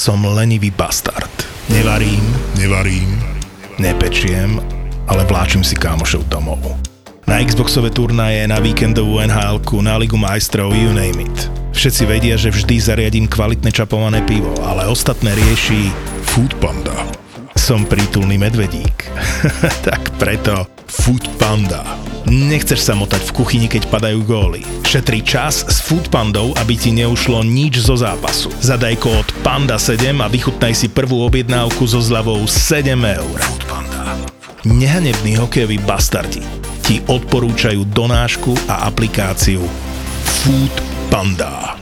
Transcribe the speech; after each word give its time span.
som 0.00 0.24
lenivý 0.24 0.72
bastard. 0.72 1.28
Nevarím, 1.68 2.24
nevarím, 2.56 3.20
nepečiem, 3.76 4.56
ale 5.04 5.28
vláčim 5.28 5.60
si 5.60 5.76
kámošov 5.76 6.24
domov. 6.24 6.56
Na 7.28 7.36
Xboxové 7.44 7.92
turnaje, 7.92 8.48
na 8.48 8.56
víkendovú 8.64 9.20
nhl 9.20 9.60
na 9.84 10.00
Ligu 10.00 10.16
majstrov, 10.16 10.72
you 10.72 10.88
name 10.96 11.20
it. 11.20 11.52
Všetci 11.76 12.02
vedia, 12.08 12.40
že 12.40 12.48
vždy 12.48 12.80
zariadím 12.80 13.28
kvalitné 13.28 13.68
čapované 13.68 14.24
pivo, 14.24 14.56
ale 14.64 14.88
ostatné 14.88 15.36
rieši 15.36 15.92
Food 16.32 16.56
Panda. 16.64 16.96
Som 17.52 17.84
prítulný 17.84 18.40
medvedík. 18.40 19.04
tak 19.86 20.16
preto 20.16 20.64
Food 20.88 21.28
Panda. 21.36 21.84
Nechceš 22.28 22.84
sa 22.84 22.92
motať 22.92 23.24
v 23.24 23.34
kuchyni, 23.34 23.66
keď 23.70 23.88
padajú 23.88 24.20
góly. 24.26 24.60
Šetri 24.84 25.24
čas 25.24 25.64
s 25.64 25.80
Foodpandou, 25.80 26.52
aby 26.60 26.76
ti 26.76 26.92
neušlo 26.92 27.40
nič 27.40 27.80
zo 27.80 27.96
zápasu. 27.96 28.52
Zadaj 28.60 29.00
kód 29.00 29.26
PANDA7 29.40 30.20
a 30.20 30.28
vychutnaj 30.28 30.74
si 30.76 30.92
prvú 30.92 31.24
objednávku 31.24 31.88
so 31.88 32.02
zľavou 32.04 32.44
7 32.44 32.92
eur. 32.92 33.38
Nehanební 34.68 35.40
hokejoví 35.40 35.80
bastardi 35.80 36.44
ti 36.84 37.00
odporúčajú 37.08 37.88
donášku 37.88 38.68
a 38.68 38.90
aplikáciu 38.90 39.64
Food 40.44 40.74
Panda. 41.08 41.79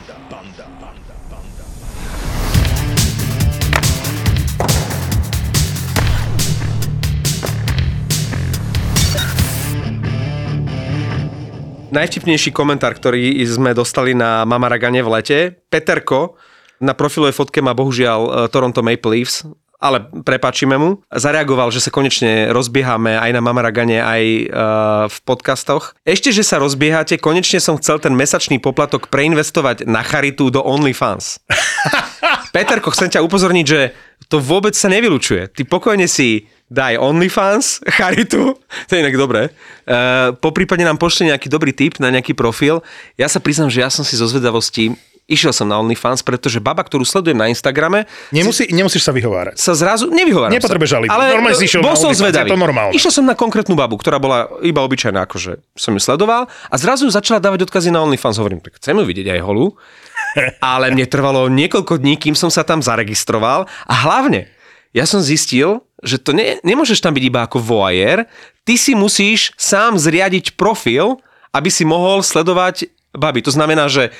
Najvtipnejší 11.91 12.53
komentár, 12.53 12.95
ktorý 12.95 13.37
sme 13.45 13.73
dostali 13.73 14.13
na 14.13 14.45
Mamaragane 14.45 15.01
v 15.01 15.11
lete. 15.19 15.39
Peterko 15.69 16.39
na 16.79 16.95
profilovej 16.95 17.35
fotke 17.35 17.59
má 17.59 17.75
bohužiaľ 17.75 18.19
e, 18.23 18.29
Toronto 18.47 18.79
Maple 18.79 19.19
Leafs, 19.19 19.43
ale 19.79 20.03
prepáčime 20.27 20.75
mu. 20.75 20.99
Zareagoval, 21.07 21.71
že 21.71 21.79
sa 21.79 21.91
konečne 21.91 22.51
rozbiehame 22.51 23.15
aj 23.15 23.31
na 23.31 23.39
Mamaragane, 23.39 24.03
aj 24.03 24.23
uh, 24.23 24.43
v 25.07 25.17
podcastoch. 25.23 25.95
Ešte, 26.03 26.35
že 26.35 26.43
sa 26.43 26.59
rozbiehate, 26.59 27.15
konečne 27.15 27.63
som 27.63 27.79
chcel 27.79 28.03
ten 28.03 28.11
mesačný 28.11 28.59
poplatok 28.59 29.07
preinvestovať 29.07 29.87
na 29.87 30.03
charitu 30.03 30.51
do 30.51 30.59
OnlyFans. 30.59 31.39
Peterko, 32.55 32.91
chcem 32.91 33.07
ťa 33.07 33.23
upozorniť, 33.23 33.65
že 33.65 33.95
to 34.27 34.43
vôbec 34.43 34.75
sa 34.75 34.91
nevylučuje. 34.91 35.47
Ty 35.55 35.63
pokojne 35.63 36.11
si 36.11 36.51
daj 36.69 37.01
OnlyFans, 37.01 37.81
charitu, 37.97 38.55
to 38.87 38.91
je 38.93 39.01
inak 39.01 39.17
dobré. 39.17 39.49
Uh, 39.89 40.37
po 40.37 40.53
prípade 40.53 40.85
nám 40.85 41.01
pošli 41.01 41.33
nejaký 41.33 41.49
dobrý 41.49 41.73
tip 41.73 41.97
na 41.97 42.13
nejaký 42.13 42.37
profil. 42.37 42.85
Ja 43.17 43.25
sa 43.25 43.41
priznám, 43.41 43.73
že 43.73 43.81
ja 43.81 43.89
som 43.89 44.05
si 44.05 44.15
zo 44.15 44.29
zvedavosti 44.29 44.93
Išiel 45.29 45.53
som 45.53 45.69
na 45.69 45.77
OnlyFans, 45.77 46.25
pretože 46.25 46.57
baba, 46.57 46.81
ktorú 46.81 47.05
sledujem 47.05 47.37
na 47.37 47.45
Instagrame... 47.53 48.09
Nemusí, 48.33 48.65
si, 48.65 48.73
nemusíš 48.73 49.05
sa 49.05 49.13
vyhovárať. 49.13 49.61
Sa 49.61 49.77
zrazu... 49.77 50.09
Nevyhováram 50.09 50.49
Nepotrebuješ 50.57 50.89
žaliť. 50.97 51.09
Ale 51.13 51.37
normálne 51.37 51.53
si 51.53 51.69
išiel 51.69 51.85
bol 51.85 51.93
na 51.93 52.01
som 52.01 52.09
zvedavý. 52.17 52.49
Je 52.49 52.57
to 52.57 52.57
normálne. 52.57 52.93
Išiel 52.97 53.13
som 53.13 53.29
na 53.29 53.37
konkrétnu 53.37 53.77
babu, 53.77 53.93
ktorá 54.01 54.17
bola 54.17 54.49
iba 54.65 54.81
obyčajná, 54.81 55.29
akože 55.29 55.61
som 55.77 55.93
ju 55.93 56.01
sledoval 56.01 56.49
a 56.49 56.75
zrazu 56.81 57.05
začala 57.13 57.37
dávať 57.37 57.69
odkazy 57.69 57.93
na 57.93 58.01
OnlyFans. 58.01 58.41
Hovorím, 58.41 58.57
tak 58.57 58.81
chcem 58.81 58.97
ju 58.97 59.05
vidieť 59.05 59.37
aj 59.37 59.41
holú. 59.45 59.77
Ale 60.73 60.89
mne 60.89 61.05
trvalo 61.05 61.45
niekoľko 61.45 62.01
dní, 62.01 62.17
kým 62.17 62.33
som 62.33 62.49
sa 62.49 62.65
tam 62.65 62.81
zaregistroval 62.81 63.69
a 63.85 63.93
hlavne 63.93 64.49
ja 64.97 65.05
som 65.05 65.21
zistil, 65.21 65.85
že 66.03 66.17
to 66.19 66.31
ne, 66.31 66.57
nemôžeš 66.63 67.03
tam 67.03 67.15
byť 67.15 67.23
iba 67.23 67.43
ako 67.43 67.59
voyeur, 67.59 68.23
ty 68.63 68.79
si 68.79 68.95
musíš 68.95 69.51
sám 69.59 69.99
zriadiť 69.99 70.55
profil, 70.55 71.19
aby 71.51 71.69
si 71.71 71.83
mohol 71.83 72.21
sledovať 72.21 72.89
baby. 73.15 73.41
To 73.45 73.51
znamená, 73.51 73.89
že 73.89 74.13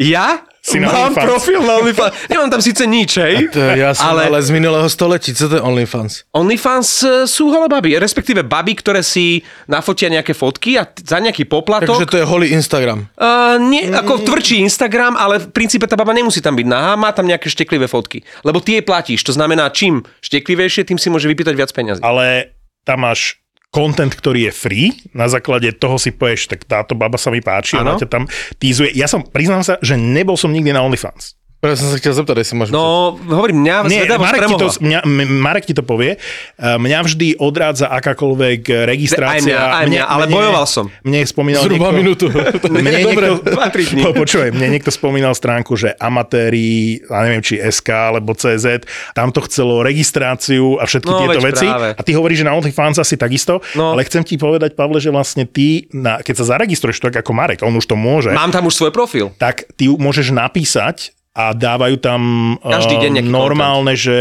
ja 0.00 0.42
si 0.62 0.78
mám 0.78 1.10
profil 1.10 1.58
na 1.66 1.82
OnlyFans. 1.82 2.14
Nemám 2.30 2.46
tam 2.54 2.62
síce 2.62 2.86
nič, 2.86 3.18
hej? 3.18 3.50
To 3.50 3.58
ja 3.58 3.90
som 3.98 4.14
ale... 4.14 4.30
ale 4.30 4.38
z 4.38 4.54
minulého 4.54 4.86
století. 4.86 5.34
Co 5.34 5.50
to 5.50 5.58
je 5.58 5.62
OnlyFans? 5.62 6.30
OnlyFans 6.30 6.88
e, 7.02 7.06
sú 7.26 7.50
holé 7.50 7.66
baby, 7.66 7.98
respektíve 7.98 8.46
baby, 8.46 8.78
ktoré 8.78 9.02
si 9.02 9.42
nafotia 9.66 10.06
nejaké 10.06 10.38
fotky 10.38 10.78
a 10.78 10.86
za 10.86 11.18
nejaký 11.18 11.50
poplatok... 11.50 11.98
Takže 11.98 12.06
to 12.06 12.18
je 12.22 12.26
holý 12.30 12.54
Instagram. 12.54 13.10
Uh, 13.18 13.58
nie, 13.58 13.90
ako 13.90 14.22
tvrdší 14.22 14.62
Instagram, 14.62 15.18
ale 15.18 15.42
v 15.42 15.50
princípe 15.50 15.90
tá 15.90 15.98
baba 15.98 16.14
nemusí 16.14 16.38
tam 16.38 16.54
byť 16.54 16.66
nahá, 16.70 16.94
má 16.94 17.10
tam 17.10 17.26
nejaké 17.26 17.50
šteklivé 17.50 17.90
fotky. 17.90 18.22
Lebo 18.46 18.62
ty 18.62 18.78
jej 18.78 18.84
platíš, 18.86 19.26
to 19.26 19.34
znamená, 19.34 19.66
čím 19.74 20.06
šteklivejšie, 20.22 20.86
tým 20.86 20.96
si 20.96 21.10
môže 21.10 21.26
vypýtať 21.26 21.58
viac 21.58 21.74
peniazy. 21.74 21.98
Ale 22.06 22.54
tam 22.86 23.02
máš 23.02 23.41
content, 23.72 24.12
ktorý 24.12 24.46
je 24.48 24.52
free, 24.52 24.86
na 25.16 25.26
základe 25.32 25.72
toho 25.72 25.96
si 25.96 26.12
povieš, 26.12 26.52
tak 26.52 26.68
táto 26.68 26.92
baba 26.92 27.16
sa 27.16 27.32
mi 27.32 27.40
páči, 27.40 27.80
a 27.80 27.96
ťa 27.96 28.06
tam 28.06 28.28
týzuje. 28.60 28.92
Ja 28.92 29.08
som, 29.08 29.24
priznám 29.24 29.64
sa, 29.64 29.80
že 29.80 29.96
nebol 29.96 30.36
som 30.36 30.52
nikdy 30.52 30.76
na 30.76 30.84
OnlyFans. 30.84 31.40
Ja 31.62 31.78
som 31.78 31.94
sa 31.94 31.96
chcel 32.02 32.10
zeptať, 32.18 32.42
si 32.42 32.58
máš 32.58 32.74
No, 32.74 33.14
pocit. 33.14 33.30
hovorím, 33.38 33.62
mňa 33.62 33.74
Nie, 33.86 34.02
Marek 34.18 34.50
ti, 34.50 34.56
to, 34.58 34.66
mňa, 34.82 35.00
Marek 35.30 35.64
ti 35.70 35.74
to 35.78 35.86
povie. 35.86 36.18
Mňa 36.58 36.98
vždy 37.06 37.38
odrádza 37.38 37.86
akákoľvek 37.86 38.82
registrácia. 38.82 39.38
Aj 39.38 39.46
mňa, 39.46 39.78
aj 39.78 39.86
mňa, 39.86 40.02
ale 40.02 40.24
mne, 40.26 40.34
bojoval 40.42 40.66
som. 40.66 40.90
Mne 41.06 41.22
spomínal 41.22 41.62
Zhruba 41.62 41.94
niekto, 41.94 41.98
minútu. 42.02 42.26
mne 42.66 42.90
Dobre, 43.06 43.26
niekto, 43.38 43.78
dní. 43.94 44.02
Počuj, 44.26 44.50
mne 44.50 44.66
niekto 44.74 44.90
spomínal 44.90 45.38
stránku, 45.38 45.78
že 45.78 45.94
amatéri, 46.02 46.98
a 47.06 47.30
neviem, 47.30 47.46
či 47.46 47.62
SK 47.62 48.10
alebo 48.10 48.34
CZ, 48.34 48.82
tam 49.14 49.30
to 49.30 49.46
chcelo 49.46 49.86
registráciu 49.86 50.82
a 50.82 50.84
všetky 50.90 51.14
no, 51.14 51.18
tieto 51.22 51.46
veci. 51.46 51.70
Práve. 51.70 51.94
A 51.94 52.02
ty 52.02 52.10
hovoríš, 52.18 52.42
že 52.42 52.46
na 52.50 52.58
OnlyFans 52.58 52.98
asi 52.98 53.14
takisto, 53.14 53.62
no. 53.78 53.94
ale 53.94 54.02
chcem 54.02 54.26
ti 54.26 54.34
povedať, 54.34 54.74
Pavle, 54.74 54.98
že 54.98 55.14
vlastne 55.14 55.46
ty, 55.46 55.86
na, 55.94 56.18
keď 56.26 56.42
sa 56.42 56.58
zaregistruješ 56.58 56.98
tak 56.98 57.22
ako 57.22 57.30
Marek, 57.30 57.62
on 57.62 57.70
už 57.78 57.86
to 57.86 57.94
môže. 57.94 58.34
Mám 58.34 58.50
tam 58.50 58.66
už 58.66 58.74
svoj 58.74 58.90
profil. 58.90 59.30
Tak 59.38 59.70
ty 59.78 59.86
môžeš 59.86 60.34
napísať 60.34 61.14
a 61.32 61.56
dávajú 61.56 61.96
tam 61.96 62.20
Každý 62.60 63.08
deň 63.08 63.24
normálne, 63.24 63.96
content. 63.96 64.04
že 64.04 64.16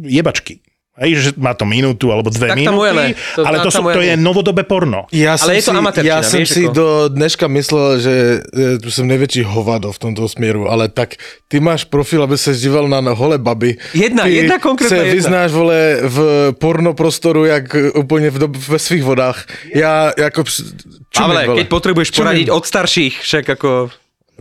jebačky. 0.00 0.64
Hej, 0.96 1.12
že 1.20 1.30
má 1.36 1.52
to 1.52 1.68
minútu 1.68 2.08
alebo 2.08 2.32
dve 2.32 2.48
tak 2.48 2.56
minúty, 2.56 3.12
to, 3.36 3.44
ale 3.44 3.60
to, 3.60 3.68
sú, 3.68 3.84
to 3.84 4.00
je 4.00 4.16
novodobé 4.16 4.64
porno. 4.64 5.04
Ja 5.12 5.36
ale 5.36 5.60
je 5.60 5.68
to 5.68 5.76
si, 5.76 6.08
Ja 6.08 6.24
som 6.24 6.40
si 6.48 6.64
ako? 6.64 6.72
do 6.72 6.88
dneška 7.12 7.52
myslel, 7.52 7.86
že 8.00 8.14
e, 8.40 8.80
tu 8.80 8.88
som 8.88 9.04
najväčší 9.04 9.44
hovado 9.44 9.92
v 9.92 9.98
tomto 10.00 10.24
smieru, 10.24 10.72
ale 10.72 10.88
tak 10.88 11.20
ty 11.52 11.60
máš 11.60 11.84
profil, 11.84 12.24
aby 12.24 12.40
sa 12.40 12.56
díval 12.56 12.88
na 12.88 13.04
holé 13.12 13.36
baby. 13.36 13.76
Jedna, 13.92 14.24
ty 14.24 14.40
jedna 14.40 14.56
konkrétna 14.56 15.04
jedna. 15.04 15.12
vyznáš, 15.20 15.50
vole, 15.52 16.00
v 16.00 16.18
porno 16.56 16.96
prostoru, 16.96 17.44
jak 17.44 17.76
úplne 17.92 18.32
v, 18.32 18.48
ve 18.56 18.80
svých 18.80 19.04
vodách. 19.04 19.44
Ja, 19.76 20.16
ako... 20.16 20.48
Pavle, 21.12 21.60
keď 21.60 21.66
potrebuješ 21.68 22.08
poradiť 22.16 22.48
od 22.48 22.64
starších, 22.64 23.20
však 23.20 23.44
ako... 23.52 23.92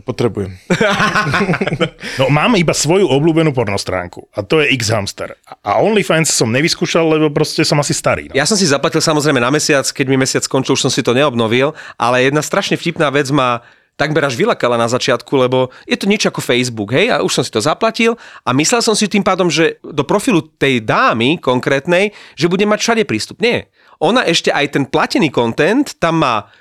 Potrebujem. 0.05 0.53
no 2.21 2.29
mám 2.29 2.53
iba 2.61 2.77
svoju 2.77 3.09
obľúbenú 3.09 3.49
pornostránku 3.57 4.29
a 4.38 4.45
to 4.45 4.61
je 4.61 4.69
X-Hamster. 4.77 5.33
A 5.66 5.81
OnlyFans 5.81 6.29
som 6.29 6.53
nevyskúšal, 6.53 7.17
lebo 7.17 7.33
proste 7.33 7.66
som 7.66 7.81
asi 7.81 7.97
starý. 7.97 8.29
No. 8.29 8.38
Ja 8.38 8.45
som 8.45 8.53
si 8.53 8.69
zaplatil 8.69 9.01
samozrejme 9.01 9.41
na 9.41 9.49
mesiac, 9.49 9.81
keď 9.89 10.05
mi 10.05 10.21
mesiac 10.21 10.45
skončil, 10.45 10.77
už 10.77 10.85
som 10.85 10.93
si 10.93 11.01
to 11.01 11.17
neobnovil, 11.17 11.73
ale 11.97 12.21
jedna 12.21 12.45
strašne 12.45 12.77
vtipná 12.77 13.09
vec 13.09 13.33
ma 13.33 13.66
takmer 13.97 14.21
až 14.27 14.38
vylakala 14.38 14.77
na 14.77 14.85
začiatku, 14.85 15.33
lebo 15.39 15.71
je 15.88 15.97
to 15.97 16.05
niečo 16.05 16.29
ako 16.29 16.43
Facebook, 16.43 16.91
hej, 16.93 17.09
a 17.09 17.23
už 17.23 17.41
som 17.41 17.43
si 17.47 17.51
to 17.51 17.63
zaplatil 17.63 18.19
a 18.43 18.51
myslel 18.53 18.83
som 18.83 18.93
si 18.93 19.07
tým 19.07 19.23
pádom, 19.23 19.47
že 19.49 19.81
do 19.81 20.03
profilu 20.05 20.43
tej 20.43 20.83
dámy 20.83 21.39
konkrétnej, 21.39 22.11
že 22.35 22.51
bude 22.51 22.67
mať 22.67 22.79
všade 22.83 23.03
prístup. 23.07 23.41
Nie. 23.41 23.72
Ona 24.03 24.27
ešte 24.27 24.51
aj 24.51 24.75
ten 24.75 24.83
platený 24.85 25.31
content 25.31 25.95
tam 25.97 26.22
má 26.22 26.51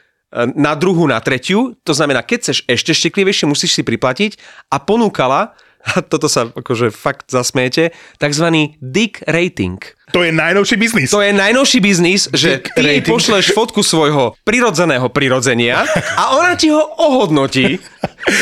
na 0.59 0.75
druhú, 0.75 1.07
na 1.07 1.23
tretiu, 1.23 1.79
to 1.87 1.95
znamená, 1.95 2.27
keď 2.27 2.39
chceš 2.43 2.59
ešte 2.67 2.91
šteklivejšie, 2.91 3.47
musíš 3.47 3.79
si 3.79 3.83
priplatiť 3.87 4.35
a 4.75 4.83
ponúkala, 4.83 5.55
a 5.85 6.01
toto 6.01 6.33
sa 6.33 6.49
akože 6.49 6.89
fakt 6.91 7.29
zasmiete, 7.29 7.93
takzvaný 8.17 8.81
dick 8.81 9.21
rating. 9.29 9.77
To 10.15 10.23
je 10.23 10.31
najnovší 10.31 10.77
biznis. 10.79 11.11
To 11.11 11.19
je 11.19 11.35
najnovší 11.35 11.79
biznis, 11.83 12.31
že 12.31 12.63
ty 12.63 12.87
jej 12.87 13.03
pošleš 13.03 13.51
fotku 13.51 13.83
svojho 13.83 14.39
prirodzeného 14.47 15.11
prirodzenia 15.11 15.83
a 16.15 16.39
ona 16.39 16.55
ti 16.55 16.71
ho 16.71 16.79
ohodnotí. 16.79 17.83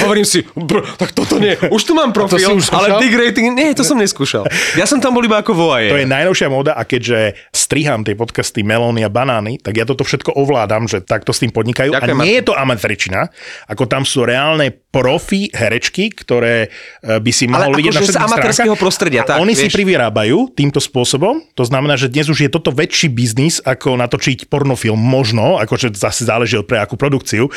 Hovorím 0.04 0.22
si, 0.22 0.46
br, 0.54 0.84
tak 0.94 1.10
toto 1.10 1.42
nie, 1.42 1.58
už 1.58 1.82
tu 1.82 1.96
mám 1.96 2.14
profil, 2.14 2.60
ale 2.70 3.02
dick 3.02 3.16
rating, 3.18 3.50
nie, 3.56 3.74
to 3.74 3.82
som 3.82 3.98
neskúšal. 3.98 4.46
Ja 4.78 4.86
som 4.86 5.02
tam 5.02 5.16
bol 5.16 5.26
iba 5.26 5.42
ako 5.42 5.58
voaje. 5.58 5.90
To 5.90 5.98
je 5.98 6.06
najnovšia 6.06 6.48
móda 6.52 6.78
a 6.78 6.86
keďže 6.86 7.34
striham 7.50 8.06
tie 8.06 8.14
podcasty 8.14 8.62
Melóny 8.62 9.02
a 9.02 9.10
Banány, 9.10 9.58
tak 9.58 9.80
ja 9.80 9.88
toto 9.88 10.06
všetko 10.06 10.38
ovládam, 10.38 10.86
že 10.86 11.02
takto 11.02 11.34
s 11.34 11.42
tým 11.42 11.50
podnikajú. 11.50 11.98
Ďakujem, 11.98 12.20
a 12.20 12.22
nie 12.22 12.38
je 12.38 12.44
to 12.46 12.54
amateričina, 12.54 13.26
ako 13.66 13.90
tam 13.90 14.06
sú 14.06 14.22
reálne 14.22 14.70
profi 14.92 15.48
herečky, 15.48 16.12
ktoré 16.12 16.68
e, 17.00 17.16
by 17.16 17.32
si 17.32 17.48
mohol 17.48 17.72
vidieť 17.72 17.96
na 17.96 18.02
všetkých 18.04 18.28
amatérskeho 18.28 18.76
prostredia. 18.76 19.24
A 19.24 19.34
tak, 19.34 19.40
oni 19.40 19.56
vieš. 19.56 19.66
si 19.66 19.68
privyrábajú 19.72 20.52
týmto 20.52 20.78
spôsobom, 20.84 21.40
to 21.56 21.61
znamená, 21.64 21.98
že 21.98 22.12
dnes 22.12 22.28
už 22.28 22.46
je 22.46 22.50
toto 22.50 22.70
väčší 22.74 23.10
biznis, 23.12 23.58
ako 23.62 23.98
natočiť 23.98 24.46
pornofilm. 24.46 24.98
Možno, 24.98 25.58
akože 25.58 25.94
zase 25.94 26.26
záleží 26.26 26.58
od 26.58 26.68
pre 26.68 26.80
akú 26.80 26.94
produkciu, 26.94 27.48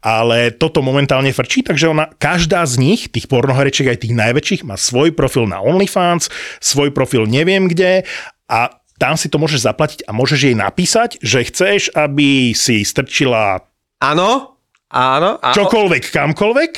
ale 0.00 0.54
toto 0.54 0.80
momentálne 0.80 1.30
frčí, 1.30 1.62
takže 1.62 1.90
ona, 1.90 2.10
každá 2.16 2.64
z 2.64 2.80
nich, 2.80 3.12
tých 3.12 3.30
pornoherečiek 3.30 3.90
aj 3.92 4.02
tých 4.04 4.14
najväčších, 4.14 4.62
má 4.66 4.74
svoj 4.78 5.12
profil 5.12 5.46
na 5.50 5.60
OnlyFans, 5.60 6.32
svoj 6.58 6.90
profil 6.90 7.28
neviem 7.28 7.66
kde 7.70 8.04
a 8.50 8.72
tam 8.98 9.18
si 9.18 9.26
to 9.26 9.42
môžeš 9.42 9.66
zaplatiť 9.66 10.00
a 10.06 10.14
môžeš 10.14 10.40
jej 10.50 10.56
napísať, 10.56 11.18
že 11.18 11.42
chceš, 11.46 11.90
aby 11.92 12.54
si 12.54 12.86
strčila 12.86 13.66
Áno, 14.04 14.60
áno. 14.92 15.40
A... 15.40 15.56
Čokoľvek, 15.56 16.12
kamkoľvek 16.12 16.72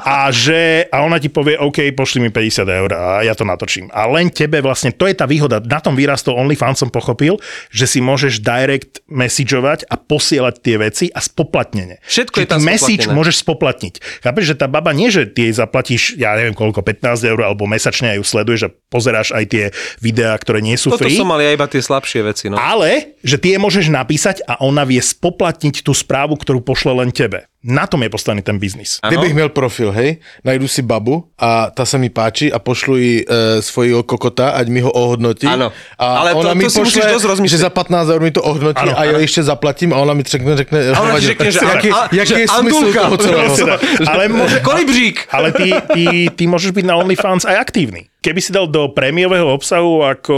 A, 0.00 0.28
že, 0.34 0.86
a 0.90 1.02
ona 1.06 1.16
ti 1.22 1.30
povie, 1.30 1.56
OK, 1.56 1.94
pošli 1.94 2.20
mi 2.20 2.30
50 2.30 2.66
eur 2.66 2.90
a 2.92 3.22
ja 3.24 3.32
to 3.32 3.46
natočím. 3.46 3.88
A 3.94 4.06
len 4.10 4.28
tebe 4.28 4.60
vlastne, 4.60 4.92
to 4.92 5.06
je 5.06 5.14
tá 5.16 5.24
výhoda, 5.24 5.62
na 5.62 5.78
tom 5.78 5.94
vyrastol 5.96 6.36
OnlyFans 6.36 6.82
som 6.82 6.90
pochopil, 6.90 7.38
že 7.70 7.86
si 7.86 7.98
môžeš 8.02 8.42
direct 8.42 9.02
messageovať 9.10 9.86
a 9.88 9.94
posielať 9.96 10.54
tie 10.60 10.76
veci 10.80 11.06
a 11.10 11.20
spoplatnenie. 11.22 12.02
Všetko 12.04 12.36
Čiže 12.40 12.46
je 12.46 12.50
tam 12.50 12.62
message 12.62 13.04
môžeš 13.10 13.42
spoplatniť. 13.42 13.94
Chápeš, 14.24 14.44
že 14.50 14.54
tá 14.58 14.66
baba 14.66 14.90
nie, 14.94 15.08
že 15.12 15.28
ty 15.28 15.50
jej 15.50 15.54
zaplatíš, 15.54 16.18
ja 16.18 16.34
neviem 16.38 16.56
koľko, 16.56 16.82
15 16.82 17.30
eur 17.30 17.40
alebo 17.44 17.66
mesačne 17.66 18.14
a 18.14 18.18
ju 18.18 18.24
sleduješ 18.24 18.70
a 18.70 18.72
pozeráš 18.90 19.34
aj 19.34 19.44
tie 19.50 19.64
videá, 19.98 20.34
ktoré 20.38 20.62
nie 20.62 20.78
sú 20.78 20.94
Toto 20.94 21.06
free. 21.06 21.16
som 21.16 21.28
mal 21.28 21.42
ja 21.42 21.50
iba 21.52 21.66
tie 21.66 21.82
slabšie 21.82 22.20
veci. 22.26 22.46
No. 22.50 22.58
Ale, 22.58 23.18
že 23.22 23.36
ty 23.36 23.54
je 23.54 23.58
môžeš 23.58 23.90
napísať 23.90 24.42
a 24.46 24.62
ona 24.62 24.86
vie 24.86 25.02
spoplatniť 25.02 25.82
tú 25.82 25.92
správu, 25.92 26.38
ktorú 26.38 26.62
pošle 26.62 26.94
len 27.02 27.10
tebe. 27.10 27.49
Na 27.60 27.84
tom 27.84 28.00
je 28.00 28.08
postavený 28.08 28.40
ten 28.40 28.56
biznis. 28.58 28.98
Kdybych 29.08 29.34
měl 29.34 29.48
profil, 29.48 29.92
hej, 29.92 30.16
najdu 30.44 30.64
si 30.68 30.80
babu 30.82 31.28
a 31.38 31.68
ta 31.70 31.84
se 31.84 31.98
mi 31.98 32.08
páči 32.08 32.48
a 32.52 32.56
pošlu 32.58 32.96
ji 32.96 33.24
e, 33.28 33.62
svojho 33.62 34.00
kokota, 34.02 34.50
ať 34.56 34.68
mi 34.72 34.80
ho 34.80 34.88
ohodnotí. 34.88 35.44
Ano. 35.46 35.68
A 35.98 36.06
Ale 36.16 36.32
to- 36.32 36.38
ona 36.40 36.50
to 36.50 36.54
mi 36.56 36.64
si 36.70 36.80
musíš 36.80 37.04
dosť 37.04 37.26
rozmýšľať. 37.28 37.52
že 37.52 37.58
za 37.60 37.70
15 37.70 38.08
eur 38.08 38.20
mi 38.24 38.32
to 38.32 38.40
ohodnotí 38.40 38.80
Ano, 38.80 38.96
a 38.96 39.04
ja 39.04 39.12
ano. 39.12 39.20
ještě 39.20 39.42
zaplatím 39.44 39.92
a 39.92 39.96
ona 40.00 40.14
mi 40.16 40.22
řekne, 40.24 40.56
řekne, 40.56 40.78
A 40.80 40.90
ona 40.90 40.96
ti 41.00 41.04
"Hovadil." 41.06 41.28
řekne, 41.28 41.48
že 41.52 41.60
ale- 41.60 41.70
jaký, 41.76 41.90
ale- 41.90 42.08
jaký 42.12 42.28
že 42.28 42.40
je 42.40 42.48
smysl 42.48 42.92
toho 42.92 43.16
celého? 43.16 43.54
Ale, 44.08 44.22
môže, 44.28 44.56
Kolibřík! 44.64 45.16
ale 45.30 45.52
ty, 45.52 45.68
ty, 45.92 46.04
ty 46.36 46.44
môžeš 46.48 46.72
byť 46.72 46.84
na 46.88 46.96
OnlyFans 46.96 47.44
aj 47.44 47.56
aktívny. 47.60 48.08
Keby 48.20 48.36
si 48.38 48.52
dal 48.52 48.68
do 48.68 48.84
prémiového 48.86 49.48
obsahu, 49.48 50.04
ako 50.04 50.36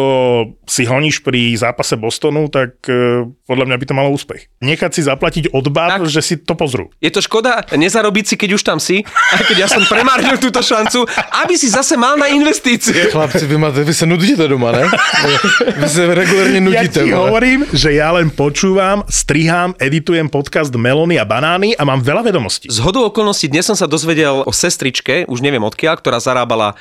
si 0.65 0.87
honíš 0.87 1.19
pri 1.19 1.51
zápase 1.53 1.99
Bostonu, 1.99 2.47
tak 2.47 2.79
uh, 2.87 3.27
podľa 3.43 3.67
mňa 3.67 3.77
by 3.77 3.85
to 3.85 3.95
malo 3.95 4.09
úspech. 4.09 4.47
Nechať 4.59 4.91
si 4.93 5.03
zaplatiť 5.03 5.51
od 5.51 5.67
bab, 5.67 5.99
Tak. 5.99 6.07
že 6.07 6.23
si 6.23 6.35
to 6.39 6.55
pozrú. 6.55 6.95
Je 6.99 7.11
to 7.11 7.19
škoda 7.19 7.67
nezarobiť 7.69 8.25
si, 8.25 8.35
keď 8.39 8.51
už 8.55 8.63
tam 8.63 8.79
si, 8.79 9.03
aj 9.03 9.43
keď 9.45 9.57
ja 9.59 9.69
som 9.69 9.83
premárnil 9.83 10.39
túto 10.39 10.63
šancu, 10.63 11.11
aby 11.43 11.55
si 11.55 11.67
zase 11.67 11.99
mal 11.99 12.15
na 12.15 12.31
investície. 12.31 13.11
Chlapci, 13.11 13.45
vy, 13.45 13.59
máte, 13.59 13.83
vy 13.83 13.91
se 13.91 14.07
nudíte 14.07 14.47
doma, 14.47 14.71
ne? 14.71 14.87
Vy 15.77 15.89
se 15.89 16.07
regulérně 16.07 16.63
Ja 16.63 16.67
nudíte. 16.87 17.03
ti 17.03 17.11
vole. 17.11 17.19
hovorím, 17.29 17.67
že 17.73 17.93
ja 17.93 18.15
len 18.15 18.31
počúvam, 18.31 19.03
strihám, 19.11 19.75
editujem 19.77 20.31
podcast 20.31 20.71
Melony 20.71 21.19
a 21.19 21.27
banány 21.27 21.75
a 21.75 21.83
mám 21.83 21.99
veľa 21.99 22.23
vedomostí. 22.23 22.71
Z 22.71 22.79
hodou 22.79 23.11
okolností 23.11 23.51
dnes 23.51 23.67
som 23.67 23.75
sa 23.75 23.91
dozvedel 23.91 24.47
o 24.47 24.53
sestričke, 24.55 25.27
už 25.27 25.43
neviem 25.43 25.61
odkiaľ, 25.61 25.99
ktorá 25.99 26.23
zarábala 26.23 26.79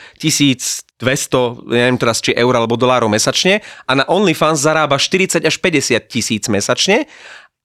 1200, 1.01 1.65
neviem 1.65 1.97
teraz 1.97 2.21
či 2.21 2.37
eur 2.37 2.53
alebo 2.53 2.77
dolárov 2.77 3.09
mesačne 3.09 3.65
a 3.89 3.91
na 3.97 4.05
OnlyFans 4.05 4.61
zarába 4.61 5.01
40 5.01 5.41
až 5.41 5.55
50 5.57 5.97
tisíc 6.05 6.45
mesačne 6.45 7.09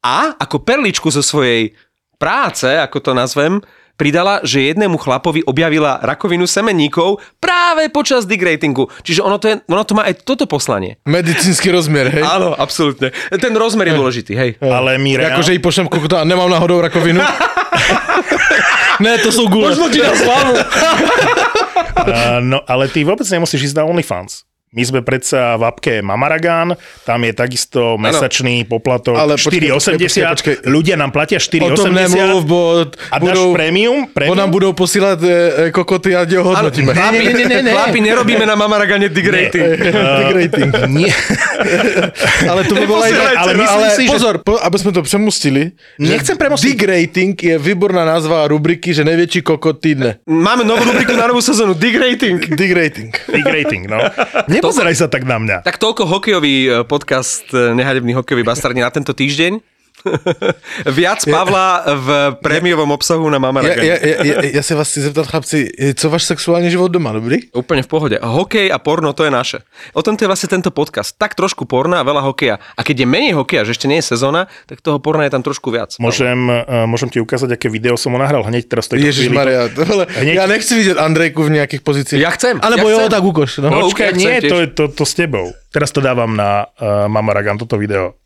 a 0.00 0.32
ako 0.40 0.64
perličku 0.64 1.12
zo 1.12 1.20
svojej 1.20 1.76
práce, 2.16 2.64
ako 2.64 2.98
to 3.04 3.12
nazvem, 3.12 3.60
pridala, 3.96 4.44
že 4.44 4.60
jednému 4.60 5.00
chlapovi 5.00 5.40
objavila 5.48 5.98
rakovinu 6.04 6.44
semenníkov 6.44 7.18
práve 7.40 7.88
počas 7.88 8.28
digratingu. 8.28 8.92
Čiže 9.02 9.24
ono 9.24 9.40
to, 9.40 9.46
je, 9.48 9.54
ono 9.66 9.82
to 9.88 9.96
má 9.96 10.04
aj 10.04 10.20
toto 10.22 10.44
poslanie. 10.44 11.00
Medicínsky 11.08 11.72
rozměr, 11.72 12.12
hej? 12.12 12.22
Áno, 12.22 12.52
absolútne. 12.52 13.10
Ten 13.40 13.56
rozmer 13.56 13.88
je 13.88 13.94
dôležitý, 13.96 14.32
hej. 14.36 14.50
Ale 14.60 15.00
my 15.00 15.10
reál... 15.16 15.30
Jakože 15.32 15.52
jí 15.56 15.60
pošlem 15.64 15.88
kokota 15.88 16.20
a 16.20 16.28
nemám 16.28 16.52
náhodou 16.52 16.80
rakovinu. 16.80 17.20
ne, 19.04 19.18
to 19.18 19.32
jsou 19.32 19.48
gule. 19.48 19.68
Možno 19.72 19.88
ti 19.88 19.98
na 20.04 20.12
slavu. 20.14 20.54
Uh, 21.96 22.38
no, 22.44 22.62
ale 22.70 22.86
ty 22.88 23.02
vôbec 23.02 23.26
nemusíš 23.26 23.72
ísť 23.72 23.82
na 23.82 23.84
OnlyFans. 23.88 24.45
My 24.66 24.82
sme 24.82 24.98
predsa 25.00 25.54
v 25.54 25.62
apke 25.62 26.02
Mamaragán, 26.02 26.74
tam 27.06 27.22
je 27.22 27.30
takisto 27.30 27.94
mesačný 27.94 28.66
poplatok 28.66 29.14
Ale 29.14 29.38
počkej, 29.38 29.62
4,80. 29.62 29.70
počkej, 29.70 29.94
počkej, 29.94 30.24
počkej. 30.26 30.54
Ľudia 30.66 30.94
nám 30.98 31.14
platia 31.14 31.38
O 31.38 31.70
tom 31.70 31.94
nemluv, 31.94 32.42
4,80. 32.42 32.50
bo 32.50 32.60
A 32.82 33.16
dáš 33.16 33.22
budou, 33.22 33.46
premium? 33.54 33.98
bo 34.04 34.12
premium? 34.12 34.34
nám 34.34 34.50
budou 34.50 34.74
posílat 34.74 35.22
e, 35.22 35.30
e, 35.30 35.34
kokoty 35.70 36.18
a 36.18 36.26
ho 36.26 36.42
hodnotíme. 36.44 36.92
Chlapi, 36.92 37.14
Ne, 37.16 37.22
ne, 37.24 37.32
ne, 37.32 37.44
ne, 37.46 37.62
ne. 37.62 37.72
chlapi, 37.72 37.98
nerobíme 38.00 38.42
na 38.42 38.58
Mamaragane 38.58 39.06
digrating. 39.06 39.70
Digrating. 40.26 40.70
Nie. 40.90 41.14
Ale 42.44 42.66
to 42.66 42.74
by 42.74 42.84
bola 42.84 43.06
inak, 43.06 43.32
ale, 43.38 43.50
ale 43.54 43.62
myslím 43.62 43.90
si, 43.94 44.02
že- 44.02 44.12
pozor, 44.12 44.34
po, 44.42 44.58
aby 44.58 44.76
sme 44.76 44.90
to 44.90 45.00
přemustili. 45.00 45.78
Nechcem 45.96 46.34
premostiť. 46.34 46.66
Digrating 46.68 47.38
je 47.38 47.54
výborná 47.54 48.02
názva 48.02 48.50
rubriky, 48.50 48.90
že 48.90 49.06
největší 49.06 49.40
kokot 49.42 49.78
týdne. 49.78 50.18
Máme 50.26 50.66
novú 50.66 50.82
rubriku 50.84 51.14
na 51.14 51.30
novú 51.30 51.38
sezónu, 51.38 51.72
digrating. 51.72 52.42
Digrating. 52.50 53.14
Big 53.30 53.46
rating, 53.46 53.86
no. 53.86 54.02
Nepozeraj 54.56 54.94
sa 54.96 55.06
tak 55.12 55.28
na 55.28 55.36
mňa. 55.36 55.56
Tak 55.62 55.76
toľko 55.76 56.08
hokejový 56.08 56.56
e, 56.64 56.70
podcast, 56.88 57.44
e, 57.52 57.76
nehanebný 57.76 58.16
hokejový 58.16 58.42
bastardní 58.42 58.80
na 58.80 58.88
tento 58.88 59.12
týždeň. 59.12 59.75
Viac 60.86 61.20
Pavla 61.24 61.82
v 61.86 62.08
prémiovom 62.42 62.90
obsahu 62.90 63.26
na 63.30 63.36
Ja, 63.36 63.42
Mamaragane. 63.42 63.86
ja, 63.86 63.96
ja, 63.96 64.16
ja, 64.24 64.36
ja 64.58 64.62
se 64.62 64.74
vás 64.74 64.88
chci 64.90 65.00
zeptat, 65.00 65.26
chlapci, 65.26 65.58
co 65.94 66.10
váš 66.10 66.22
sexuální 66.22 66.70
život 66.70 66.88
doma, 66.88 67.12
dobrý? 67.12 67.50
Úplne 67.52 67.82
v 67.82 67.88
pohode. 67.88 68.16
Hokej 68.22 68.72
a 68.72 68.78
porno, 68.78 69.12
to 69.12 69.24
je 69.24 69.30
naše. 69.30 69.58
O 69.92 70.02
tomto 70.02 70.24
je 70.24 70.28
vlastne 70.30 70.48
tento 70.48 70.70
podcast. 70.70 71.14
Tak 71.18 71.34
trošku 71.34 71.64
porna 71.68 72.00
a 72.00 72.04
veľa 72.06 72.22
hokeja. 72.24 72.56
A 72.76 72.80
keď 72.82 73.02
je 73.02 73.06
menej 73.06 73.32
hokeja, 73.36 73.62
že 73.66 73.76
ešte 73.76 73.86
nie 73.86 73.98
je 74.00 74.06
sezóna, 74.14 74.46
tak 74.66 74.80
toho 74.80 74.98
porna 74.98 75.24
je 75.26 75.32
tam 75.34 75.42
trošku 75.44 75.70
viac. 75.70 75.94
Môžem, 75.98 76.38
uh, 76.48 76.84
môžem 76.86 77.10
ti 77.10 77.18
ukázať, 77.22 77.56
aké 77.56 77.66
video 77.68 77.94
som 77.98 78.12
mu 78.14 78.18
nahral 78.18 78.42
hneď 78.46 78.66
teraz. 78.70 78.88
Ježiš. 78.90 79.28
Maria, 79.32 79.68
Hneď- 79.68 80.36
ja 80.38 80.46
nechci 80.46 80.72
vidět 80.74 80.96
Andrejku 80.98 81.42
v 81.42 81.50
nějakých 81.50 81.80
pozicích. 81.80 82.20
Ja 82.20 82.30
chcem, 82.30 82.58
Alebo 82.62 82.88
ja 82.88 82.94
jo, 82.94 82.98
chcem. 83.06 83.10
tak 83.10 83.22
ukoš. 83.24 83.50
No. 83.62 83.68
No. 83.70 83.78
Počkaj, 83.90 84.06
ja 84.06 84.12
chcem 84.14 84.30
nie, 84.30 84.38
to, 84.50 84.56
je 84.62 84.66
to, 84.72 84.84
to 84.88 85.04
s 85.04 85.14
tebou. 85.14 85.52
Teraz 85.72 85.92
to 85.92 86.00
dávam 86.00 86.32
na 86.36 86.64
uh, 86.80 87.06
Mamaragan, 87.10 87.58
toto 87.58 87.76
video. 87.76 88.16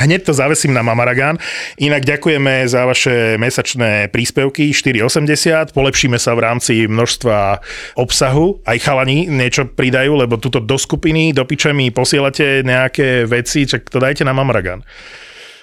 Hneď 0.00 0.24
to 0.24 0.32
zavesím 0.32 0.72
na 0.72 0.82
Mamaragan. 0.82 1.36
Inak 1.76 2.08
ďakujeme 2.08 2.64
za 2.64 2.88
vaše 2.88 3.36
mesačné 3.36 4.08
príspevky 4.08 4.72
4,80. 4.72 5.76
Polepšíme 5.76 6.16
sa 6.16 6.32
v 6.32 6.40
rámci 6.40 6.74
množstva 6.88 7.60
obsahu. 8.00 8.64
Aj 8.64 8.78
chalani 8.80 9.28
niečo 9.28 9.68
pridajú, 9.68 10.16
lebo 10.16 10.40
tuto 10.40 10.64
do 10.64 10.80
skupiny, 10.80 11.36
do 11.36 11.44
piče 11.44 11.76
mi 11.76 11.92
posielate 11.92 12.64
nejaké 12.64 13.28
veci, 13.28 13.68
čak 13.68 13.92
to 13.92 14.00
dajte 14.00 14.24
na 14.24 14.32
Mamaragan. 14.32 14.80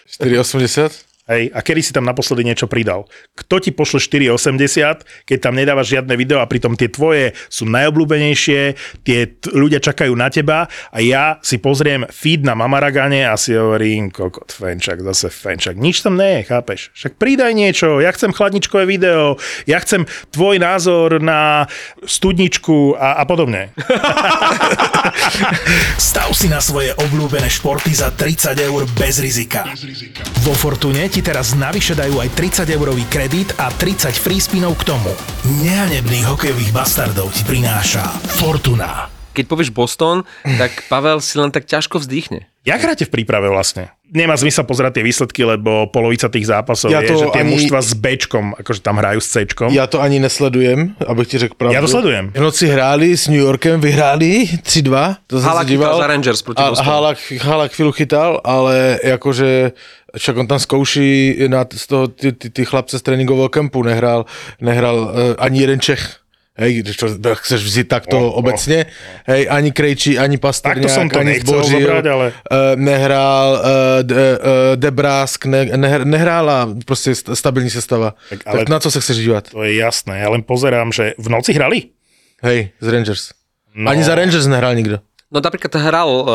4,80? 0.06 1.11
Hej, 1.30 1.54
a 1.54 1.62
kedy 1.62 1.86
si 1.86 1.94
tam 1.94 2.10
naposledy 2.10 2.42
niečo 2.42 2.66
pridal? 2.66 3.06
Kto 3.38 3.62
ti 3.62 3.70
pošle 3.70 4.02
4,80, 4.02 5.30
keď 5.30 5.38
tam 5.38 5.54
nedávaš 5.54 5.94
žiadne 5.94 6.18
video 6.18 6.42
a 6.42 6.50
pritom 6.50 6.74
tie 6.74 6.90
tvoje 6.90 7.38
sú 7.46 7.70
najobľúbenejšie, 7.70 8.74
tie 9.06 9.20
t- 9.30 9.54
ľudia 9.54 9.78
čakajú 9.78 10.18
na 10.18 10.34
teba 10.34 10.66
a 10.90 10.98
ja 10.98 11.38
si 11.46 11.62
pozriem 11.62 12.10
feed 12.10 12.42
na 12.42 12.58
Mamaragane 12.58 13.30
a 13.30 13.38
si 13.38 13.54
hovorím, 13.54 14.10
kokot, 14.10 14.50
fenčak, 14.50 15.06
zase 15.14 15.30
fenčak. 15.30 15.78
Nič 15.78 16.02
tam 16.02 16.18
nie 16.18 16.42
je, 16.42 16.50
chápeš? 16.50 16.90
Však 16.98 17.22
pridaj 17.22 17.54
niečo, 17.54 18.02
ja 18.02 18.10
chcem 18.18 18.34
chladničkové 18.34 18.90
video, 18.90 19.38
ja 19.70 19.78
chcem 19.78 20.10
tvoj 20.34 20.58
názor 20.58 21.22
na 21.22 21.70
studničku 22.02 22.98
a, 22.98 23.22
a 23.22 23.24
podobne. 23.30 23.70
Stav 26.02 26.34
si 26.34 26.50
na 26.50 26.58
svoje 26.58 26.98
obľúbené 26.98 27.46
športy 27.46 27.94
za 27.94 28.10
30 28.10 28.58
eur 28.58 28.90
bez 28.98 29.22
rizika. 29.22 29.70
Vo 30.42 30.58
Fortune 30.58 31.11
ti 31.12 31.20
teraz 31.20 31.52
navyše 31.60 31.92
dajú 31.92 32.24
aj 32.24 32.32
30 32.40 32.72
eurový 32.72 33.04
kredit 33.12 33.52
a 33.60 33.68
30 33.68 34.16
free 34.16 34.40
spinov 34.40 34.80
k 34.80 34.96
tomu. 34.96 35.12
Nehanebných 35.60 36.24
hokejových 36.24 36.72
bastardov 36.72 37.36
ti 37.36 37.44
prináša 37.44 38.08
Fortuna. 38.40 39.12
Keď 39.36 39.46
povieš 39.48 39.72
Boston, 39.76 40.24
tak 40.44 40.88
Pavel 40.88 41.20
si 41.20 41.36
len 41.36 41.52
tak 41.52 41.68
ťažko 41.68 42.00
vzdýchne. 42.00 42.51
Jak 42.62 42.78
hráte 42.78 43.10
v 43.10 43.12
príprave 43.12 43.50
vlastne? 43.50 43.90
Nemá 44.14 44.38
zmysel 44.38 44.70
pozerať 44.70 45.02
tie 45.02 45.08
výsledky, 45.08 45.42
lebo 45.42 45.90
polovica 45.90 46.30
tých 46.30 46.46
zápasov 46.46 46.94
Ja 46.94 47.02
je, 47.02 47.10
to 47.10 47.26
že 47.26 47.28
tie 47.34 47.42
ani- 47.42 47.58
mužstva 47.58 47.80
s 47.82 47.98
Bčkom, 47.98 48.54
akože 48.54 48.86
tam 48.86 49.02
hrajú 49.02 49.18
s 49.18 49.34
Cčkom. 49.34 49.74
Já 49.74 49.88
to 49.88 49.98
ani 49.98 50.22
nesledujem, 50.22 50.94
abych 51.08 51.28
ti 51.28 51.38
řekl 51.42 51.56
pravdu. 51.58 51.74
Ja 51.74 51.82
to 51.82 51.90
sledujem. 51.90 52.30
V 52.30 52.38
noci 52.38 52.70
hráli 52.70 53.18
s 53.18 53.26
New 53.32 53.42
Yorkem, 53.42 53.82
vyhráli 53.82 54.46
3-2. 54.62 55.26
To 55.28 55.42
Halak 55.42 55.68
díval. 55.68 55.98
za 55.98 56.08
Rangers 56.08 56.42
proti 56.46 56.62
a. 56.62 56.70
Halak, 56.84 57.18
Halak 57.42 57.72
chvíľu 57.74 57.92
chytal, 57.98 58.38
ale 58.46 59.00
jakože 59.02 59.72
však 60.14 60.38
on 60.38 60.48
tam 60.48 60.60
zkouší 60.60 61.42
na, 61.50 61.66
z 61.66 61.86
toho, 61.88 62.08
ty, 62.14 62.30
ty, 62.36 62.50
ty 62.52 62.62
chlapce 62.62 63.00
z 63.00 63.02
tréninkového 63.02 63.50
kempu, 63.50 63.82
nehrál, 63.84 64.26
nehrál 64.62 64.98
uh, 65.02 65.10
ani 65.42 65.66
jeden 65.66 65.80
Čech. 65.80 66.21
Hej, 66.62 66.74
když 66.86 66.98
to 66.98 67.08
chceš 67.42 67.64
vzít 67.66 67.88
takto 67.90 68.18
Oh, 68.18 68.26
oh, 68.30 68.38
obecně, 68.38 68.86
hej, 69.26 69.48
ani 69.50 69.72
Krejčí, 69.74 70.20
ani 70.22 70.38
Pasterňák, 70.38 70.90
som 70.94 71.10
to 71.10 71.20
ani 71.20 71.42
Zbořil, 71.42 71.82
zobrať, 71.82 72.06
ale- 72.06 72.30
uh, 72.30 72.78
nehrál 72.78 73.48
uh, 73.54 73.60
de, 74.06 74.38
uh, 74.38 74.46
Debrásk, 74.78 75.46
ne, 75.46 75.66
nehr, 75.66 76.06
nehrála 76.06 76.70
prostě 76.86 77.12
st- 77.18 77.34
stabilní 77.34 77.70
sestava. 77.70 78.14
Tak 78.30 78.44
Tak, 78.44 78.48
ale- 78.48 78.58
tak 78.60 78.70
na 78.70 78.80
co 78.80 78.92
se 78.92 79.00
chceš 79.02 79.18
dívat? 79.18 79.50
To 79.50 79.64
je 79.66 79.74
jasné, 79.76 80.22
ja 80.22 80.30
len 80.30 80.46
pozerám, 80.46 80.94
že 80.94 81.18
v 81.18 81.28
noci 81.34 81.54
hrali? 81.58 81.90
Hej, 82.46 82.70
z 82.78 82.88
Rangers. 82.88 83.24
No. 83.76 83.90
Ani 83.90 84.04
za 84.06 84.14
Rangers 84.16 84.46
nehrál 84.46 84.76
nikdo. 84.78 85.00
No 85.32 85.40
napríklad 85.42 85.72
hral 85.82 86.10
uh, 86.12 86.28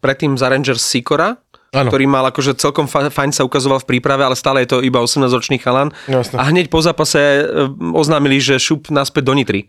predtým 0.00 0.38
za 0.38 0.48
Rangers 0.48 0.80
Sikora, 0.80 1.36
Áno. 1.68 1.92
ktorý 1.92 2.08
mal 2.08 2.24
akože 2.32 2.56
celkom 2.56 2.88
fa- 2.88 3.12
fajn 3.12 3.36
sa 3.36 3.44
ukazoval 3.44 3.84
v 3.84 3.88
príprave, 3.96 4.24
ale 4.24 4.32
stále 4.32 4.64
je 4.64 4.72
to 4.72 4.78
iba 4.80 5.04
18-ročný 5.04 5.60
chalan. 5.60 5.92
Jasné. 6.08 6.40
A 6.40 6.48
hneď 6.48 6.72
po 6.72 6.80
zápase 6.80 7.20
uh, 7.44 7.68
oznámili, 7.92 8.40
že 8.40 8.56
šup 8.56 8.88
naspäť 8.88 9.28
do 9.28 9.36
Nitry. 9.36 9.68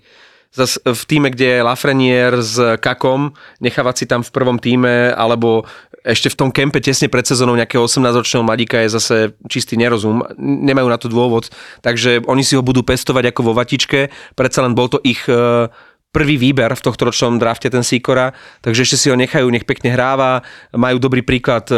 Zas 0.49 0.81
v 0.81 1.03
týme, 1.05 1.29
kde 1.29 1.59
je 1.59 1.65
Lafreniere 1.67 2.41
s 2.41 2.57
Kakom, 2.81 3.37
nechávať 3.61 3.95
si 4.01 4.05
tam 4.09 4.25
v 4.25 4.33
prvom 4.33 4.57
týme, 4.57 5.13
alebo 5.13 5.67
ešte 6.01 6.31
v 6.31 6.39
tom 6.41 6.49
kempe 6.49 6.81
tesne 6.81 7.11
pred 7.11 7.21
sezónou 7.21 7.53
nejakého 7.53 7.85
18-ročného 7.85 8.47
mladíka 8.47 8.81
je 8.81 8.89
zase 8.89 9.15
čistý 9.45 9.77
nerozum. 9.77 10.23
Nemajú 10.39 10.87
na 10.89 10.97
to 10.97 11.11
dôvod, 11.11 11.51
takže 11.83 12.25
oni 12.25 12.41
si 12.41 12.57
ho 12.57 12.65
budú 12.65 12.81
pestovať 12.81 13.29
ako 13.29 13.51
vo 13.51 13.53
vatičke. 13.53 14.09
Predsa 14.33 14.65
len 14.65 14.73
bol 14.73 14.89
to 14.89 14.97
ich 15.05 15.21
e, 15.29 15.69
prvý 16.09 16.41
výber 16.41 16.73
v 16.73 16.81
tohto 16.81 17.05
ročnom 17.05 17.37
drafte 17.37 17.69
ten 17.69 17.85
Sikora, 17.85 18.33
takže 18.65 18.81
ešte 18.81 18.97
si 18.97 19.07
ho 19.13 19.15
nechajú, 19.17 19.45
nech 19.53 19.65
pekne 19.65 19.93
hráva. 19.93 20.41
Majú 20.73 20.97
dobrý 20.97 21.21
príklad 21.21 21.69
e, 21.69 21.75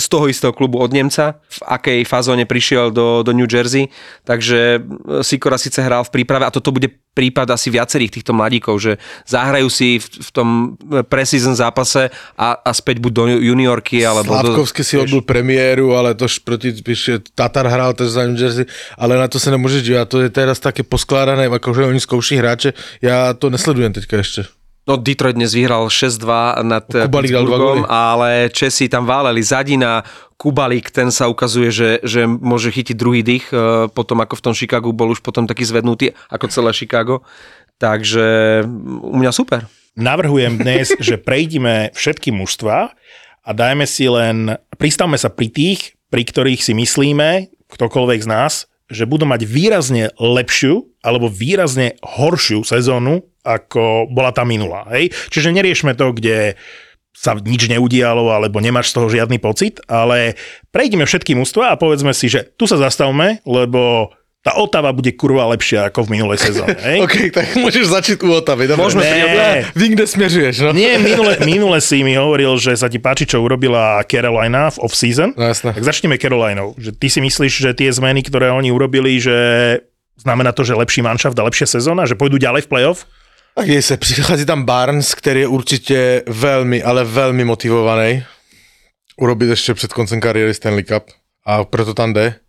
z 0.00 0.06
toho 0.08 0.24
istého 0.28 0.56
klubu 0.56 0.80
od 0.80 0.88
Nemca, 0.88 1.36
v 1.44 1.58
akej 1.68 2.00
fazóne 2.08 2.48
prišiel 2.48 2.88
do, 2.88 3.20
do 3.20 3.36
New 3.36 3.48
Jersey, 3.48 3.92
takže 4.24 4.80
e, 4.80 5.20
Sikora 5.20 5.60
síce 5.60 5.84
hral 5.84 6.00
v 6.08 6.12
príprave 6.16 6.48
a 6.48 6.54
toto 6.54 6.72
bude 6.72 7.03
prípad 7.14 7.54
asi 7.54 7.70
viacerých 7.70 8.20
týchto 8.20 8.34
mladíkov, 8.34 8.82
že 8.82 8.92
zahrajú 9.24 9.70
si 9.70 10.02
v, 10.02 10.06
v 10.06 10.30
tom 10.34 10.48
preseason 11.06 11.54
zápase 11.54 12.10
a, 12.34 12.58
a 12.58 12.70
späť 12.74 12.98
buď 12.98 13.12
do 13.14 13.24
juniorky, 13.38 14.02
alebo 14.02 14.34
Sladkovský 14.34 14.82
do, 14.82 14.88
si 14.90 14.94
odbil 14.98 15.22
premiéru, 15.22 15.94
ale 15.94 16.18
to 16.18 16.26
proti 16.42 16.74
píše, 16.74 17.22
Tatar 17.32 17.70
hral 17.70 17.94
tež 17.94 18.10
za 18.10 18.26
New 18.26 18.34
Jersey, 18.36 18.66
ale 18.98 19.14
na 19.14 19.30
to 19.30 19.38
sa 19.38 19.54
nemôžeš 19.54 19.86
dívať, 19.86 20.06
to 20.10 20.18
je 20.26 20.30
teraz 20.34 20.58
také 20.58 20.82
poskládané, 20.82 21.46
akože 21.46 21.86
oni 21.86 22.02
skouší 22.02 22.42
hráče, 22.42 22.74
ja 22.98 23.32
to 23.38 23.48
nesledujem 23.48 23.94
teďka 23.94 24.20
ešte. 24.20 24.53
No 24.84 25.00
Detroit 25.00 25.32
dnes 25.32 25.56
vyhral 25.56 25.88
6-2 25.88 26.60
nad 26.60 26.84
Kubalik 26.84 27.32
dal 27.32 27.48
dva 27.48 27.56
Pittsburghom, 27.56 27.88
ale 27.88 28.52
Česi 28.52 28.92
tam 28.92 29.08
váleli 29.08 29.40
Zadina, 29.40 30.04
Kubalik, 30.36 30.92
ten 30.92 31.08
sa 31.08 31.24
ukazuje, 31.32 31.72
že, 31.72 31.90
že 32.04 32.28
môže 32.28 32.68
chytiť 32.68 32.92
druhý 32.92 33.24
dých, 33.24 33.48
e, 33.48 33.88
potom 33.88 34.20
ako 34.20 34.36
v 34.36 34.44
tom 34.44 34.52
Chicagu 34.52 34.92
bol 34.92 35.16
už 35.16 35.24
potom 35.24 35.48
taký 35.48 35.64
zvednutý, 35.64 36.12
ako 36.28 36.52
celé 36.52 36.76
Chicago. 36.76 37.24
Takže 37.80 38.60
u 39.00 39.16
mňa 39.16 39.32
super. 39.32 39.64
Navrhujem 39.96 40.60
dnes, 40.60 40.92
že 41.06 41.16
prejdime 41.16 41.88
všetky 41.96 42.28
mužstva 42.36 42.92
a 43.40 43.50
dajme 43.56 43.88
si 43.88 44.04
len, 44.04 44.52
pristavme 44.76 45.16
sa 45.16 45.32
pri 45.32 45.48
tých, 45.48 45.96
pri 46.12 46.28
ktorých 46.28 46.60
si 46.60 46.76
myslíme, 46.76 47.48
ktokoľvek 47.72 48.20
z 48.20 48.28
nás, 48.28 48.68
že 48.92 49.08
budú 49.08 49.24
mať 49.24 49.48
výrazne 49.48 50.12
lepšiu 50.20 50.84
alebo 51.00 51.32
výrazne 51.32 51.96
horšiu 52.04 52.64
sezónu, 52.64 53.24
ako 53.44 54.08
bola 54.12 54.32
tá 54.32 54.44
minulá. 54.44 54.88
Hej? 54.92 55.12
Čiže 55.32 55.56
neriešme 55.56 55.96
to, 55.96 56.12
kde 56.16 56.56
sa 57.14 57.38
nič 57.38 57.70
neudialo 57.70 58.34
alebo 58.34 58.58
nemáš 58.58 58.90
z 58.90 58.94
toho 58.98 59.08
žiadny 59.08 59.38
pocit, 59.38 59.78
ale 59.86 60.34
prejdeme 60.74 61.06
všetky 61.06 61.38
mužstva 61.38 61.72
a 61.72 61.78
povedzme 61.80 62.10
si, 62.10 62.26
že 62.26 62.44
tu 62.58 62.66
sa 62.66 62.76
zastavme, 62.76 63.40
lebo 63.46 64.12
tá 64.44 64.60
Otava 64.60 64.92
bude 64.92 65.08
kurva 65.16 65.48
lepšia 65.56 65.88
ako 65.88 66.04
v 66.04 66.20
minulej 66.20 66.36
sezóne. 66.44 66.76
Hej? 66.92 67.00
OK, 67.00 67.16
tak 67.32 67.56
môžeš 67.56 67.88
začať 67.88 68.20
u 68.28 68.36
Otavy. 68.36 68.68
Dobre. 68.68 68.84
Môžeme 68.84 69.00
si 69.00 69.16
ne, 69.16 69.64
Vy 69.72 69.86
kde 69.96 70.04
smeruješ, 70.04 70.56
no? 70.60 70.76
Nie, 70.76 71.00
minule, 71.00 71.40
minule 71.48 71.80
si 71.80 72.04
mi 72.04 72.12
hovoril, 72.12 72.60
že 72.60 72.76
sa 72.76 72.92
ti 72.92 73.00
páči, 73.00 73.24
čo 73.24 73.40
urobila 73.40 74.04
Carolina 74.04 74.68
v 74.68 74.84
off-season. 74.84 75.32
No 75.32 75.48
jasné. 75.48 75.72
Tak 75.72 75.80
začneme 75.80 76.20
Carolinou. 76.20 76.76
Že 76.76 76.92
ty 76.92 77.08
si 77.08 77.24
myslíš, 77.24 77.52
že 77.56 77.70
tie 77.72 77.88
zmeny, 77.88 78.20
ktoré 78.20 78.52
oni 78.52 78.68
urobili, 78.68 79.16
že 79.16 79.36
znamená 80.20 80.52
to, 80.52 80.60
že 80.60 80.76
lepší 80.76 81.00
manšaft 81.00 81.40
a 81.40 81.48
lepšia 81.48 81.80
sezóna, 81.80 82.04
že 82.04 82.12
pôjdu 82.12 82.36
ďalej 82.36 82.68
v 82.68 82.70
playoff? 82.70 83.08
Tak 83.56 83.68
je 83.68 83.82
se, 83.82 83.96
přichází 83.96 84.44
tam 84.44 84.64
Barnes, 84.68 85.14
který 85.14 85.40
je 85.40 85.46
určitě 85.46 86.22
velmi, 86.26 86.82
ale 86.82 87.04
velmi 87.04 87.44
motivovaný. 87.44 88.24
Urobit 89.16 89.48
ještě 89.48 89.74
před 89.74 89.92
koncem 89.92 90.20
kariéry 90.20 90.54
Stanley 90.54 90.84
Cup. 90.84 91.04
A 91.46 91.64
proto 91.64 91.94
tam 91.94 92.12
jde. 92.12 92.43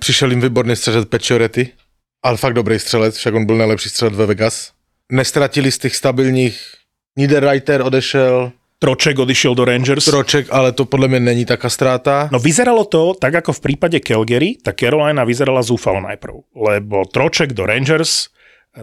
Přišel 0.00 0.30
jim 0.30 0.40
výborný 0.40 0.76
střelec 0.76 1.08
Pečorety, 1.08 1.68
ale 2.22 2.36
fakt 2.36 2.54
dobrý 2.54 2.78
střelec, 2.78 3.16
však 3.16 3.34
on 3.34 3.46
byl 3.46 3.56
nejlepší 3.56 3.88
střelec 3.88 4.14
ve 4.14 4.26
Vegas. 4.26 4.72
Nestratili 5.12 5.72
z 5.72 5.78
těch 5.78 5.96
stabilních, 5.96 6.60
Niederreiter 7.18 7.82
odešel, 7.82 8.52
Troček 8.78 9.18
odišiel 9.18 9.54
do 9.54 9.64
Rangers. 9.64 10.04
Troček, 10.04 10.46
ale 10.50 10.72
to 10.72 10.84
podle 10.84 11.08
mě 11.08 11.20
není 11.20 11.44
taká 11.44 11.68
ztráta. 11.68 12.28
No 12.32 12.38
vyzeralo 12.38 12.84
to, 12.84 13.14
tak 13.16 13.34
ako 13.34 13.52
v 13.52 13.60
prípade 13.60 14.00
Calgary, 14.04 14.60
tak 14.60 14.76
Carolina 14.76 15.24
vyzerala 15.24 15.64
zúfalo 15.64 16.00
najprv. 16.04 16.34
Lebo 16.52 17.08
Troček 17.08 17.56
do 17.56 17.64
Rangers, 17.64 18.28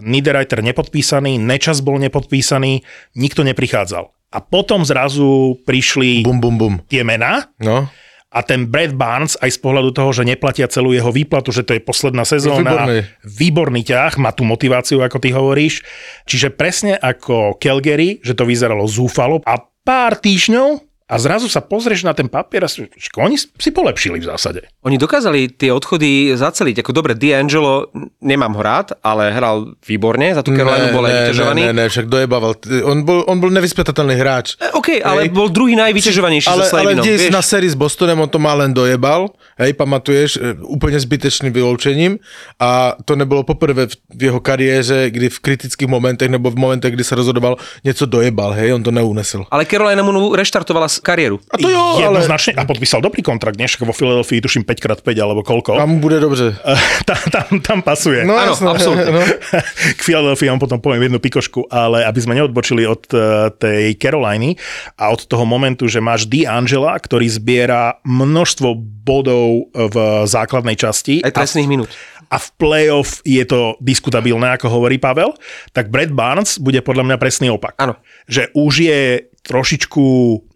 Niederreiter 0.02 0.66
nepodpísaný, 0.66 1.38
Nečas 1.38 1.78
bol 1.78 2.02
nepodpísaný, 2.02 2.82
nikto 3.14 3.46
neprichádzal. 3.46 4.10
A 4.34 4.38
potom 4.42 4.82
zrazu 4.82 5.62
prišli 5.62 6.26
Bum, 6.26 6.42
bum, 6.42 6.58
bum. 6.58 6.74
tie 6.90 7.06
mená 7.06 7.54
No, 7.62 7.86
a 8.34 8.42
ten 8.42 8.66
Brad 8.66 8.98
Barnes 8.98 9.38
aj 9.38 9.54
z 9.54 9.58
pohľadu 9.62 9.94
toho, 9.94 10.10
že 10.10 10.26
neplatia 10.26 10.66
celú 10.66 10.90
jeho 10.90 11.14
výplatu, 11.14 11.54
že 11.54 11.62
to 11.62 11.78
je 11.78 11.80
posledná 11.80 12.26
sezóna, 12.26 12.74
výborný. 12.74 12.98
výborný 13.22 13.80
ťah, 13.86 14.18
má 14.18 14.34
tú 14.34 14.42
motiváciu, 14.42 15.06
ako 15.06 15.22
ty 15.22 15.30
hovoríš. 15.30 15.86
Čiže 16.26 16.50
presne 16.50 16.98
ako 16.98 17.62
Calgary, 17.62 18.18
že 18.26 18.34
to 18.34 18.42
vyzeralo 18.42 18.90
zúfalo 18.90 19.38
a 19.46 19.54
pár 19.86 20.18
týždňov 20.18 20.93
a 21.04 21.20
zrazu 21.20 21.52
sa 21.52 21.60
pozrieš 21.60 22.08
na 22.08 22.16
ten 22.16 22.32
papier 22.32 22.64
a 22.64 22.68
si, 22.68 22.88
že 22.96 23.12
oni 23.20 23.36
si 23.36 23.70
polepšili 23.70 24.24
v 24.24 24.26
zásade. 24.26 24.64
Oni 24.88 24.96
dokázali 24.96 25.52
tie 25.52 25.68
odchody 25.68 26.32
zaceliť. 26.32 26.80
Ako 26.80 26.96
dobre, 26.96 27.12
D'Angelo, 27.12 27.92
nemám 28.24 28.56
ho 28.56 28.62
rád, 28.64 28.96
ale 29.04 29.28
hral 29.28 29.76
výborne, 29.84 30.32
za 30.32 30.40
tú 30.40 30.56
Carolinu 30.56 30.96
bol 30.96 31.04
aj 31.04 31.12
ne, 31.12 31.20
vyťažovaný. 31.20 31.60
ne, 31.60 31.72
ne, 31.76 31.86
však 31.92 32.08
dojebával. 32.08 32.56
On 32.88 33.04
bol, 33.04 33.20
on 33.28 33.36
bol 33.36 33.52
nevyspytateľný 33.52 34.16
hráč. 34.16 34.56
E, 34.56 34.72
OK, 34.72 35.04
ale 35.04 35.28
Hej. 35.28 35.36
bol 35.36 35.52
druhý 35.52 35.76
najvyťažovanejší 35.76 36.48
ale, 36.48 36.64
so 36.64 36.80
ale 36.80 36.96
Slavinom. 36.96 37.04
kde 37.04 37.12
vieš? 37.20 37.36
na 37.36 37.42
sérii 37.44 37.68
s 37.68 37.76
Bostonem 37.76 38.16
on 38.16 38.30
to 38.32 38.40
má 38.40 38.56
len 38.56 38.72
dojebal, 38.72 39.28
hej, 39.60 39.76
pamatuješ, 39.76 40.30
e, 40.40 40.56
úplne 40.64 40.96
zbytečným 40.96 41.52
vyloučením 41.52 42.16
a 42.56 42.96
to 43.04 43.12
nebylo 43.12 43.44
poprvé 43.44 43.92
v, 43.92 43.94
v 44.08 44.22
jeho 44.32 44.40
kariéře, 44.40 45.12
kdy 45.12 45.28
v 45.28 45.38
kritických 45.44 45.88
momentech 45.88 46.32
nebo 46.32 46.48
v 46.48 46.56
momentech, 46.56 46.96
kdy 46.96 47.04
se 47.04 47.12
rozhodoval, 47.12 47.60
něco 47.84 48.06
dojebal, 48.06 48.56
hej, 48.56 48.72
on 48.72 48.80
to 48.80 48.88
neunesl. 48.90 49.44
Ale 49.52 49.68
Carolina 49.68 50.00
mu 50.00 50.32
reštartovala 50.32 50.93
s- 50.94 51.02
kariéru. 51.02 51.42
A 51.50 51.58
to 51.58 51.66
jo, 51.66 51.74
ale 51.98 52.22
Jednoznačne, 52.22 52.54
a 52.54 52.62
podpísal 52.62 53.00
dobrý 53.00 53.20
kontrakt, 53.20 53.54
nie? 53.54 53.66
Však 53.66 53.82
vo 53.82 53.90
Philadelphii 53.90 54.38
tuším 54.38 54.62
5x5 54.62 55.10
alebo 55.16 55.42
koľko. 55.42 55.74
tam 55.74 55.98
bude 55.98 56.20
dobře. 56.20 56.54
tam, 57.08 57.20
tam, 57.28 57.48
tam 57.58 57.78
pasuje. 57.82 58.22
No, 58.22 58.32
Áno, 58.32 58.54
jasné, 58.54 58.66
absolútne. 58.68 59.10
No. 59.10 59.20
K 59.98 60.00
Philadelphii 60.00 60.48
vám 60.48 60.60
potom 60.60 60.78
poviem 60.78 61.02
jednu 61.04 61.18
pikošku, 61.18 61.66
ale 61.66 62.04
aby 62.04 62.20
sme 62.20 62.34
neodbočili 62.34 62.86
od 62.86 63.02
eh, 63.10 63.18
tej 63.50 63.98
Caroliny 63.98 64.54
a 64.94 65.10
od 65.10 65.24
toho 65.24 65.42
momentu, 65.42 65.84
že 65.86 65.98
máš 65.98 66.24
D'Angela, 66.24 66.94
ktorý 66.94 67.26
zbiera 67.26 67.98
množstvo 68.02 68.68
bodov 69.02 69.68
v 69.72 69.96
základnej 70.24 70.74
časti 70.74 71.20
Aj 71.20 71.32
a, 71.32 71.36
trestných 71.36 71.68
minút. 71.68 71.90
a 72.28 72.36
v 72.36 72.48
playoff 72.56 73.20
je 73.20 73.44
to 73.44 73.76
diskutabilné, 73.80 74.54
ako 74.54 74.68
hovorí 74.68 74.96
Pavel, 74.96 75.32
tak 75.72 75.88
Brad 75.88 76.08
Barnes 76.10 76.56
bude 76.56 76.80
podľa 76.80 77.04
mňa 77.04 77.16
presný 77.16 77.48
opak. 77.48 77.76
Áno. 77.76 77.96
Že 78.24 78.52
už 78.52 78.72
je 78.80 79.00
trošičku 79.44 80.04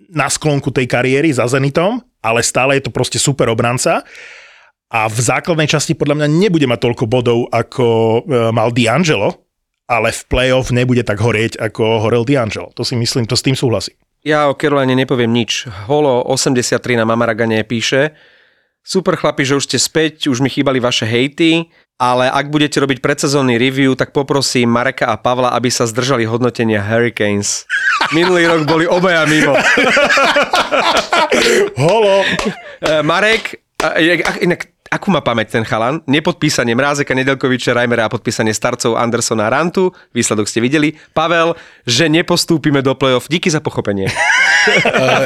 na 0.09 0.27
sklonku 0.33 0.73
tej 0.73 0.89
kariéry 0.89 1.29
za 1.31 1.45
Zenitom, 1.47 2.01
ale 2.25 2.41
stále 2.43 2.81
je 2.81 2.89
to 2.89 2.93
proste 2.93 3.21
super 3.21 3.53
obranca 3.53 4.03
a 4.89 5.05
v 5.05 5.19
základnej 5.21 5.69
časti 5.69 5.93
podľa 5.93 6.25
mňa 6.25 6.29
nebude 6.33 6.65
mať 6.65 6.81
toľko 6.81 7.05
bodov, 7.05 7.45
ako 7.53 7.87
e, 7.87 8.21
mal 8.57 8.73
D'Angelo, 8.73 9.45
ale 9.85 10.13
v 10.13 10.23
playoff 10.33 10.73
nebude 10.73 11.05
tak 11.05 11.21
horieť, 11.21 11.61
ako 11.61 12.09
horel 12.09 12.25
D'Angelo. 12.25 12.73
To 12.73 12.85
si 12.85 12.97
myslím, 12.97 13.29
to 13.29 13.37
s 13.37 13.45
tým 13.45 13.53
súhlasím. 13.53 13.97
Ja 14.25 14.49
o 14.49 14.57
Caroline 14.57 14.97
nepoviem 14.97 15.31
nič. 15.31 15.69
Holo 15.87 16.25
83 16.33 16.81
na 16.97 17.05
Mamaragane 17.05 17.61
píše, 17.69 18.17
super 18.81 19.21
chlapi, 19.21 19.45
že 19.45 19.61
už 19.61 19.69
ste 19.69 19.79
späť, 19.79 20.33
už 20.33 20.41
mi 20.41 20.49
chýbali 20.49 20.81
vaše 20.81 21.05
hejty, 21.05 21.69
ale 21.99 22.31
ak 22.31 22.47
budete 22.47 22.79
robiť 22.79 23.03
predsezónny 23.03 23.59
review, 23.59 23.99
tak 23.99 24.15
poprosím 24.15 24.71
Mareka 24.71 25.11
a 25.11 25.19
Pavla, 25.19 25.51
aby 25.51 25.67
sa 25.67 25.83
zdržali 25.83 26.23
hodnotenia 26.25 26.79
Hurricanes. 26.79 27.67
Minulý 28.17 28.47
rok 28.47 28.63
boli 28.65 28.87
obaja 28.87 29.27
mimo. 29.27 29.51
Holo! 31.83 32.23
E, 32.81 33.03
Marek, 33.03 33.59
a- 33.83 33.99
inak, 33.99 34.21
ak- 34.25 34.43
inak 34.43 34.61
akú 34.89 35.11
má 35.13 35.21
pamäť 35.21 35.59
ten 35.59 35.65
chalan? 35.67 36.01
Nepodpísanie 36.09 36.73
Mrázeka, 36.73 37.13
Nedelkoviča, 37.13 37.77
Reimera 37.77 38.07
a 38.07 38.09
podpísanie 38.09 38.55
starcov 38.55 38.97
Andersona 38.97 39.47
a 39.47 39.53
Rantu. 39.53 39.93
Výsledok 40.15 40.49
ste 40.49 40.65
videli. 40.65 40.97
Pavel, 41.13 41.53
že 41.85 42.09
nepostúpime 42.09 42.81
do 42.81 42.95
play-off. 42.97 43.29
Díky 43.29 43.51
za 43.51 43.61
pochopenie. 43.61 44.09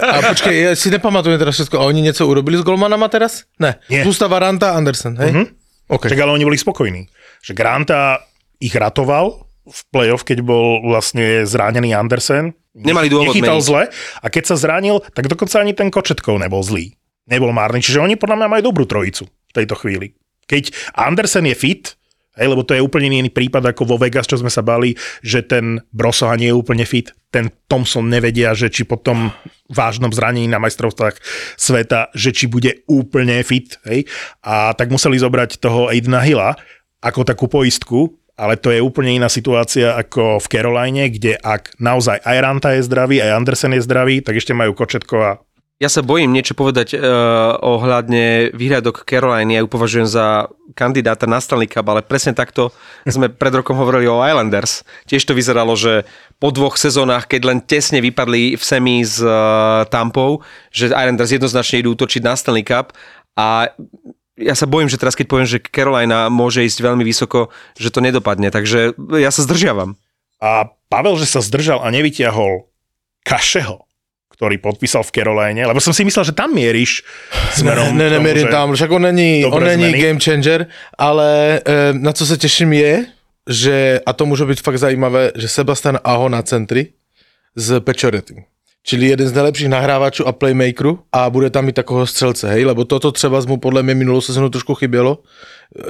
A 0.03 0.23
počkej, 0.23 0.55
ja 0.55 0.71
si 0.79 0.87
nepamatujem 0.87 1.35
teraz 1.35 1.59
všetko. 1.59 1.75
A 1.75 1.91
oni 1.91 2.01
něco 2.11 2.23
urobili 2.27 2.59
s 2.59 2.63
golmanama 2.63 3.11
teraz? 3.11 3.43
Ne. 3.59 3.75
Nie. 3.91 4.07
Zústava 4.07 4.39
Ranta 4.39 4.71
Andersen, 4.79 5.19
hej? 5.19 5.31
Mm-hmm. 5.35 5.47
Okay. 5.93 6.09
Čak, 6.09 6.25
ale 6.25 6.33
oni 6.33 6.49
boli 6.49 6.57
spokojní. 6.57 7.05
Že 7.45 7.53
Granta 7.53 8.25
ich 8.57 8.73
ratoval 8.73 9.45
v 9.69 9.81
playoff, 9.93 10.25
keď 10.25 10.41
bol 10.41 10.81
vlastne 10.81 11.45
zranený 11.45 11.93
Andersen. 11.93 12.57
Nemali 12.73 13.13
dôvod 13.13 13.37
Nechytal 13.37 13.61
meniť. 13.61 13.69
zle 13.69 13.83
a 14.25 14.27
keď 14.33 14.45
sa 14.49 14.57
zranil, 14.57 15.05
tak 15.13 15.29
dokonca 15.29 15.61
ani 15.61 15.77
ten 15.77 15.93
Kočetkov 15.93 16.41
nebol 16.41 16.65
zlý. 16.65 16.97
Nebol 17.29 17.53
márny. 17.53 17.85
Čiže 17.85 18.01
oni 18.01 18.17
podľa 18.17 18.41
mňa 18.41 18.49
majú 18.49 18.63
dobrú 18.73 18.89
trojicu 18.89 19.29
v 19.29 19.53
tejto 19.53 19.77
chvíli. 19.77 20.17
Keď 20.49 20.97
Andersen 20.97 21.45
je 21.47 21.55
fit, 21.55 21.85
hej, 22.37 22.47
lebo 22.49 22.65
to 22.65 22.77
je 22.77 22.85
úplne 22.85 23.13
iný 23.13 23.31
prípad 23.31 23.73
ako 23.73 23.95
vo 23.95 23.97
Vegas, 24.01 24.29
čo 24.29 24.41
sme 24.41 24.49
sa 24.49 24.65
bali, 24.65 24.97
že 25.21 25.45
ten 25.45 25.81
Brosoha 25.93 26.37
nie 26.37 26.53
je 26.53 26.59
úplne 26.59 26.85
fit, 26.89 27.13
ten 27.33 27.53
Thompson 27.69 28.09
nevedia, 28.09 28.57
že 28.57 28.73
či 28.73 28.85
po 28.89 29.01
tom 29.01 29.33
vážnom 29.69 30.13
zranení 30.13 30.49
na 30.49 30.61
majstrovstvách 30.61 31.21
sveta, 31.57 32.13
že 32.13 32.33
či 32.33 32.49
bude 32.49 32.85
úplne 32.89 33.41
fit, 33.45 33.77
hej, 33.89 34.09
a 34.45 34.73
tak 34.77 34.89
museli 34.89 35.21
zobrať 35.21 35.61
toho 35.61 35.93
Aidena 35.93 36.21
Hilla 36.25 36.57
ako 37.03 37.27
takú 37.27 37.51
poistku 37.51 38.23
ale 38.33 38.57
to 38.57 38.73
je 38.73 38.81
úplne 38.81 39.21
iná 39.23 39.29
situácia 39.29 39.93
ako 39.93 40.41
v 40.41 40.51
Caroline, 40.51 41.13
kde 41.13 41.37
ak 41.37 41.77
naozaj 41.77 42.25
aj 42.25 42.37
Ranta 42.41 42.73
je 42.73 42.83
zdravý, 42.89 43.21
aj 43.21 43.39
Andersen 43.39 43.77
je 43.77 43.85
zdravý, 43.85 44.25
tak 44.25 44.41
ešte 44.41 44.57
majú 44.57 44.73
Kočetko 44.73 45.17
a 45.21 45.39
Ja 45.83 45.91
sa 45.91 46.07
bojím 46.07 46.31
niečo 46.31 46.55
povedať 46.55 46.95
uh, 46.95 47.59
ohľadne 47.59 48.55
výhľadok 48.55 49.03
Caroline. 49.03 49.51
Ja 49.51 49.67
ju 49.67 49.69
považujem 49.69 50.07
za 50.07 50.47
kandidáta 50.79 51.27
na 51.27 51.43
Stanley 51.43 51.67
Cup, 51.67 51.91
ale 51.91 52.07
presne 52.07 52.39
takto 52.39 52.71
sme 53.03 53.27
pred 53.43 53.51
rokom 53.51 53.75
hovorili 53.75 54.07
o 54.07 54.23
Islanders. 54.23 54.87
Tiež 55.11 55.27
to 55.27 55.35
vyzeralo, 55.35 55.75
že 55.75 56.07
po 56.39 56.55
dvoch 56.55 56.79
sezónach, 56.79 57.27
keď 57.27 57.41
len 57.51 57.59
tesne 57.59 57.99
vypadli 57.99 58.55
v 58.55 58.63
semi 58.63 59.03
s 59.03 59.19
uh, 59.19 59.83
Tampou, 59.91 60.47
že 60.71 60.95
Islanders 60.95 61.35
jednoznačne 61.35 61.83
idú 61.83 61.99
útočiť 61.99 62.23
na 62.23 62.39
Stanley 62.39 62.63
Cup 62.63 62.95
a 63.35 63.75
ja 64.39 64.55
sa 64.55 64.71
bojím, 64.71 64.87
že 64.87 65.03
teraz 65.03 65.19
keď 65.19 65.27
poviem, 65.29 65.51
že 65.51 65.61
Carolina 65.61 66.31
môže 66.31 66.63
ísť 66.63 66.79
veľmi 66.79 67.03
vysoko, 67.03 67.51
že 67.75 67.91
to 67.91 67.99
nedopadne. 67.99 68.55
Takže 68.55 68.95
ja 69.19 69.35
sa 69.35 69.45
zdržiavam. 69.45 69.99
A 70.39 70.71
Pavel, 70.87 71.19
že 71.19 71.27
sa 71.27 71.43
zdržal 71.43 71.83
a 71.83 71.91
nevyťahol 71.91 72.71
Kašeho, 73.23 73.87
ktorý 74.33 74.59
podpísal 74.59 75.05
v 75.05 75.13
Caroline, 75.13 75.69
lebo 75.69 75.81
som 75.81 75.93
si 75.93 76.03
myslel, 76.03 76.33
že 76.33 76.35
tam 76.35 76.57
mieríš 76.57 77.05
smerom 77.53 77.93
Ne, 77.93 78.09
ne, 78.09 78.17
nemierim 78.17 78.49
tam, 78.49 78.73
však 78.73 78.91
on 78.91 79.03
není, 79.13 79.45
on 79.45 79.65
není 79.65 79.93
game 79.93 80.21
changer, 80.21 80.67
ale 80.99 81.61
e, 81.61 81.93
na 81.93 82.13
co 82.13 82.27
se 82.27 82.37
těším 82.37 82.73
je, 82.73 83.07
že, 83.49 84.01
a 84.07 84.13
to 84.13 84.27
může 84.27 84.45
být 84.45 84.61
fakt 84.61 84.79
zajímavé, 84.79 85.33
že 85.35 85.49
Sebastian 85.49 85.99
Aho 86.05 86.29
na 86.29 86.43
centri 86.43 86.87
z 87.57 87.81
Pečorety. 87.81 88.45
Čili 88.83 89.07
jeden 89.07 89.29
z 89.29 89.33
nejlepších 89.33 89.69
nahrávačů 89.69 90.27
a 90.27 90.33
playmakerů 90.33 90.99
a 91.13 91.31
bude 91.31 91.51
tam 91.51 91.65
mít 91.65 91.73
takového 91.75 92.07
střelce, 92.07 92.51
hej, 92.51 92.65
lebo 92.65 92.85
toto 92.85 93.13
třeba 93.13 93.41
mu 93.47 93.57
podle 93.57 93.83
mě 93.83 93.95
minulou 93.95 94.21
sezonu 94.21 94.51
trošku 94.51 94.75
chybělo, 94.75 95.19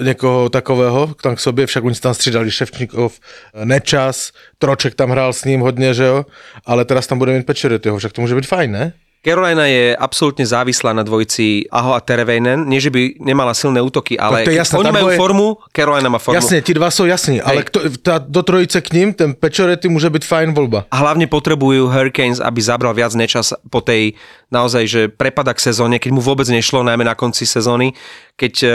někoho 0.00 0.48
takového 0.48 1.14
tam 1.22 1.36
k 1.36 1.40
sobě, 1.40 1.66
však 1.66 1.84
oni 1.84 1.94
tam 1.94 2.14
střídali 2.14 2.50
Ševčníkov, 2.50 3.20
Nečas, 3.64 4.32
Troček 4.58 4.94
tam 4.94 5.10
hrál 5.10 5.32
s 5.32 5.44
ním 5.44 5.60
hodně, 5.60 5.94
že 5.94 6.04
jo, 6.04 6.26
ale 6.66 6.84
teraz 6.84 7.06
tam 7.06 7.18
bude 7.18 7.32
mít 7.32 7.46
Pečoretyho, 7.46 7.98
však 7.98 8.12
to 8.12 8.20
může 8.20 8.34
být 8.34 8.46
fajn, 8.46 8.72
ne? 8.72 8.92
Carolina 9.22 9.70
je 9.70 9.94
absolútne 9.94 10.42
závislá 10.42 10.90
na 10.90 11.06
dvojici 11.06 11.70
Aho 11.70 11.94
a 11.94 12.02
Tereveinen. 12.02 12.66
Nie, 12.66 12.82
že 12.82 12.90
by 12.90 13.22
nemala 13.22 13.54
silné 13.54 13.78
útoky, 13.78 14.18
ale 14.18 14.42
to 14.42 14.50
je 14.50 14.58
jasné, 14.58 14.82
oni 14.82 14.90
tá 14.90 14.98
majú 14.98 15.06
dvoje- 15.14 15.20
formu, 15.22 15.46
Carolina 15.70 16.08
má 16.10 16.18
formu. 16.18 16.42
Jasně, 16.42 16.58
ti 16.62 16.74
dva 16.74 16.90
jsou 16.90 17.06
jasní, 17.06 17.38
ale 17.38 17.62
kto, 17.62 17.80
ta, 18.02 18.18
do 18.18 18.42
trojice 18.42 18.80
k 18.82 18.92
ním, 18.92 19.14
ten 19.14 19.34
Pečorety 19.34 19.88
může 19.88 20.10
být 20.10 20.24
fajn 20.24 20.54
volba. 20.54 20.90
A 20.90 20.96
hlavne 20.98 21.30
potrebujú 21.30 21.86
Hurricanes, 21.86 22.42
aby 22.42 22.58
zabral 22.58 22.98
viac 22.98 23.14
nečas 23.14 23.54
po 23.70 23.78
tej 23.78 24.18
naozaj, 24.50 24.84
že 24.90 25.00
prepada 25.06 25.54
k 25.54 25.70
sezóne, 25.70 26.02
keď 26.02 26.10
mu 26.12 26.20
vôbec 26.20 26.50
nešlo, 26.50 26.82
najmä 26.82 27.06
na 27.06 27.14
konci 27.14 27.46
sezóny. 27.46 27.94
Keď 28.34 28.54
e, 28.62 28.68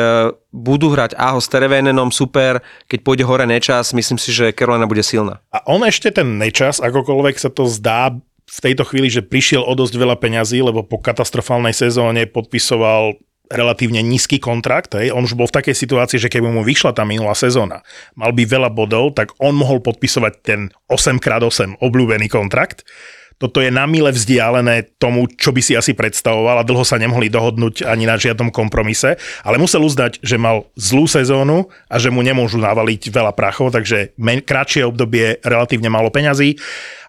budú 0.56 0.96
hrať 0.96 1.20
Aho 1.20 1.44
s 1.44 1.51
Terevenenom, 1.51 2.08
super, 2.08 2.63
keď 2.88 3.00
pôjde 3.04 3.27
hore 3.27 3.44
nečas, 3.44 3.92
myslím 3.92 4.16
si, 4.16 4.32
že 4.32 4.56
Carolina 4.56 4.88
bude 4.88 5.04
silná. 5.04 5.44
A 5.51 5.60
on 5.68 5.84
ešte 5.84 6.08
ten 6.10 6.39
nečas, 6.39 6.80
akokoľvek 6.80 7.36
sa 7.36 7.51
to 7.51 7.68
zdá 7.68 8.16
v 8.48 8.60
tejto 8.63 8.88
chvíli, 8.88 9.12
že 9.12 9.27
prišiel 9.27 9.60
o 9.60 9.74
dosť 9.75 9.94
veľa 10.00 10.16
peňazí, 10.18 10.63
lebo 10.63 10.88
po 10.88 11.04
katastrofálnej 11.04 11.75
sezóne 11.75 12.25
podpisoval 12.32 13.20
relatívne 13.48 14.04
nízky 14.04 14.39
kontrakt. 14.39 14.96
Hej. 14.96 15.16
On 15.16 15.24
už 15.24 15.36
bol 15.36 15.48
v 15.48 15.56
takej 15.60 15.75
situácii, 15.75 16.20
že 16.20 16.32
keby 16.32 16.51
mu 16.51 16.63
vyšla 16.63 16.96
tá 16.96 17.08
minulá 17.08 17.36
sezóna, 17.36 17.84
mal 18.16 18.32
by 18.36 18.44
veľa 18.44 18.70
bodov, 18.72 19.16
tak 19.16 19.36
on 19.39 19.56
mohol 19.56 19.80
podpisovať 19.80 20.34
ten 20.44 20.60
8x8 20.92 21.80
obľúbený 21.80 22.27
kontrakt. 22.27 22.84
Toto 23.38 23.62
je 23.62 23.70
na 23.70 23.86
mile 23.86 24.10
vzdialené 24.10 24.98
tomu, 24.98 25.30
čo 25.30 25.54
by 25.54 25.62
si 25.62 25.77
asi 25.77 25.94
predstavoval 25.94 26.58
a 26.58 26.66
dlho 26.66 26.82
sa 26.82 26.98
nemohli 26.98 27.30
dohodnúť 27.30 27.86
ani 27.86 28.10
na 28.10 28.18
žiadnom 28.18 28.50
kompromise, 28.50 29.13
ale 29.46 29.62
musel 29.62 29.86
uznať, 29.86 30.25
že 30.25 30.42
mal 30.42 30.66
zlú 30.74 31.06
sezónu 31.06 31.70
a 31.86 32.01
že 32.01 32.10
mu 32.10 32.25
nemôžu 32.25 32.58
navaliť 32.58 33.13
veľa 33.13 33.38
prachov, 33.38 33.70
takže 33.70 34.18
kratšie 34.42 34.89
obdobie, 34.89 35.38
relatívne 35.46 35.86
málo 35.86 36.10
peňazí 36.10 36.58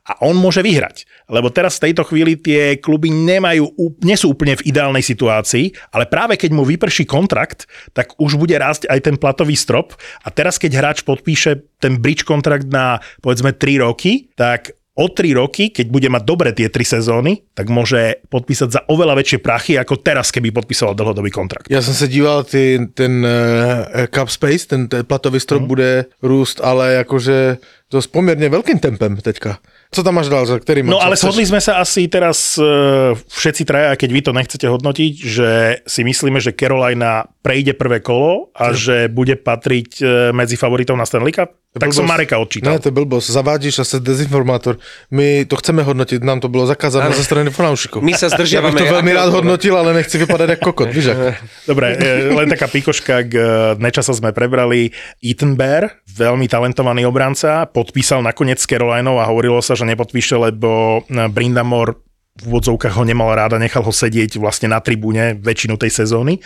a 0.05 0.21
on 0.21 0.37
môže 0.37 0.61
vyhrať. 0.61 1.09
Lebo 1.29 1.53
teraz 1.53 1.77
v 1.77 1.93
tejto 1.93 2.09
chvíli 2.09 2.41
tie 2.41 2.81
kluby 2.81 3.13
nemajú, 3.13 3.69
nie 4.01 4.17
sú 4.17 4.33
úplne 4.33 4.57
v 4.57 4.65
ideálnej 4.65 5.05
situácii, 5.05 5.77
ale 5.93 6.09
práve 6.09 6.41
keď 6.41 6.51
mu 6.57 6.65
vyprší 6.65 7.05
kontrakt, 7.05 7.69
tak 7.93 8.17
už 8.17 8.41
bude 8.41 8.57
rásť 8.57 8.89
aj 8.89 9.01
ten 9.05 9.17
platový 9.21 9.53
strop 9.53 9.93
a 10.25 10.33
teraz 10.33 10.57
keď 10.57 10.73
hráč 10.81 10.99
podpíše 11.05 11.63
ten 11.79 12.01
bridge 12.01 12.25
kontrakt 12.25 12.73
na 12.73 12.99
povedzme 13.21 13.53
3 13.53 13.85
roky, 13.85 14.33
tak 14.35 14.73
o 14.99 15.07
3 15.07 15.31
roky, 15.39 15.71
keď 15.71 15.87
bude 15.95 16.09
mať 16.11 16.23
dobre 16.27 16.51
tie 16.51 16.67
3 16.67 16.99
sezóny, 16.99 17.47
tak 17.55 17.71
môže 17.71 18.19
podpísať 18.35 18.69
za 18.73 18.81
oveľa 18.91 19.15
väčšie 19.23 19.39
prachy, 19.39 19.79
ako 19.79 19.95
teraz, 20.03 20.35
keby 20.35 20.51
podpisoval 20.51 20.99
dlhodobý 20.99 21.31
kontrakt. 21.31 21.71
Já 21.71 21.83
jsem 21.83 21.95
se 21.95 22.09
díval, 22.09 22.43
ty, 22.45 22.81
ten 22.95 23.23
uh, 23.23 24.07
cap 24.11 24.29
space, 24.29 24.67
ten, 24.67 24.89
ten 24.89 25.05
platový 25.07 25.39
strop 25.41 25.63
Mhm. 25.63 25.69
bude 25.69 26.05
růst, 26.23 26.61
ale 26.65 26.93
jakože 26.93 27.57
to 27.89 28.03
s 28.03 28.07
poměrně 28.07 28.49
velkým 28.49 28.79
tempem 28.79 29.17
teďka. 29.17 29.59
Co 29.95 30.03
tam 30.03 30.15
máš 30.15 30.29
dál, 30.29 30.45
za 30.45 30.61
ktorý 30.61 30.85
No 30.85 31.01
ale 31.01 31.17
shodli 31.17 31.49
sme 31.49 31.65
sa 31.65 31.81
asi 31.81 32.05
teraz 32.13 32.61
e, 32.61 33.17
všetci 33.17 33.65
traja, 33.65 33.97
aj 33.97 33.99
keď 34.05 34.11
vy 34.13 34.21
to 34.21 34.33
nechcete 34.37 34.67
hodnotiť, 34.69 35.13
že 35.17 35.51
si 35.89 36.05
myslíme, 36.05 36.37
že 36.45 36.53
Carolina 36.53 37.25
prejde 37.41 37.73
prvé 37.73 38.05
kolo 38.05 38.53
a 38.53 38.77
že 38.77 39.09
bude 39.09 39.41
patriť 39.41 39.91
e, 39.97 40.05
medzi 40.37 40.61
favoritov 40.61 41.01
na 41.01 41.09
Stanley 41.09 41.33
Cup? 41.33 41.57
Tak 41.69 41.93
som 41.93 42.05
blbosť. 42.05 42.13
Mareka 42.13 42.37
odčítal. 42.41 42.73
Ne, 42.75 42.81
to 42.81 42.89
je 42.89 42.95
blbosť. 42.97 43.27
Zavádíš 43.29 43.75
a 43.81 43.85
se 43.85 44.01
dezinformátor. 44.01 44.81
My 45.13 45.45
to 45.45 45.57
chceme 45.61 45.85
hodnotiť, 45.85 46.25
nám 46.25 46.41
to 46.41 46.49
bylo 46.49 46.65
zakázané 46.65 47.13
ze 47.13 47.25
strany 47.25 47.53
fanoušikov. 47.53 48.01
My 48.01 48.17
sa 48.17 48.29
Ja 48.33 48.37
bych 48.37 48.37
zdržiavame. 48.41 48.81
to 48.81 48.89
veľmi 48.89 49.13
rád 49.13 49.31
hodnotil, 49.33 49.77
ale 49.77 49.93
nechci 49.97 50.17
vypadať 50.17 50.49
ako 50.57 50.65
kokot, 50.73 50.89
víš 50.93 51.13
ak? 51.13 51.41
Dobre, 51.69 51.97
e, 51.97 52.33
len 52.33 52.49
taká 52.49 52.73
pikoška, 52.73 53.25
k 53.25 53.33
e, 53.37 53.45
Nečasa 53.81 54.17
sme 54.17 54.33
prebrali. 54.33 54.97
Ethan 55.21 55.61
Bear, 55.61 56.01
veľmi 56.19 56.51
talentovaný 56.51 57.07
obranca, 57.07 57.71
podpísal 57.71 58.27
nakoniec 58.27 58.59
s 58.59 58.67
Carolinou 58.67 59.23
a 59.23 59.31
hovorilo 59.31 59.63
sa, 59.63 59.79
že 59.79 59.87
nepodpíše, 59.87 60.35
lebo 60.35 61.03
e, 61.07 61.31
Brindamore 61.31 62.03
v 62.39 62.43
úvodzovkách 62.51 62.99
ho 62.99 63.07
nemal 63.07 63.35
rád 63.35 63.59
a 63.59 63.63
nechal 63.63 63.87
ho 63.87 63.95
sedieť 63.95 64.39
vlastne 64.39 64.71
na 64.71 64.83
tribúne 64.83 65.39
väčšinu 65.39 65.79
tej 65.79 65.91
sezóny 65.91 66.39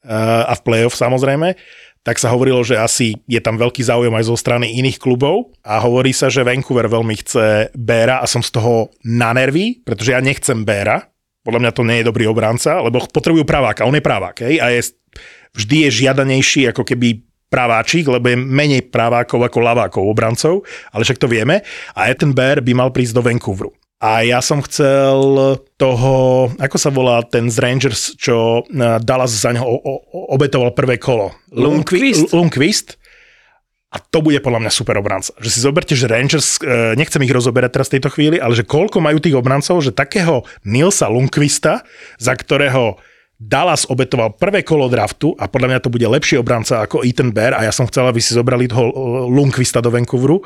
E, 0.00 0.16
a 0.48 0.52
v 0.56 0.60
play-off 0.64 0.96
samozrejme. 0.96 1.56
Tak 2.00 2.16
sa 2.16 2.32
hovorilo, 2.32 2.64
že 2.64 2.80
asi 2.80 3.12
je 3.28 3.36
tam 3.44 3.60
veľký 3.60 3.84
záujem 3.84 4.12
aj 4.16 4.24
zo 4.24 4.36
strany 4.36 4.80
iných 4.80 4.96
klubov 4.96 5.52
a 5.60 5.76
hovorí 5.84 6.16
sa, 6.16 6.32
že 6.32 6.40
Vancouver 6.40 6.88
veľmi 6.88 7.12
chce 7.20 7.76
Béra 7.76 8.24
a 8.24 8.26
som 8.26 8.40
z 8.40 8.56
toho 8.56 8.88
na 9.04 9.36
nervy, 9.36 9.84
pretože 9.84 10.16
ja 10.16 10.24
nechcem 10.24 10.64
Béra, 10.64 11.04
podľa 11.44 11.60
mňa 11.60 11.72
to 11.76 11.84
nie 11.84 12.00
je 12.00 12.08
dobrý 12.08 12.24
obranca, 12.24 12.80
lebo 12.80 13.04
potrebujú 13.04 13.44
praváka, 13.44 13.84
on 13.84 13.92
je 13.92 14.00
pravák, 14.00 14.36
hej, 14.48 14.56
a 14.64 14.72
je, 14.72 14.96
vždy 15.52 15.76
je 15.84 15.90
žiadanejší 16.04 16.72
ako 16.72 16.88
keby 16.88 17.20
praváčik, 17.50 18.06
lebo 18.06 18.30
je 18.30 18.38
menej 18.38 18.88
pravákov 18.88 19.42
ako 19.42 19.58
lavákov 19.58 20.02
obrancov, 20.06 20.62
ale 20.94 21.02
však 21.02 21.18
to 21.18 21.26
vieme. 21.26 21.66
A 21.98 22.08
Ethan 22.08 22.32
Bear 22.32 22.62
by 22.62 22.72
mal 22.72 22.94
prísť 22.94 23.18
do 23.18 23.26
Vancouveru. 23.26 23.74
A 24.00 24.24
ja 24.24 24.40
som 24.40 24.64
chcel 24.64 25.20
toho, 25.76 26.48
ako 26.56 26.76
sa 26.80 26.88
volá 26.88 27.20
ten 27.20 27.52
z 27.52 27.60
Rangers, 27.60 28.16
čo 28.16 28.64
eh, 28.64 28.96
Dallas 29.04 29.36
za 29.36 29.52
neho 29.52 29.66
obetoval 30.32 30.72
prvé 30.72 30.96
kolo. 30.96 31.36
Lundqvist. 31.52 32.32
Lundqvist. 32.32 32.96
A 33.90 33.98
to 33.98 34.22
bude 34.22 34.38
podľa 34.38 34.62
mňa 34.62 34.72
super 34.72 34.94
obranca. 35.02 35.34
Že 35.42 35.50
si 35.50 35.58
zoberte, 35.66 35.94
že 35.98 36.06
Rangers, 36.06 36.62
e, 36.62 36.94
nechcem 36.94 37.26
ich 37.26 37.34
rozoberať 37.34 37.74
teraz 37.74 37.90
v 37.90 37.98
tejto 37.98 38.14
chvíli, 38.14 38.38
ale 38.38 38.54
že 38.54 38.62
koľko 38.62 39.02
majú 39.02 39.18
tých 39.18 39.34
obrancov, 39.34 39.82
že 39.82 39.90
takého 39.90 40.46
Nilsa 40.62 41.10
Lundqvista, 41.10 41.82
za 42.14 42.32
ktorého 42.38 43.02
Dallas 43.40 43.88
obetoval 43.88 44.36
prvé 44.36 44.60
kolo 44.60 44.84
draftu 44.92 45.32
a 45.40 45.48
podľa 45.48 45.68
mňa 45.72 45.80
to 45.80 45.88
bude 45.88 46.04
lepší 46.04 46.36
obranca 46.36 46.84
ako 46.84 47.00
Ethan 47.00 47.32
Bear 47.32 47.56
a 47.56 47.64
ja 47.64 47.72
som 47.72 47.88
chcel, 47.88 48.04
aby 48.04 48.20
si 48.20 48.36
zobrali 48.36 48.68
toho 48.68 48.92
e, 48.92 48.94
Lundqvista 49.32 49.80
do 49.80 49.88
Vancouveru 49.88 50.44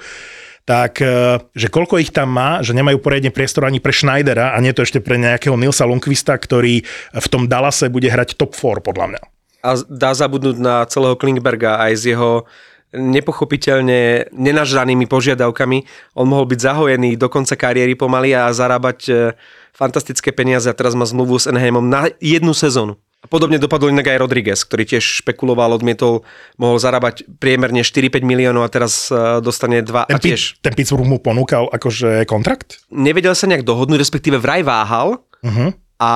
tak 0.64 1.02
e, 1.02 1.42
že 1.58 1.68
koľko 1.68 2.00
ich 2.00 2.14
tam 2.14 2.32
má, 2.32 2.62
že 2.64 2.72
nemajú 2.72 3.02
poriadne 3.02 3.34
priestor 3.34 3.68
ani 3.68 3.82
pre 3.82 3.92
Schneidera 3.92 4.54
a 4.54 4.62
nie 4.62 4.72
to 4.72 4.86
ešte 4.86 5.02
pre 5.02 5.20
nejakého 5.20 5.58
Nilsa 5.58 5.84
Lundqvista, 5.84 6.38
ktorý 6.38 6.86
v 7.12 7.26
tom 7.28 7.50
Dallase 7.50 7.92
bude 7.92 8.08
hrať 8.08 8.38
top 8.38 8.56
4 8.56 8.80
podľa 8.80 9.06
mňa. 9.12 9.22
A 9.64 9.70
dá 9.88 10.14
zabudnúť 10.16 10.56
na 10.60 10.86
celého 10.88 11.18
Klingberga 11.18 11.80
aj 11.84 11.92
s 11.98 12.04
jeho 12.08 12.48
nepochopiteľne 12.94 14.30
nenažranými 14.30 15.10
požiadavkami. 15.10 15.78
On 16.14 16.30
mohol 16.30 16.46
byť 16.46 16.60
zahojený 16.62 17.18
do 17.18 17.26
konca 17.26 17.58
kariéry 17.58 17.98
pomaly 17.98 18.38
a 18.38 18.54
zarábať 18.54 19.34
fantastické 19.74 20.30
peniaze 20.30 20.70
a 20.70 20.74
teraz 20.74 20.94
má 20.94 21.02
zmluvu 21.02 21.36
s 21.36 21.50
Enheimom 21.50 21.82
na 21.84 22.08
jednu 22.22 22.54
sezónu. 22.54 22.94
A 23.18 23.26
podobne 23.26 23.56
dopadol 23.56 23.88
inak 23.88 24.04
aj 24.06 24.20
Rodriguez, 24.20 24.60
ktorý 24.62 24.84
tiež 24.84 25.24
špekuloval, 25.24 25.72
odmietol, 25.72 26.28
mohol 26.54 26.76
zarábať 26.76 27.24
priemerne 27.40 27.80
4-5 27.80 28.20
miliónov 28.20 28.62
a 28.62 28.70
teraz 28.70 29.08
e, 29.08 29.40
dostane 29.40 29.80
2 29.80 29.90
a 29.96 30.04
Ten, 30.06 30.20
Pit- 30.20 30.28
tiež 30.36 30.42
ten 30.60 30.76
Pittsburgh 30.76 31.08
mu 31.08 31.16
ponúkal 31.16 31.72
akože 31.72 32.28
kontrakt? 32.28 32.84
nevedel 32.92 33.32
sa 33.32 33.48
nejak 33.48 33.64
dohodnúť, 33.64 33.96
respektíve 33.98 34.36
vraj 34.38 34.60
váhal 34.60 35.24
Uh-huh. 35.40 35.76
a 36.00 36.12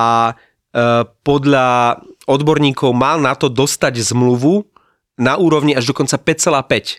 e, 0.69 1.05
podľa 1.21 1.97
odborníkov 2.25 2.93
mal 2.93 3.17
na 3.17 3.33
to 3.33 3.45
dostať 3.45 4.01
zmluvu 4.05 4.65
na 5.17 5.37
úrovni 5.37 5.73
až 5.73 5.85
dokonca 5.85 6.17
5,5. 6.17 6.97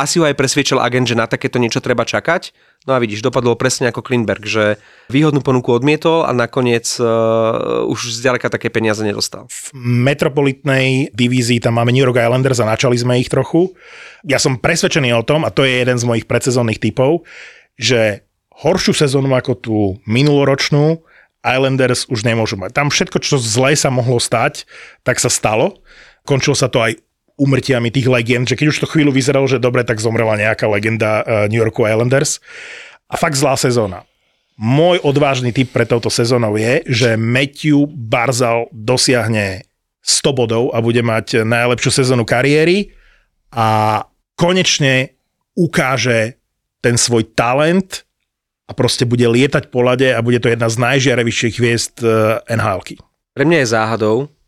Asi 0.00 0.16
ho 0.16 0.24
aj 0.24 0.32
presviečal 0.32 0.80
agent, 0.80 1.12
že 1.12 1.20
na 1.20 1.28
takéto 1.28 1.60
niečo 1.60 1.84
treba 1.84 2.08
čakať. 2.08 2.56
No 2.88 2.96
a 2.96 3.02
vidíš, 3.04 3.20
dopadlo 3.20 3.52
presne 3.60 3.92
ako 3.92 4.00
Klinberg, 4.00 4.48
že 4.48 4.80
výhodnú 5.12 5.44
ponuku 5.44 5.68
odmietol 5.76 6.24
a 6.24 6.32
nakoniec 6.32 6.88
uh, 6.96 7.84
už 7.84 8.16
zďaleka 8.16 8.48
také 8.48 8.72
peniaze 8.72 9.04
nedostal. 9.04 9.44
V 9.52 9.76
metropolitnej 9.76 11.12
divízii 11.12 11.60
tam 11.60 11.76
máme 11.76 11.92
New 11.92 12.00
York 12.00 12.16
Islanders 12.16 12.64
a 12.64 12.70
načali 12.72 12.96
sme 12.96 13.20
ich 13.20 13.28
trochu. 13.28 13.76
Ja 14.24 14.40
som 14.40 14.56
presvedčený 14.56 15.12
o 15.12 15.20
tom, 15.20 15.44
a 15.44 15.52
to 15.52 15.68
je 15.68 15.84
jeden 15.84 16.00
z 16.00 16.08
mojich 16.08 16.24
predsezónnych 16.24 16.80
typov, 16.80 17.28
že 17.76 18.24
horšiu 18.64 18.96
sezónu 18.96 19.28
ako 19.36 19.52
tú 19.60 19.76
minuloročnú 20.08 21.04
Islanders 21.44 22.08
už 22.08 22.24
nemôžu 22.24 22.56
mať. 22.56 22.72
Tam 22.72 22.88
všetko, 22.88 23.20
čo 23.20 23.36
zle 23.36 23.76
sa 23.76 23.92
mohlo 23.92 24.16
stať, 24.16 24.64
tak 25.04 25.20
sa 25.20 25.28
stalo. 25.28 25.84
Končilo 26.24 26.56
sa 26.56 26.72
to 26.72 26.80
aj 26.80 26.96
umrtiami 27.40 27.88
tých 27.88 28.04
legend, 28.04 28.52
že 28.52 28.56
keď 28.60 28.66
už 28.68 28.78
to 28.84 28.90
chvíľu 28.92 29.16
vyzeralo, 29.16 29.48
že 29.48 29.56
dobre, 29.56 29.80
tak 29.80 29.96
zomrela 29.96 30.36
nejaká 30.36 30.68
legenda 30.68 31.24
uh, 31.24 31.48
New 31.48 31.56
Yorku 31.56 31.88
Islanders. 31.88 32.36
A 33.08 33.16
fakt 33.16 33.40
zlá 33.40 33.56
sezóna. 33.56 34.04
Môj 34.60 35.00
odvážny 35.00 35.56
tip 35.56 35.72
pre 35.72 35.88
touto 35.88 36.12
sezónou 36.12 36.60
je, 36.60 36.84
že 36.84 37.16
Matthew 37.16 37.88
Barzal 37.88 38.68
dosiahne 38.70 39.64
100 40.04 40.36
bodov 40.36 40.64
a 40.76 40.84
bude 40.84 41.00
mať 41.00 41.48
najlepšiu 41.48 42.04
sezónu 42.04 42.28
kariéry 42.28 42.92
a 43.56 44.04
konečne 44.36 45.16
ukáže 45.56 46.36
ten 46.84 47.00
svoj 47.00 47.24
talent 47.32 48.04
a 48.68 48.76
proste 48.76 49.08
bude 49.08 49.24
lietať 49.24 49.72
po 49.72 49.80
lade 49.80 50.12
a 50.12 50.20
bude 50.20 50.44
to 50.44 50.52
jedna 50.52 50.68
z 50.68 50.76
najžiarevejších 50.76 51.56
hviezd 51.56 52.04
uh, 52.04 52.44
nhl 52.52 52.84
Pre 53.32 53.44
mňa 53.48 53.64
je 53.64 53.68
záhadou, 53.68 54.16
Eh, 54.28 54.39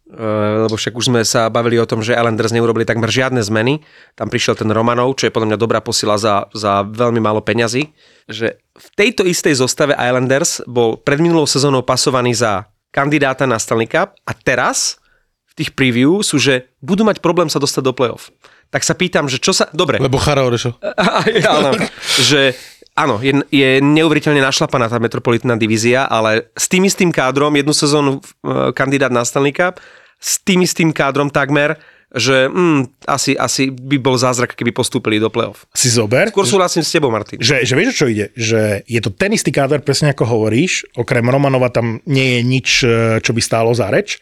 lebo 0.68 0.77
však 0.77 0.92
už 0.92 1.09
sme 1.09 1.20
sa 1.25 1.48
bavili 1.48 1.81
o 1.81 1.88
tom, 1.88 2.05
že 2.05 2.12
Islanders 2.12 2.53
neurobili 2.53 2.85
takmer 2.85 3.09
žiadne 3.09 3.40
zmeny. 3.40 3.81
Tam 4.12 4.29
prišiel 4.29 4.61
ten 4.61 4.68
Romanov, 4.68 5.16
čo 5.16 5.29
je 5.29 5.33
podľa 5.33 5.55
mňa 5.55 5.59
dobrá 5.59 5.81
posila 5.81 6.20
za, 6.20 6.53
za 6.53 6.85
veľmi 6.85 7.16
málo 7.16 7.40
peňazí. 7.40 7.88
Že 8.29 8.61
v 8.61 8.88
tejto 8.92 9.25
istej 9.25 9.57
zostave 9.57 9.96
Islanders 9.96 10.61
bol 10.68 11.01
pred 11.01 11.16
minulou 11.16 11.48
sezónou 11.48 11.81
pasovaný 11.81 12.37
za 12.37 12.68
kandidáta 12.92 13.48
na 13.48 13.57
Stanley 13.57 13.88
Cup 13.88 14.12
a 14.29 14.33
teraz 14.37 15.01
v 15.48 15.64
tých 15.64 15.72
preview 15.72 16.20
sú, 16.20 16.37
že 16.37 16.68
budú 16.85 17.09
mať 17.09 17.25
problém 17.25 17.48
sa 17.48 17.57
dostať 17.57 17.83
do 17.85 17.96
playoff. 17.96 18.29
Tak 18.68 18.85
sa 18.85 18.96
pýtam, 18.96 19.29
že 19.29 19.40
čo 19.40 19.57
sa... 19.57 19.68
Dobre. 19.72 20.01
Lebo 20.01 20.20
Chara 20.20 20.44
odešol. 20.44 20.77
Áno, 21.57 21.77
že 22.20 22.57
áno, 22.92 23.20
je, 23.25 23.33
je 23.48 23.81
neuveriteľne 23.81 24.40
našlapaná 24.44 24.88
tá 24.88 25.01
metropolitná 25.01 25.57
divízia, 25.57 26.05
ale 26.05 26.53
s 26.53 26.68
tým 26.68 26.85
istým 26.85 27.09
kádrom 27.09 27.53
jednu 27.57 27.72
sezónu 27.72 28.20
eh, 28.20 28.72
kandidát 28.77 29.12
na 29.12 29.25
Stanley 29.25 29.57
Cup 29.57 29.81
s 30.23 30.39
tým 30.47 30.63
istým 30.63 30.95
kádrom 30.95 31.35
takmer, 31.35 31.75
že 32.13 32.47
mm, 32.47 33.09
asi, 33.09 33.33
asi 33.35 33.73
by 33.73 33.97
bol 33.99 34.21
zázrak, 34.21 34.53
keby 34.53 34.71
postúpili 34.71 35.17
do 35.17 35.33
play-off. 35.33 35.65
Si 35.73 35.89
zober. 35.89 36.29
Skôr 36.29 36.45
súhlasím 36.45 36.85
s 36.85 36.93
tebou, 36.93 37.09
Martin. 37.09 37.41
Že, 37.41 37.65
že 37.65 37.75
vieš, 37.75 38.05
čo 38.05 38.07
ide? 38.07 38.29
Že 38.37 38.85
je 38.85 39.01
to 39.01 39.11
ten 39.11 39.33
istý 39.33 39.49
káder, 39.49 39.81
presne 39.81 40.13
ako 40.13 40.29
hovoríš. 40.29 40.87
Okrem 40.95 41.25
Romanova 41.25 41.73
tam 41.73 42.05
nie 42.05 42.37
je 42.37 42.41
nič, 42.45 42.69
e, 42.85 42.89
čo 43.25 43.33
by 43.33 43.41
stálo 43.41 43.73
za 43.73 43.89
reč. 43.89 44.21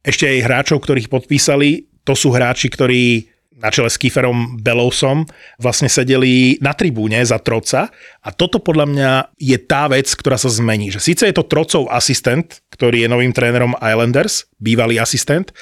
Ešte 0.00 0.32
aj 0.32 0.44
hráčov, 0.48 0.80
ktorých 0.80 1.12
podpísali, 1.12 1.84
to 2.08 2.16
sú 2.16 2.32
hráči, 2.32 2.72
ktorí 2.72 3.28
na 3.60 3.68
čele 3.68 3.92
s 3.92 4.00
Kieferom 4.00 4.56
Belousom 4.56 5.28
vlastne 5.60 5.92
sedeli 5.92 6.56
na 6.64 6.72
tribúne 6.72 7.20
za 7.20 7.36
Troca 7.36 7.92
a 8.24 8.28
toto 8.32 8.58
podľa 8.58 8.86
mňa 8.88 9.10
je 9.36 9.58
tá 9.60 9.84
vec, 9.86 10.08
ktorá 10.08 10.40
sa 10.40 10.48
zmení. 10.48 10.88
Že 10.88 11.00
síce 11.04 11.22
je 11.28 11.36
to 11.36 11.44
Trocov 11.44 11.92
asistent, 11.92 12.64
ktorý 12.72 13.04
je 13.04 13.12
novým 13.12 13.36
trénerom 13.36 13.76
Islanders, 13.78 14.48
bývalý 14.56 14.96
asistent, 14.96 15.52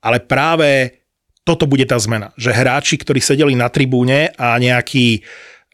ale 0.00 0.24
práve 0.24 1.04
toto 1.44 1.68
bude 1.68 1.84
tá 1.84 2.00
zmena. 2.00 2.32
Že 2.40 2.50
hráči, 2.56 2.96
ktorí 2.96 3.20
sedeli 3.20 3.52
na 3.52 3.68
tribúne 3.68 4.32
a 4.40 4.56
nejaký, 4.56 5.20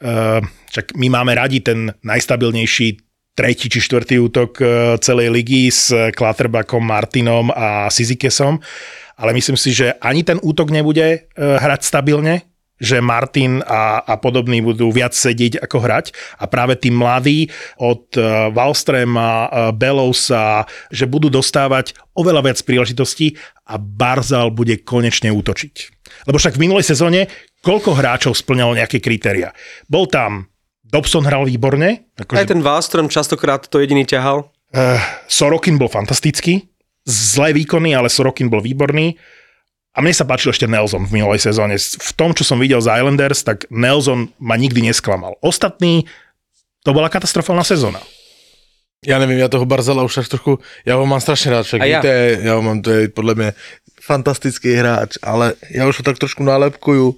uh, 0.02 0.42
čak 0.74 0.98
my 0.98 1.08
máme 1.12 1.38
radi 1.38 1.62
ten 1.62 1.94
najstabilnejší 2.02 3.06
tretí 3.38 3.70
či 3.70 3.78
štvrtý 3.78 4.18
útok 4.18 4.50
uh, 4.58 4.68
celej 4.98 5.30
ligy 5.30 5.70
s 5.70 5.94
Klatterbakom, 6.16 6.82
Martinom 6.82 7.54
a 7.54 7.86
Sizikesom, 7.92 8.58
ale 9.18 9.34
myslím 9.34 9.58
si, 9.58 9.74
že 9.74 9.98
ani 9.98 10.22
ten 10.22 10.38
útok 10.38 10.70
nebude 10.70 11.02
e, 11.02 11.18
hrať 11.34 11.82
stabilne, 11.82 12.46
že 12.78 13.02
Martin 13.02 13.58
a, 13.66 14.00
a 14.06 14.14
podobní 14.16 14.62
budú 14.62 14.94
viac 14.94 15.12
sedieť 15.12 15.58
ako 15.58 15.82
hrať 15.82 16.14
a 16.38 16.46
práve 16.46 16.78
tí 16.78 16.94
mladí 16.94 17.50
od 17.82 18.06
uh, 18.14 18.54
Wallstrema, 18.54 19.50
uh, 19.50 19.74
Belousa, 19.74 20.62
že 20.94 21.10
budú 21.10 21.26
dostávať 21.26 21.98
oveľa 22.14 22.46
viac 22.46 22.58
príležitostí 22.62 23.34
a 23.66 23.76
Barzal 23.76 24.54
bude 24.54 24.78
konečne 24.86 25.34
útočiť. 25.34 25.74
Lebo 26.30 26.38
však 26.38 26.54
v 26.54 26.70
minulej 26.70 26.86
sezóne 26.86 27.26
koľko 27.66 27.98
hráčov 27.98 28.38
splňalo 28.38 28.78
nejaké 28.78 29.02
kritéria? 29.02 29.50
Bol 29.90 30.06
tam 30.06 30.46
Dobson 30.86 31.26
hral 31.26 31.44
výborne. 31.44 32.08
Akože... 32.16 32.38
Aj 32.38 32.48
ten 32.48 32.62
Wallström 32.62 33.10
častokrát 33.12 33.66
to 33.66 33.82
jediný 33.82 34.06
ťahal. 34.06 34.54
Uh, 34.70 35.02
Sorokin 35.26 35.76
bol 35.76 35.90
fantastický 35.90 36.64
zlé 37.08 37.56
výkony, 37.56 37.96
ale 37.96 38.12
Sorokin 38.12 38.52
bol 38.52 38.60
výborný. 38.60 39.16
A 39.96 40.04
mne 40.04 40.14
sa 40.14 40.28
páčil 40.28 40.52
ešte 40.52 40.68
Nelson 40.68 41.08
v 41.08 41.18
minulej 41.18 41.42
sezóne. 41.42 41.74
V 41.80 42.12
tom, 42.14 42.36
čo 42.36 42.44
som 42.44 42.60
videl 42.60 42.78
z 42.78 42.92
Islanders, 42.92 43.42
tak 43.42 43.66
Nelson 43.72 44.30
ma 44.38 44.54
nikdy 44.54 44.84
nesklamal. 44.84 45.40
Ostatný, 45.40 46.06
to 46.86 46.94
bola 46.94 47.10
katastrofálna 47.10 47.66
sezóna. 47.66 47.98
Ja 49.02 49.18
neviem, 49.22 49.38
ja 49.38 49.50
toho 49.50 49.62
Barzala 49.62 50.02
už 50.02 50.22
tak 50.22 50.30
trochu, 50.30 50.58
ja 50.82 50.98
ho 50.98 51.06
mám 51.06 51.22
strašne 51.22 51.54
rád, 51.54 51.70
však 51.70 51.80
ja. 51.86 52.02
víte, 52.02 52.14
ja 52.42 52.58
ho 52.58 52.62
mám, 52.66 52.82
to 52.82 52.90
je 52.90 53.02
podľa 53.06 53.34
mňa 53.38 53.50
fantastický 54.02 54.74
hráč, 54.74 55.22
ale 55.22 55.54
ja 55.70 55.86
už 55.86 56.02
ho 56.02 56.04
tak 56.06 56.18
trošku 56.18 56.42
nálepkujú, 56.42 57.14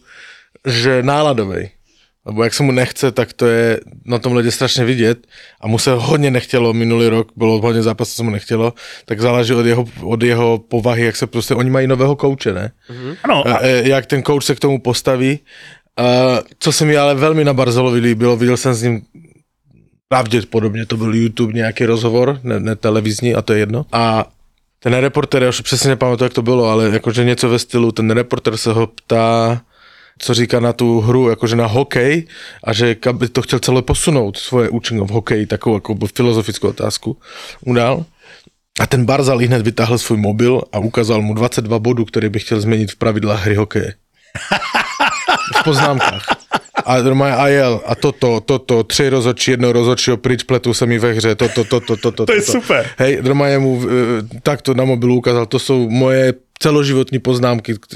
že 0.60 1.00
náladovej. 1.00 1.72
Lebo 2.20 2.44
jak 2.44 2.52
sa 2.52 2.62
mu 2.62 2.72
nechce, 2.72 3.12
tak 3.16 3.32
to 3.32 3.48
je 3.48 3.80
na 4.04 4.20
tom 4.20 4.36
lede 4.36 4.52
strašne 4.52 4.84
vidieť 4.84 5.24
a 5.56 5.64
mu 5.64 5.80
sa 5.80 5.96
hodne 5.96 6.28
nechtělo 6.28 6.76
minulý 6.76 7.08
rok, 7.08 7.32
bolo 7.32 7.64
hodne 7.64 7.80
zápasov, 7.80 8.12
sa 8.12 8.24
mu 8.28 8.30
nechtělo, 8.36 8.76
tak 9.08 9.20
záleží 9.20 9.56
od 9.56 9.66
jeho, 9.66 9.84
od 10.04 10.20
jeho 10.20 10.58
povahy, 10.60 11.08
jak 11.08 11.16
sa 11.16 11.26
proste, 11.26 11.56
oni 11.56 11.72
mají 11.72 11.86
nového 11.88 12.16
kouče, 12.16 12.52
ne? 12.52 12.72
Mm-hmm. 12.90 13.16
Ano. 13.24 13.48
A, 13.48 13.64
e, 13.64 13.88
jak 13.88 14.06
ten 14.06 14.22
kouč 14.22 14.44
se 14.44 14.54
k 14.54 14.60
tomu 14.60 14.78
postaví. 14.84 15.40
A, 15.96 16.04
co 16.44 16.72
se 16.72 16.84
mi 16.84 16.96
ale 16.96 17.16
veľmi 17.16 17.44
na 17.44 17.56
Barzalovi 17.56 18.00
líbilo, 18.00 18.36
videl 18.36 18.56
jsem 18.56 18.74
s 18.74 18.82
ním 18.82 19.02
pravděpodobně 20.08 20.86
to 20.86 20.96
byl 20.96 21.14
YouTube 21.14 21.52
nějaký 21.52 21.84
rozhovor, 21.84 22.40
ne, 22.42 22.60
ne 22.60 22.76
televizní 22.76 23.34
a 23.34 23.42
to 23.42 23.52
je 23.52 23.58
jedno. 23.58 23.86
A 23.92 24.28
ten 24.78 24.94
reporter, 24.94 25.42
já 25.42 25.48
už 25.48 25.60
přesně 25.60 25.88
nepamatuju, 25.88 26.26
jak 26.26 26.32
to 26.32 26.42
bylo, 26.42 26.68
ale 26.68 26.90
jakože 26.90 27.24
něco 27.24 27.48
ve 27.48 27.58
stylu, 27.58 27.92
ten 27.92 28.10
reporter 28.10 28.56
se 28.56 28.72
ho 28.72 28.86
ptá, 28.86 29.62
co 30.20 30.34
říká 30.34 30.60
na 30.60 30.72
tu 30.72 31.00
hru, 31.00 31.28
jakože 31.28 31.56
na 31.56 31.66
hokej 31.66 32.26
a 32.64 32.72
že 32.72 32.96
by 33.12 33.28
to 33.28 33.42
chtěl 33.42 33.58
celé 33.58 33.82
posunout, 33.82 34.36
svoje 34.36 34.68
účinky 34.68 35.04
v 35.04 35.08
hokeji, 35.08 35.46
takovou 35.46 35.76
jako 35.76 35.96
filozofickou 36.14 36.68
otázku 36.68 37.16
udal. 37.64 38.04
A 38.80 38.86
ten 38.86 39.04
Barzal 39.04 39.38
hned 39.38 39.62
vytáhl 39.62 39.98
svůj 39.98 40.18
mobil 40.18 40.62
a 40.72 40.78
ukázal 40.78 41.22
mu 41.22 41.34
22 41.34 41.78
bodů, 41.78 42.04
které 42.04 42.28
by 42.28 42.38
chtěl 42.38 42.60
změnit 42.60 42.92
v 42.92 42.96
pravidlách 42.96 43.44
hry 43.44 43.54
hokeje. 43.54 43.94
v 45.60 45.64
poznámkách. 45.64 46.22
A 46.84 47.02
normálně 47.02 47.36
a 47.36 47.48
jel, 47.48 47.80
a 47.86 47.94
toto, 47.94 48.40
toto, 48.40 48.82
tři 48.84 49.08
rozhodčí, 49.08 49.50
jedno 49.50 49.72
rozhodčího 49.72 50.16
pryč, 50.16 50.42
pletu 50.42 50.74
se 50.74 50.86
mi 50.86 50.98
ve 50.98 51.12
hře, 51.12 51.34
toto, 51.34 51.64
toto, 51.64 51.96
toto. 51.96 52.26
To 52.26 52.32
je 52.32 52.42
super. 52.42 52.86
Hej, 52.98 53.18
normálně 53.22 53.58
mu 53.58 53.82
e, 53.82 54.40
takto 54.42 54.74
na 54.74 54.84
mobilu 54.84 55.16
ukázal, 55.16 55.46
to 55.46 55.58
jsou 55.58 55.90
moje 55.90 56.34
celoživotní 56.62 57.18
poznámky 57.18 57.74
k, 57.74 57.86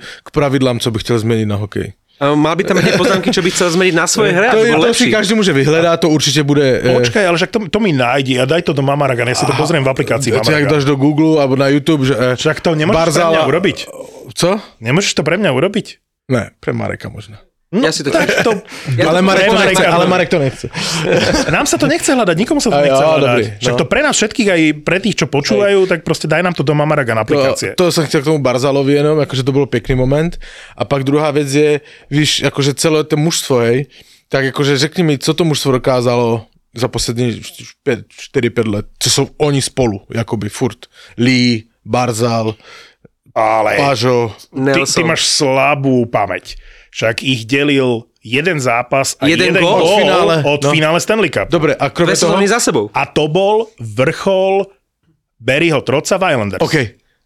k 0.00 0.28
pravidlám, 0.30 0.80
co 0.80 0.90
bych 0.90 1.02
chtěl 1.02 1.18
změnit 1.18 1.46
na 1.46 1.56
hokej. 1.56 1.92
Mal 2.34 2.54
by 2.54 2.62
tam 2.62 2.78
tie 2.78 2.94
poznámky, 2.94 3.34
čo 3.34 3.42
by 3.42 3.50
chcel 3.50 3.74
zmeniť 3.74 3.94
na 3.98 4.06
svoje 4.06 4.30
hre, 4.30 4.46
to, 4.54 4.62
to 4.62 4.94
si 4.94 5.10
každý 5.10 5.34
môže 5.34 5.50
vyhľadať, 5.50 5.98
to 5.98 6.08
určite 6.14 6.46
bude... 6.46 6.62
E, 6.62 7.02
Počkaj, 7.02 7.24
ale 7.26 7.36
však 7.42 7.50
to, 7.50 7.58
to 7.66 7.78
mi 7.82 7.90
nájdi 7.90 8.38
a 8.38 8.46
daj 8.46 8.70
to 8.70 8.72
do 8.72 8.86
Mamaragan, 8.86 9.26
ja 9.26 9.34
si 9.34 9.42
to 9.42 9.50
pozriem 9.58 9.82
v 9.82 9.90
aplikácii 9.90 10.30
Mamaragan. 10.30 10.70
Ak 10.70 10.72
dáš 10.78 10.86
do 10.86 10.94
Google 10.94 11.42
alebo 11.42 11.58
na 11.58 11.66
YouTube, 11.66 12.06
že... 12.06 12.14
E, 12.14 12.38
však 12.38 12.62
to 12.62 12.78
nemôžeš 12.78 13.10
Barzala... 13.10 13.34
pre 13.34 13.34
mňa 13.34 13.50
urobiť. 13.50 13.78
Co? 14.30 14.50
Nemôžeš 14.78 15.12
to 15.18 15.22
pre 15.26 15.36
mňa 15.42 15.50
urobiť? 15.58 15.86
Ne, 16.30 16.54
pre 16.62 16.70
Mareka 16.70 17.10
možno. 17.10 17.34
No, 17.74 17.82
ja 17.82 17.90
si 17.90 18.06
to, 18.06 18.14
tak 18.14 18.46
to 18.46 18.54
ja 18.98 19.10
ale, 19.10 19.18
Marek 19.18 19.50
to 19.50 19.58
nechce, 19.58 19.82
ale 19.82 20.04
Marek 20.06 20.28
to 20.30 20.38
nechce. 20.38 20.66
Nám 21.50 21.66
sa 21.66 21.74
to 21.74 21.90
nechce 21.90 22.06
hľadať, 22.06 22.36
nikomu 22.38 22.62
sa 22.62 22.70
to 22.70 22.78
nechce 22.78 23.02
jo, 23.02 23.08
hľadať. 23.10 23.34
Dobrý, 23.34 23.44
no. 23.50 23.58
Však 23.58 23.74
to 23.74 23.86
pre 23.90 24.00
nás 24.06 24.14
všetkých, 24.14 24.48
aj 24.54 24.62
pre 24.86 24.98
tých, 25.02 25.16
čo 25.18 25.26
počúvajú, 25.26 25.78
Aj. 25.82 25.90
tak 25.90 26.06
proste 26.06 26.30
daj 26.30 26.46
nám 26.46 26.54
to 26.54 26.62
do 26.62 26.70
Mamaragan 26.70 27.18
aplikácie. 27.18 27.74
To, 27.74 27.90
to 27.90 27.94
som 27.94 28.06
chcel 28.06 28.22
k 28.22 28.30
tomu 28.30 28.38
Barzalovi 28.38 28.94
jenom, 28.94 29.18
akože 29.18 29.42
to 29.42 29.50
bolo 29.50 29.66
pekný 29.66 29.98
moment. 29.98 30.38
A 30.78 30.86
pak 30.86 31.02
druhá 31.02 31.34
vec 31.34 31.50
je, 31.50 31.82
víš, 32.06 32.46
akože 32.46 32.78
celé 32.78 33.02
to 33.02 33.18
mužstvo, 33.18 33.66
hej, 33.66 33.90
tak 34.30 34.54
akože 34.54 34.78
řekni 34.78 35.02
mi, 35.02 35.14
co 35.18 35.34
to 35.34 35.42
mužstvo 35.42 35.82
dokázalo 35.82 36.46
za 36.70 36.86
poslední 36.86 37.42
4-5 37.42 38.70
let, 38.70 38.86
co 38.98 39.08
sú 39.10 39.22
oni 39.42 39.58
spolu, 39.58 40.06
akoby 40.14 40.46
furt. 40.46 40.86
Lee, 41.18 41.66
Barzal, 41.82 42.54
ale 43.34 43.76
Pažo. 43.76 44.30
Ty, 44.54 44.86
ty 44.86 45.02
máš 45.02 45.26
slabú 45.26 46.06
pamäť 46.06 46.54
však 46.94 47.26
ich 47.26 47.42
delil 47.50 48.06
jeden 48.22 48.62
zápas 48.62 49.18
a 49.18 49.26
jeden, 49.26 49.50
jeden 49.50 49.62
gól 49.62 49.82
od 49.82 49.98
finále, 49.98 50.34
od 50.46 50.60
no. 50.62 50.70
finále 50.70 50.98
Stanley 51.02 51.30
Cup. 51.30 51.50
Dobre, 51.50 51.74
a 51.74 51.90
krome 51.90 52.14
toho... 52.14 52.38
za 52.46 52.62
sebou. 52.62 52.86
A 52.94 53.02
to 53.10 53.26
bol 53.26 53.66
vrchol 53.82 54.70
Barryho 55.42 55.82
Troca 55.82 56.14
v 56.16 56.22
Islanders. 56.30 56.62
OK, 56.62 56.76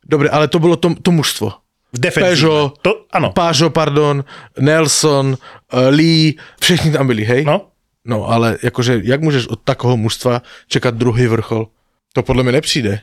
dobre, 0.02 0.33
ale 0.33 0.48
to 0.48 0.57
bolo 0.57 0.81
to, 0.81 0.96
to 0.96 1.12
mužstvo. 1.12 1.52
V 1.92 1.98
defenzíve. 2.00 2.37
Peugeot, 2.37 2.81
To, 2.85 3.09
áno. 3.12 3.33
Pážo, 3.33 3.68
pardon, 3.72 4.24
Nelson, 4.61 5.37
uh, 5.37 5.88
Lee, 5.88 6.37
všichni 6.61 6.92
tam 6.92 7.09
byli, 7.09 7.24
hej? 7.24 7.42
No, 7.44 7.72
No 8.09 8.24
ale 8.24 8.57
jakože, 8.62 9.00
jak 9.04 9.20
můžeš 9.20 9.46
od 9.46 9.61
takového 9.61 9.96
mužstva 9.96 10.42
čekat 10.68 10.94
druhý 10.94 11.26
vrchol? 11.26 11.68
To 12.12 12.22
podle 12.22 12.42
mě 12.42 12.52
nepřijde. 12.52 13.00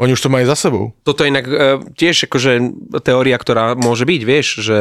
Oni 0.00 0.12
už 0.12 0.20
to 0.20 0.28
mají 0.32 0.46
za 0.46 0.56
sebou. 0.56 0.92
Toto 1.04 1.24
je 1.24 1.28
inak 1.28 1.44
e, 1.44 1.52
tiež 1.92 2.24
akože 2.24 2.52
teória, 3.04 3.36
ktorá 3.36 3.76
môže 3.76 4.08
byť, 4.08 4.22
vieš, 4.24 4.64
že, 4.64 4.78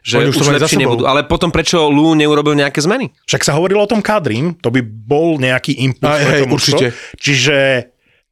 že 0.00 0.24
Oni 0.24 0.32
už, 0.32 0.36
už 0.36 0.40
to 0.40 0.44
majú 0.48 0.60
sebou. 0.64 0.80
nebudú. 0.80 1.04
Ale 1.04 1.28
potom 1.28 1.52
prečo 1.52 1.92
Lou 1.92 2.16
neurobil 2.16 2.56
nejaké 2.56 2.80
zmeny? 2.80 3.12
však 3.28 3.44
sa 3.44 3.52
hovorilo 3.60 3.84
o 3.84 3.90
tom 3.90 4.00
Kadrim, 4.00 4.56
to 4.64 4.72
by 4.72 4.80
bol 4.80 5.36
nejaký 5.36 5.84
impuls. 5.84 6.16
Aj, 6.16 6.24
hej, 6.24 6.48
mužstvo. 6.48 6.80
určite. 6.80 6.86
Čiže 7.20 7.56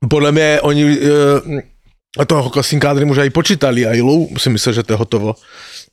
Podle 0.08 0.32
mě 0.32 0.60
oni 0.62 0.98
uh, 0.98 2.26
toho 2.26 2.50
Kosin 2.50 2.80
kádry 2.80 3.04
už 3.04 3.18
aj 3.18 3.30
počítali, 3.30 3.86
aj 3.86 4.00
Lou 4.02 4.28
si 4.34 4.50
myslel, 4.50 4.72
že 4.74 4.82
to 4.82 4.92
je 4.92 4.98
hotovo. 4.98 5.34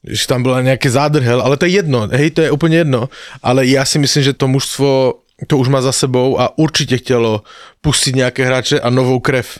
Že 0.07 0.27
tam 0.27 0.43
byla 0.43 0.61
nějaký 0.61 0.89
zádrhel, 0.89 1.41
ale 1.41 1.57
to 1.57 1.65
je 1.65 1.71
jedno, 1.71 2.07
hej, 2.11 2.31
to 2.31 2.41
je 2.41 2.51
úplně 2.51 2.77
jedno. 2.77 3.09
Ale 3.43 3.67
já 3.67 3.85
si 3.85 3.99
myslím, 3.99 4.23
že 4.23 4.33
to 4.33 4.47
mužstvo 4.47 5.13
to 5.47 5.57
už 5.57 5.67
má 5.67 5.81
za 5.81 5.91
sebou 5.91 6.39
a 6.39 6.57
určitě 6.57 6.97
chtělo 6.97 7.43
pustit 7.81 8.15
nějaké 8.15 8.45
hráče 8.45 8.79
a 8.79 8.89
novou 8.89 9.19
krev. 9.19 9.59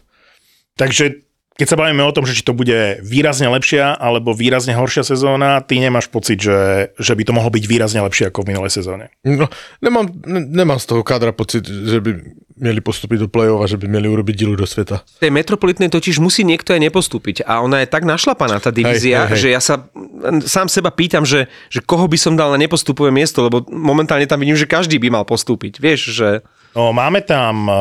Takže 0.80 1.28
keď 1.60 1.68
sa 1.68 1.76
bavíme 1.76 2.00
o 2.08 2.16
tom, 2.16 2.24
že 2.24 2.40
či 2.40 2.48
to 2.48 2.56
bude 2.56 3.04
výrazne 3.04 3.52
lepšia 3.52 3.92
alebo 4.00 4.32
výrazne 4.32 4.80
horšia 4.80 5.04
sezóna, 5.04 5.60
ty 5.60 5.84
nemáš 5.84 6.08
pocit, 6.08 6.40
že, 6.40 6.90
že 6.96 7.14
by 7.20 7.28
to 7.28 7.36
mohlo 7.36 7.52
byť 7.52 7.64
výrazne 7.68 8.00
lepšie 8.00 8.32
ako 8.32 8.48
v 8.48 8.56
minulej 8.56 8.72
sezóne. 8.72 9.12
No, 9.28 9.52
nemám, 9.84 10.08
ne, 10.24 10.40
nemám 10.40 10.80
z 10.80 10.88
toho 10.88 11.04
kádra 11.04 11.36
pocit, 11.36 11.68
že 11.68 12.00
by 12.00 12.16
měli 12.60 12.80
postupit 12.80 13.20
do 13.20 13.28
play-off 13.28 13.60
a 13.64 13.68
že 13.68 13.76
by 13.76 13.88
měli 13.88 14.08
urobiť 14.08 14.36
dílu 14.36 14.56
do 14.56 14.68
světa. 14.68 15.04
V 15.20 15.20
tej 15.20 15.32
metropolitnej 15.36 15.92
totiž 15.92 16.20
musí 16.24 16.44
niekto 16.48 16.76
aj 16.76 16.80
nepostúpiť 16.92 17.44
a 17.44 17.60
ona 17.60 17.84
je 17.84 17.92
tak 17.92 18.04
našlapaná, 18.08 18.60
tá 18.64 18.72
divízia, 18.72 19.28
Hej, 19.28 19.28
hej, 19.28 19.36
hej. 19.36 19.40
že 19.40 19.48
ja 19.52 19.62
sa 19.64 19.76
sám 20.48 20.68
seba 20.72 20.92
pýtam, 20.92 21.24
že, 21.28 21.48
že 21.72 21.80
koho 21.84 22.08
by 22.08 22.16
som 22.20 22.36
dal 22.40 22.52
na 22.56 22.60
nepostupové 22.60 23.12
miesto, 23.12 23.44
lebo 23.44 23.64
momentálne 23.68 24.28
tam 24.28 24.40
vidím, 24.44 24.60
že 24.60 24.68
každý 24.68 24.96
by 25.00 25.12
mal 25.12 25.24
postúpiť. 25.28 25.80
Vieš, 25.80 26.00
že 26.16 26.30
No, 26.76 26.94
máme 26.94 27.24
tam 27.26 27.66
uh, 27.66 27.76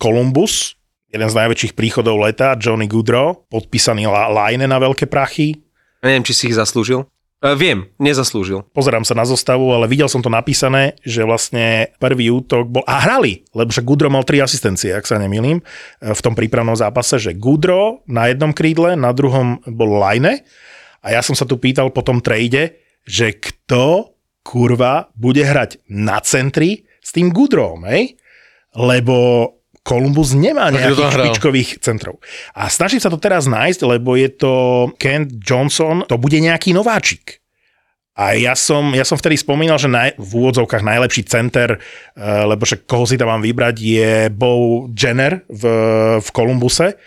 Columbus, 0.00 0.77
jeden 1.08 1.28
z 1.28 1.34
najväčších 1.34 1.72
príchodov 1.72 2.20
leta, 2.20 2.56
Johnny 2.56 2.84
Goodrow, 2.84 3.48
podpísaný 3.48 4.08
Line 4.08 4.68
na 4.68 4.78
veľké 4.80 5.08
prachy. 5.08 5.56
neviem, 6.04 6.24
či 6.24 6.32
si 6.36 6.44
ich 6.52 6.56
zaslúžil. 6.56 7.08
E, 7.38 7.54
viem, 7.54 7.88
nezaslúžil. 8.02 8.66
Pozerám 8.74 9.06
sa 9.06 9.14
na 9.14 9.22
zostavu, 9.22 9.70
ale 9.70 9.86
videl 9.86 10.10
som 10.10 10.20
to 10.20 10.28
napísané, 10.28 10.98
že 11.06 11.22
vlastne 11.24 11.94
prvý 12.02 12.34
útok 12.34 12.66
bol... 12.66 12.82
A 12.84 12.98
hrali, 12.98 13.46
lebo 13.54 13.70
však 13.70 13.86
Goodrow 13.86 14.10
mal 14.10 14.26
tri 14.26 14.42
asistencie, 14.42 14.90
ak 14.92 15.06
sa 15.06 15.16
nemýlim, 15.22 15.62
e, 15.62 15.64
v 16.12 16.20
tom 16.20 16.34
prípravnom 16.36 16.74
zápase, 16.74 17.16
že 17.16 17.38
Goodrow 17.38 18.04
na 18.10 18.28
jednom 18.28 18.52
krídle, 18.52 18.98
na 18.98 19.14
druhom 19.14 19.62
bol 19.64 20.02
Line. 20.02 20.44
A 21.00 21.14
ja 21.14 21.22
som 21.22 21.38
sa 21.38 21.46
tu 21.46 21.56
pýtal 21.56 21.94
po 21.94 22.02
tom 22.02 22.18
trade, 22.18 22.74
že 23.06 23.38
kto 23.38 24.18
kurva 24.42 25.08
bude 25.14 25.40
hrať 25.40 25.86
na 25.88 26.18
centri 26.20 26.84
s 26.98 27.14
tým 27.14 27.32
Goodrowom, 27.32 27.86
hej? 27.86 28.18
Lebo 28.74 29.57
Columbus 29.88 30.36
nemá 30.36 30.68
nejakých 30.68 31.16
špičkových 31.16 31.70
centrov. 31.80 32.20
A 32.52 32.68
snažím 32.68 33.00
sa 33.00 33.08
to 33.08 33.16
teraz 33.16 33.48
nájsť, 33.48 33.80
lebo 33.88 34.12
je 34.20 34.28
to 34.28 34.52
Kent 35.00 35.40
Johnson, 35.40 36.04
to 36.04 36.20
bude 36.20 36.36
nejaký 36.36 36.76
nováčik. 36.76 37.40
A 38.18 38.34
ja 38.34 38.58
som, 38.58 38.92
ja 38.98 39.06
som 39.06 39.14
vtedy 39.14 39.38
spomínal, 39.38 39.78
že 39.78 39.86
naj, 39.86 40.18
v 40.18 40.30
úvodzovkách 40.42 40.82
najlepší 40.82 41.22
center, 41.24 41.78
eh, 41.78 42.44
lebo 42.44 42.66
však 42.66 42.84
koho 42.84 43.06
si 43.06 43.14
tam 43.14 43.30
mám 43.30 43.40
vybrať, 43.46 43.78
je 43.78 44.12
Bo 44.28 44.84
Jenner 44.90 45.46
v, 45.46 45.62
v 46.18 46.28
Columbuse. 46.34 46.98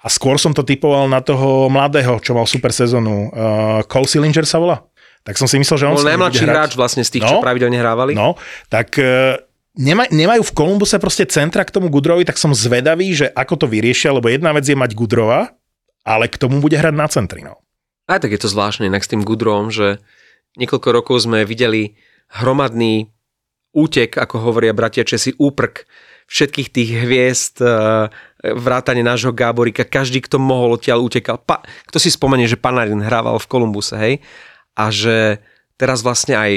A 0.00 0.08
skôr 0.12 0.36
som 0.36 0.52
to 0.52 0.64
typoval 0.64 1.08
na 1.08 1.20
toho 1.24 1.68
mladého, 1.72 2.20
čo 2.20 2.36
mal 2.36 2.44
super 2.44 2.76
sezónu. 2.76 3.32
Uh, 3.32 3.80
Cole 3.88 4.04
Sillinger 4.04 4.44
sa 4.44 4.60
volá. 4.60 4.84
Tak 5.24 5.40
som 5.40 5.48
si 5.48 5.56
myslel, 5.56 5.80
že 5.80 5.88
on 5.88 5.96
Bol 5.96 6.04
najmladší 6.04 6.44
hráč 6.44 6.72
vlastne 6.76 7.00
z 7.00 7.16
tých, 7.16 7.24
No. 7.24 7.28
čo 7.32 7.36
pravidelne 7.40 7.80
hrávali. 7.80 8.12
No, 8.12 8.36
tak 8.68 9.00
e, 9.00 9.40
nema, 9.78 10.06
nemajú 10.10 10.42
v 10.46 10.54
Kolumbuse 10.54 10.96
proste 11.02 11.26
centra 11.26 11.66
k 11.66 11.74
tomu 11.74 11.90
Gudrovi, 11.90 12.22
tak 12.22 12.38
som 12.38 12.54
zvedavý, 12.54 13.14
že 13.14 13.26
ako 13.30 13.64
to 13.64 13.66
vyriešia, 13.66 14.14
lebo 14.14 14.30
jedna 14.30 14.54
vec 14.54 14.64
je 14.66 14.78
mať 14.78 14.94
Gudrova, 14.94 15.54
ale 16.06 16.30
k 16.30 16.38
tomu 16.38 16.62
bude 16.62 16.78
hrať 16.78 16.94
na 16.94 17.06
centri. 17.10 17.42
No. 17.42 17.60
Aj 18.06 18.20
tak 18.20 18.30
je 18.30 18.40
to 18.40 18.52
zvláštne 18.52 18.86
inak 18.86 19.02
s 19.02 19.10
tým 19.10 19.24
Gudrom, 19.24 19.72
že 19.72 19.98
niekoľko 20.60 20.88
rokov 20.94 21.16
sme 21.24 21.48
videli 21.48 21.98
hromadný 22.30 23.10
útek, 23.74 24.14
ako 24.14 24.38
hovoria 24.38 24.76
bratia 24.76 25.02
Česi, 25.02 25.34
úprk 25.34 25.88
všetkých 26.30 26.68
tých 26.72 26.90
hviezd, 27.04 27.60
eh, 27.60 28.08
vrátane 28.44 29.04
nášho 29.04 29.32
Gáborika, 29.32 29.84
každý, 29.84 30.24
kto 30.24 30.40
mohol 30.40 30.76
odtiaľ 30.76 31.04
utekal. 31.04 31.40
Pa, 31.40 31.64
kto 31.88 31.96
si 32.00 32.12
spomenie, 32.12 32.48
že 32.48 32.60
Panarin 32.60 33.02
hrával 33.02 33.36
v 33.40 33.48
Kolumbuse, 33.50 33.96
hej? 33.96 34.14
A 34.76 34.88
že 34.88 35.42
teraz 35.76 36.02
vlastne 36.02 36.34
aj 36.36 36.52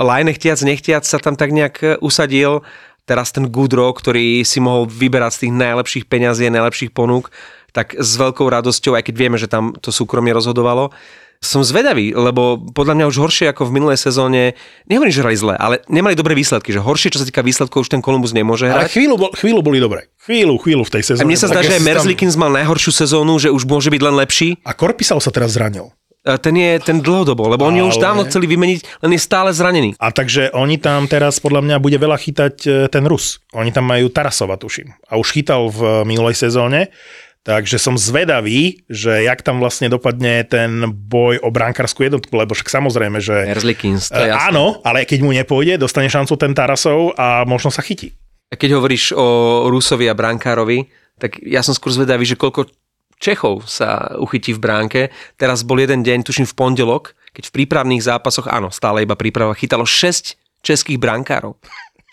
Lajne 0.00 0.32
chtiac, 0.32 0.58
nechtiac 0.64 1.04
sa 1.04 1.20
tam 1.20 1.36
tak 1.36 1.52
nejak 1.52 1.76
eh, 1.84 1.88
usadil, 2.00 2.64
teraz 3.04 3.32
ten 3.32 3.48
Gudro, 3.48 3.88
ktorý 3.92 4.44
si 4.44 4.60
mohol 4.60 4.84
vyberať 4.88 5.32
z 5.32 5.40
tých 5.48 5.52
najlepších 5.56 6.04
peňazí 6.08 6.44
a 6.48 6.56
najlepších 6.56 6.92
ponúk, 6.92 7.32
tak 7.72 7.96
s 7.96 8.16
veľkou 8.16 8.44
radosťou, 8.48 8.96
aj 8.96 9.08
keď 9.08 9.14
vieme, 9.16 9.36
že 9.40 9.48
tam 9.48 9.72
to 9.76 9.88
súkromie 9.92 10.32
rozhodovalo, 10.32 10.92
som 11.38 11.62
zvedavý, 11.62 12.10
lebo 12.18 12.58
podľa 12.74 12.98
mňa 12.98 13.04
už 13.06 13.16
horšie 13.22 13.46
ako 13.54 13.70
v 13.70 13.78
minulej 13.78 13.98
sezóne, 14.02 14.58
nehovorím, 14.90 15.14
že 15.14 15.22
hrali 15.22 15.38
zle, 15.38 15.54
ale 15.54 15.78
nemali 15.86 16.18
dobré 16.18 16.34
výsledky, 16.34 16.74
že 16.74 16.82
horšie, 16.82 17.14
čo 17.14 17.22
sa 17.22 17.26
týka 17.30 17.46
výsledkov, 17.46 17.86
už 17.86 17.94
ten 17.94 18.02
Columbus 18.02 18.34
nemôže 18.34 18.66
Ale 18.66 18.90
hrať. 18.90 18.98
chvíľu, 18.98 19.14
bol, 19.14 19.30
chvíľu 19.38 19.60
boli 19.62 19.78
dobré. 19.78 20.10
Chvíľu, 20.26 20.58
chvíľu 20.58 20.82
v 20.82 20.98
tej 20.98 21.02
A 21.02 21.06
sezóne. 21.14 21.30
mne 21.30 21.38
sa 21.38 21.46
zdá, 21.46 21.62
že 21.62 21.78
aj 21.78 21.78
si 21.78 21.86
tam- 21.86 21.88
Merzlikins 21.94 22.34
mal 22.34 22.50
najhoršiu 22.50 22.90
sezónu, 22.90 23.38
že 23.38 23.54
už 23.54 23.70
môže 23.70 23.86
byť 23.86 24.02
len 24.02 24.14
lepší. 24.18 24.58
A 24.66 24.74
Korpisal 24.74 25.22
sa 25.22 25.30
teraz 25.30 25.54
zranil. 25.54 25.94
A 26.28 26.36
Ten 26.36 26.54
je 26.54 26.76
ten 26.78 27.00
dlhodobo, 27.00 27.48
lebo 27.48 27.64
oni 27.64 27.80
už 27.80 27.96
dávno 27.96 28.28
chceli 28.28 28.44
vymeniť, 28.46 29.00
len 29.00 29.10
je 29.16 29.20
stále 29.20 29.48
zranený. 29.50 29.96
A 29.96 30.12
takže 30.12 30.52
oni 30.52 30.76
tam 30.76 31.08
teraz 31.08 31.40
podľa 31.40 31.64
mňa 31.64 31.76
bude 31.80 31.96
veľa 31.96 32.20
chytať 32.20 32.54
e, 32.62 32.68
ten 32.92 33.04
Rus. 33.08 33.40
Oni 33.56 33.72
tam 33.72 33.88
majú 33.88 34.12
Tarasova, 34.12 34.60
tuším. 34.60 34.92
A 35.08 35.16
už 35.16 35.32
chytal 35.32 35.72
v 35.72 36.04
minulej 36.04 36.36
sezóne. 36.36 36.92
Takže 37.38 37.80
som 37.80 37.96
zvedavý, 37.96 38.84
že 38.92 39.24
jak 39.24 39.40
tam 39.40 39.56
vlastne 39.56 39.88
dopadne 39.88 40.44
ten 40.44 40.84
boj 40.84 41.40
o 41.40 41.48
bránkarskú 41.48 42.04
jednotku, 42.04 42.28
lebo 42.36 42.52
však 42.52 42.68
samozrejme, 42.68 43.24
že... 43.24 43.48
Merzlikins, 43.48 44.12
to 44.12 44.20
je 44.20 44.28
E, 44.28 44.36
jasné. 44.36 44.52
áno, 44.52 44.84
ale 44.84 45.08
keď 45.08 45.18
mu 45.24 45.32
nepôjde, 45.32 45.80
dostane 45.80 46.12
šancu 46.12 46.36
ten 46.36 46.52
Tarasov 46.52 47.16
a 47.16 47.48
možno 47.48 47.72
sa 47.72 47.80
chytí. 47.80 48.12
A 48.52 48.56
keď 48.56 48.76
hovoríš 48.76 49.16
o 49.16 49.26
Rusovi 49.72 50.08
a 50.08 50.18
brankárovi, 50.18 50.92
tak 51.16 51.40
ja 51.40 51.64
som 51.64 51.72
skôr 51.72 51.88
zvedavý, 51.88 52.28
že 52.28 52.36
koľko 52.36 52.68
Čechov 53.18 53.66
sa 53.66 54.14
uchytí 54.14 54.54
v 54.54 54.62
bránke. 54.62 55.00
Teraz 55.34 55.66
bol 55.66 55.82
jeden 55.82 56.06
deň, 56.06 56.22
tuším 56.22 56.46
v 56.46 56.54
pondelok, 56.54 57.18
keď 57.34 57.50
v 57.50 57.54
prípravných 57.62 58.02
zápasoch, 58.02 58.46
áno, 58.46 58.70
stále 58.70 59.02
iba 59.02 59.18
príprava, 59.18 59.54
chytalo 59.58 59.82
6 59.86 60.38
českých 60.62 60.98
brankárov. 61.02 61.58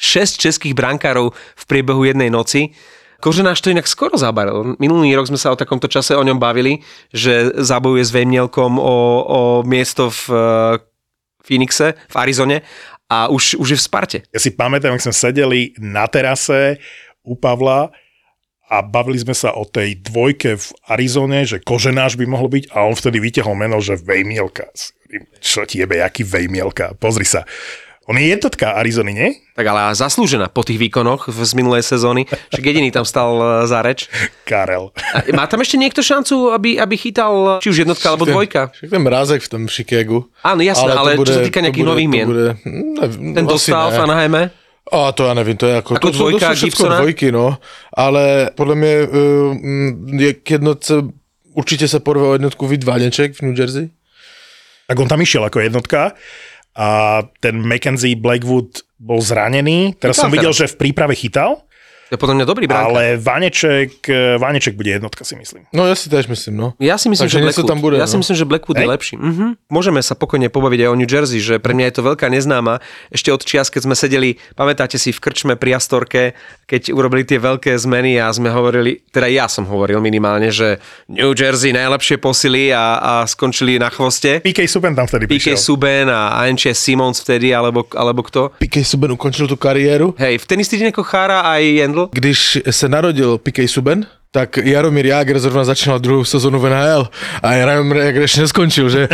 6 0.02 0.42
českých 0.42 0.76
brankárov 0.76 1.32
v 1.32 1.64
priebehu 1.66 2.04
jednej 2.04 2.30
noci. 2.34 2.76
Koženáš 3.24 3.64
to 3.64 3.72
inak 3.72 3.88
skoro 3.88 4.20
zabaril. 4.20 4.76
Minulý 4.78 5.16
rok 5.16 5.32
sme 5.32 5.40
sa 5.40 5.50
o 5.50 5.58
takomto 5.58 5.88
čase 5.88 6.14
o 6.14 6.22
ňom 6.22 6.38
bavili, 6.38 6.84
že 7.16 7.54
zabojuje 7.58 8.04
s 8.04 8.12
Vejmielkom 8.12 8.76
o, 8.76 8.98
o 9.24 9.42
miesto 9.64 10.12
v 10.12 10.22
eh, 10.30 10.44
Phoenixe, 11.46 11.96
v 11.96 12.16
Arizone 12.18 12.58
a 13.10 13.30
už, 13.32 13.58
už 13.62 13.68
je 13.74 13.78
v 13.78 13.86
Sparte. 13.86 14.20
Ja 14.34 14.42
si 14.42 14.52
pamätám, 14.52 14.98
ak 14.98 15.06
sme 15.06 15.16
sedeli 15.16 15.78
na 15.78 16.10
terase 16.10 16.82
u 17.26 17.38
Pavla 17.38 17.94
a 18.66 18.82
bavili 18.82 19.22
sme 19.22 19.38
sa 19.38 19.54
o 19.54 19.64
tej 19.64 20.02
dvojke 20.02 20.58
v 20.58 20.68
Arizone, 20.90 21.46
že 21.46 21.62
Koženáš 21.62 22.18
by 22.18 22.26
mohol 22.26 22.50
byť 22.50 22.74
a 22.74 22.86
on 22.86 22.98
vtedy 22.98 23.22
vytiahol 23.22 23.54
meno, 23.54 23.78
že 23.78 23.94
Vejmielka. 23.96 24.70
Čo 25.38 25.70
ti 25.70 25.80
jebe, 25.80 26.02
jaký 26.02 26.26
Vejmielka? 26.26 26.98
Pozri 26.98 27.24
sa. 27.24 27.46
On 28.06 28.14
je 28.14 28.30
jednotka 28.30 28.78
Arizony, 28.78 29.18
nie? 29.18 29.30
Tak 29.58 29.66
ale 29.66 29.90
zaslúžená 29.98 30.54
po 30.54 30.62
tých 30.62 30.78
výkonoch 30.78 31.26
v- 31.26 31.42
z 31.42 31.54
minulej 31.58 31.82
sezóny. 31.82 32.30
Však 32.54 32.62
jediný 32.62 32.94
tam 32.94 33.02
stal 33.02 33.34
e, 33.34 33.46
za 33.66 33.82
reč. 33.82 34.06
Karel. 34.46 34.94
A 34.94 35.26
má 35.34 35.50
tam 35.50 35.66
ešte 35.66 35.74
niekto 35.74 36.06
šancu, 36.06 36.54
aby, 36.54 36.78
aby 36.78 36.96
chytal 37.02 37.58
či 37.66 37.74
už 37.74 37.82
jednotka 37.82 38.14
alebo 38.14 38.30
dvojka? 38.30 38.70
Však 38.78 38.94
ten 38.94 39.02
mrázek 39.02 39.42
v 39.42 39.50
tom 39.50 39.64
Chicagu. 39.66 40.30
Áno, 40.46 40.62
jasné, 40.62 40.94
ale, 40.94 41.18
čo 41.18 41.34
sa 41.34 41.42
týka 41.42 41.66
nejakých 41.66 41.82
nových 41.82 42.10
mien. 42.10 42.28
Bude, 42.30 42.62
ne, 42.62 43.34
Ten 43.34 43.46
dostal 43.50 43.90
v 43.90 43.98
Anaheime. 43.98 44.42
A 44.86 45.10
to 45.18 45.26
ja 45.26 45.34
nevím, 45.34 45.58
to 45.58 45.66
je 45.66 45.82
ako... 45.82 45.98
Ako 45.98 46.14
to, 46.14 46.18
dvojka 46.18 46.54
to 46.54 46.54
sú 46.54 46.70
všetko 46.70 46.84
Gibsona? 46.86 46.98
dvojky, 47.02 47.28
no. 47.34 47.58
Ale 47.90 48.54
podľa 48.54 48.76
mňa 48.78 48.92
uh, 48.94 49.08
je 50.14 50.32
k 50.46 50.48
jednotce, 50.62 50.94
určite 51.58 51.90
sa 51.90 51.98
porve 51.98 52.22
o 52.22 52.38
jednotku 52.38 52.70
Vid 52.70 52.86
Vaneček 52.86 53.34
v 53.42 53.50
New 53.50 53.58
Jersey. 53.58 53.90
Tak 54.86 55.02
on 55.02 55.10
tam 55.10 55.26
išiel 55.26 55.42
ako 55.42 55.66
jednotka 55.66 56.14
a 56.76 56.88
ten 57.42 57.58
Mackenzie 57.66 58.14
Blackwood 58.14 58.86
bol 59.02 59.24
zranený. 59.24 59.98
Teraz 59.98 60.20
Chytal 60.20 60.26
som 60.28 60.32
videl, 60.32 60.54
teraz. 60.54 60.60
že 60.62 60.72
v 60.76 60.80
príprave 60.86 61.16
chytal. 61.18 61.65
To 62.16 62.18
je 62.18 62.24
podľa 62.24 62.36
mňa 62.40 62.46
dobrý 62.48 62.66
bránka. 62.72 62.88
Ale 62.96 63.04
Vaneček, 63.20 64.08
eh, 64.08 64.40
Vaneček 64.40 64.80
bude 64.80 64.96
jednotka, 64.96 65.28
si 65.28 65.36
myslím. 65.36 65.68
No 65.76 65.84
ja 65.84 66.00
si 66.00 66.08
tiež 66.08 66.32
myslím, 66.32 66.56
no. 66.56 66.68
Ja 66.80 66.96
si 66.96 67.12
myslím, 67.12 67.28
Takže 67.28 67.40
že 67.40 67.44
Blackwood. 67.44 67.68
tam 67.68 67.80
bude, 67.84 67.96
ja 68.00 68.08
si 68.08 68.16
no. 68.16 68.24
myslím, 68.24 68.36
že 68.40 68.46
Blackwood 68.48 68.78
je 68.80 68.88
Hej. 68.88 68.94
lepší. 68.96 69.16
Mhm. 69.20 69.46
Môžeme 69.68 70.00
sa 70.00 70.16
pokojne 70.16 70.48
pobaviť 70.48 70.88
aj 70.88 70.90
o 70.94 70.96
New 70.96 71.10
Jersey, 71.10 71.44
že 71.44 71.60
pre 71.60 71.76
mňa 71.76 71.92
je 71.92 71.96
to 72.00 72.04
veľká 72.08 72.32
neznáma. 72.32 72.80
Ešte 73.12 73.36
od 73.36 73.42
čias, 73.44 73.68
keď 73.68 73.82
sme 73.92 73.96
sedeli, 74.00 74.40
pamätáte 74.56 74.96
si 74.96 75.12
v 75.12 75.20
krčme 75.20 75.60
pri 75.60 75.76
Astorke, 75.76 76.38
keď 76.66 76.96
urobili 76.96 77.28
tie 77.28 77.36
veľké 77.36 77.76
zmeny 77.76 78.16
a 78.22 78.32
sme 78.32 78.48
hovorili, 78.48 79.04
teda 79.12 79.28
ja 79.28 79.52
som 79.52 79.68
hovoril 79.68 80.00
minimálne, 80.00 80.54
že 80.54 80.80
New 81.12 81.36
Jersey 81.36 81.76
najlepšie 81.76 82.18
posily 82.24 82.72
a, 82.72 83.02
a 83.02 83.14
skončili 83.28 83.76
na 83.76 83.92
chvoste. 83.92 84.40
PK 84.40 84.70
Suben 84.72 84.96
tam 84.96 85.06
vtedy 85.10 85.28
PK 85.28 85.32
prišiel. 85.36 85.58
Suben 85.60 86.08
a 86.08 86.40
Anche 86.46 86.72
Simons 86.72 87.20
vtedy, 87.20 87.52
alebo, 87.52 87.84
alebo 87.92 88.24
kto. 88.24 88.56
Piqué 88.62 88.86
Suben 88.86 89.12
ukončil 89.12 89.50
tú 89.50 89.58
kariéru. 89.60 90.14
Hej, 90.16 90.42
v 90.42 90.46
ten 90.46 90.58
istý 90.62 90.78
deň 90.78 90.94
ako 90.94 91.04
Chára 91.04 91.46
aj 91.46 91.62
Jendl. 91.66 92.05
Když 92.12 92.60
se 92.70 92.90
narodil 92.90 93.38
Piqué 93.38 93.68
Suben, 93.68 94.06
tak 94.32 94.58
Jaromír 94.58 95.06
Jágr 95.06 95.40
zrovna 95.40 95.64
začínal 95.64 96.00
druhou 96.00 96.26
sezónu 96.28 96.60
v 96.60 96.70
NHL 96.70 97.08
a 97.44 97.54
Jaromír 97.54 97.98
Jágr 97.98 98.22
ešte 98.28 98.44
neskončil, 98.44 98.92
že? 98.92 99.08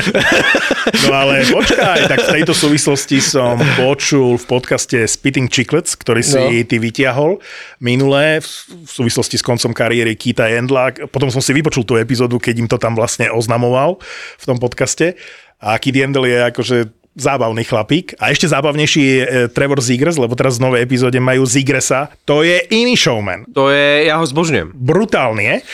No 1.05 1.13
ale 1.13 1.45
počkaj, 1.45 2.09
tak 2.09 2.19
v 2.25 2.33
tejto 2.41 2.57
súvislosti 2.57 3.21
som 3.21 3.61
počul 3.77 4.41
v 4.41 4.45
podcaste 4.49 4.97
Spitting 5.05 5.45
Chicklets, 5.45 5.93
ktorý 5.93 6.25
si 6.25 6.41
No. 6.41 6.49
ty 6.65 6.81
vytiahol 6.81 7.37
minulé 7.77 8.41
v 8.41 8.89
súvislosti 8.89 9.37
s 9.37 9.45
koncom 9.45 9.77
kariéry 9.77 10.17
Kita 10.17 10.49
Jendla. 10.49 10.89
Potom 11.13 11.29
som 11.29 11.37
si 11.37 11.53
vypočul 11.53 11.85
tú 11.85 12.01
epizódu, 12.01 12.41
keď 12.41 12.55
im 12.57 12.65
to 12.65 12.81
tam 12.81 12.97
vlastne 12.97 13.29
oznamoval 13.29 14.01
v 14.41 14.45
tom 14.49 14.57
podcaste. 14.57 15.13
A 15.61 15.77
Kit 15.77 15.93
Jendl 15.93 16.25
je 16.25 16.37
akože 16.49 16.77
zábavný 17.15 17.63
chlapík. 17.67 18.15
A 18.19 18.31
ešte 18.31 18.47
zábavnejší 18.47 19.01
je 19.01 19.19
e, 19.19 19.27
Trevor 19.51 19.83
Zegers, 19.83 20.15
lebo 20.15 20.35
teraz 20.35 20.57
v 20.57 20.69
novej 20.69 20.81
epizóde 20.87 21.19
majú 21.19 21.43
Zigresa. 21.43 22.07
To 22.23 22.43
je 22.43 22.63
iný 22.71 22.95
showman. 22.95 23.47
To 23.51 23.67
je, 23.67 24.07
ja 24.07 24.19
ho 24.19 24.25
zbožňujem. 24.27 24.71
Brutálne. 24.75 25.65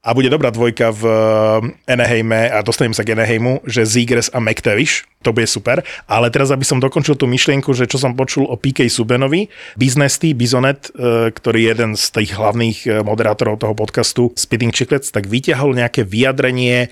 A 0.00 0.16
bude 0.16 0.32
dobrá 0.32 0.48
dvojka 0.48 0.96
v 0.96 1.04
eh, 1.04 1.92
Anaheime 1.92 2.48
a 2.48 2.64
dostanem 2.64 2.96
sa 2.96 3.04
k 3.04 3.12
Anaheimu, 3.12 3.60
že 3.68 3.84
Zigres 3.84 4.32
a 4.32 4.40
McTavish, 4.40 5.04
to 5.20 5.28
bude 5.28 5.44
super. 5.44 5.84
Ale 6.08 6.32
teraz, 6.32 6.48
aby 6.48 6.64
som 6.64 6.80
dokončil 6.80 7.20
tú 7.20 7.28
myšlienku, 7.28 7.68
že 7.76 7.84
čo 7.84 8.00
som 8.00 8.16
počul 8.16 8.48
o 8.48 8.56
PK 8.56 8.88
Subenovi, 8.88 9.52
Biznesty, 9.76 10.32
Bizonet, 10.32 10.88
eh, 10.96 11.28
ktorý 11.28 11.68
je 11.68 11.70
jeden 11.76 11.90
z 12.00 12.04
tých 12.16 12.32
hlavných 12.32 12.78
eh, 12.88 12.90
moderátorov 13.04 13.60
toho 13.60 13.76
podcastu 13.76 14.32
Spitting 14.32 14.72
Chicklets, 14.72 15.12
tak 15.12 15.28
vyťahol 15.28 15.76
nejaké 15.76 16.08
vyjadrenie 16.08 16.88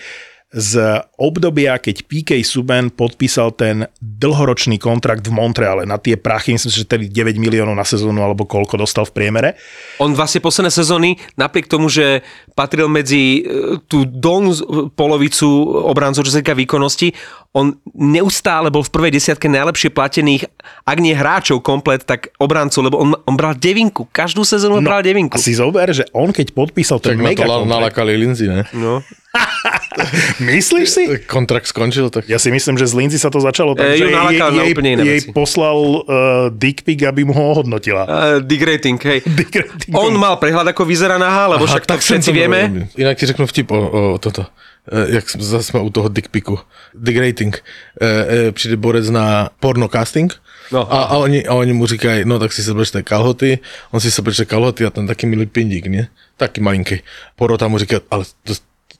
z 0.48 1.04
obdobia, 1.20 1.76
keď 1.76 2.08
PK 2.08 2.40
Suben 2.40 2.88
podpísal 2.88 3.52
ten 3.52 3.84
dlhoročný 4.00 4.80
kontrakt 4.80 5.28
v 5.28 5.36
Montreale 5.36 5.84
na 5.84 6.00
tie 6.00 6.16
prachy, 6.16 6.56
myslím 6.56 6.72
že 6.72 6.88
tedy 6.88 7.12
9 7.12 7.36
miliónov 7.36 7.76
na 7.76 7.84
sezónu 7.84 8.24
alebo 8.24 8.48
koľko 8.48 8.80
dostal 8.80 9.04
v 9.04 9.12
priemere. 9.12 9.60
On 10.00 10.08
vlastne 10.16 10.40
posledné 10.40 10.72
sezóny, 10.72 11.20
napriek 11.36 11.68
tomu, 11.68 11.92
že 11.92 12.24
patril 12.56 12.88
medzi 12.88 13.44
e, 13.44 13.76
tú 13.92 14.08
dolnú 14.08 14.56
polovicu 14.96 15.44
obrancov, 15.84 16.24
čo 16.24 16.32
sa 16.32 16.40
týka 16.40 16.56
výkonnosti, 16.56 17.12
on 17.56 17.80
neustále 17.96 18.68
bol 18.68 18.84
v 18.84 18.92
prvej 18.92 19.12
desiatke 19.16 19.48
najlepšie 19.48 19.88
platených, 19.88 20.46
ak 20.84 20.98
nie 21.00 21.16
hráčov 21.16 21.64
komplet, 21.64 22.04
tak 22.04 22.28
obrancov, 22.36 22.84
lebo 22.84 23.00
on, 23.00 23.16
on 23.24 23.34
bral 23.34 23.56
devinku. 23.56 24.04
Každú 24.12 24.44
sezónu 24.44 24.78
no, 24.78 24.84
bral 24.84 25.00
devinku. 25.00 25.34
A 25.34 25.40
si 25.40 25.56
zober, 25.56 25.88
že 25.96 26.04
on 26.12 26.28
keď 26.30 26.52
podpísal 26.52 27.00
ten 27.00 27.16
Tak 27.16 27.24
na 27.24 27.24
to 27.24 27.28
mega 27.32 27.44
kontrakt, 27.48 27.72
nalakali 27.72 28.12
Lindsay, 28.20 28.52
ne? 28.52 28.68
No. 28.76 29.00
myslíš 30.52 30.88
si? 30.88 31.02
Kontrakt 31.24 31.64
skončil, 31.64 32.12
tak... 32.12 32.28
Ja 32.28 32.36
si 32.36 32.52
myslím, 32.52 32.76
že 32.76 32.84
z 32.84 32.94
Lindsay 32.96 33.20
sa 33.20 33.32
to 33.32 33.40
začalo 33.40 33.72
tak, 33.72 33.96
E, 33.96 34.00
že 34.00 34.04
ju 34.04 34.08
jej, 34.12 34.16
nalakal 34.16 34.48
jej, 34.52 34.68
úplne 34.72 34.90
iné 35.00 35.04
jej 35.08 35.20
poslal 35.32 35.78
uh, 36.04 36.52
dick 36.52 36.84
pic, 36.84 37.00
aby 37.04 37.24
mu 37.24 37.32
ho 37.32 37.44
ohodnotila. 37.56 38.04
Uh, 38.04 38.38
dig 38.44 38.60
rating, 38.60 39.00
hej. 39.00 39.24
Dig 39.38 39.48
ratingom. 39.52 39.96
On 39.96 40.12
mal 40.20 40.36
prehľad, 40.36 40.68
ako 40.68 40.84
vyzerá 40.84 41.16
nahá, 41.16 41.48
lebo 41.48 41.64
však 41.64 41.88
to 41.88 41.90
tak 41.96 42.00
som 42.04 42.20
všetci 42.20 42.30
to 42.30 42.36
vieme. 42.36 42.60
Inak 42.92 43.16
ti 43.16 43.24
řeknu 43.24 43.44
vtip 43.48 43.68
o, 43.72 43.80
o 43.80 44.02
toto. 44.20 44.46
E, 44.92 45.14
jak 45.14 45.24
zase 45.38 45.78
u 45.78 45.90
toho 45.90 46.08
dick 46.08 46.28
picu. 46.28 46.58
Dick 46.94 47.18
rating. 47.18 47.64
E, 48.00 48.06
e, 48.48 48.52
přijde 48.52 48.76
borec 48.76 49.10
na 49.10 49.50
porno 49.60 49.88
casting 49.88 50.32
No. 50.72 50.92
a, 50.92 51.02
a, 51.02 51.16
oni, 51.16 51.46
a 51.46 51.54
oni 51.54 51.72
mu 51.72 51.86
říkají, 51.86 52.24
no 52.24 52.38
tak 52.38 52.52
si 52.52 52.62
seblečte 52.62 53.02
kalhoty, 53.02 53.58
on 53.90 54.00
si 54.00 54.10
seblečte 54.10 54.44
kalhoty 54.44 54.84
a 54.84 54.90
ten 54.90 55.06
taký 55.06 55.26
milý 55.26 55.46
pindík, 55.46 55.86
ne? 55.86 56.08
Taký 56.36 56.60
malinký. 56.60 57.00
Porota 57.36 57.68
mu 57.68 57.78
říká, 57.78 57.96
ale 58.10 58.24
to, 58.44 58.54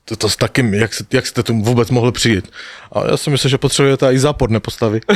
to, 0.05 0.17
to 0.17 0.29
s 0.29 0.37
takým, 0.37 0.75
jak, 0.75 0.95
se, 0.95 1.05
jak 1.13 1.27
jste 1.27 1.43
tu 1.43 1.63
vůbec 1.63 1.91
mohli 1.91 2.13
přijet? 2.13 2.45
A 2.93 3.11
já 3.11 3.17
si 3.17 3.31
myslím, 3.31 3.51
že 3.51 3.59
potřebujete 3.59 4.13
i 4.13 4.19
záporné 4.19 4.61
postavy. 4.61 5.01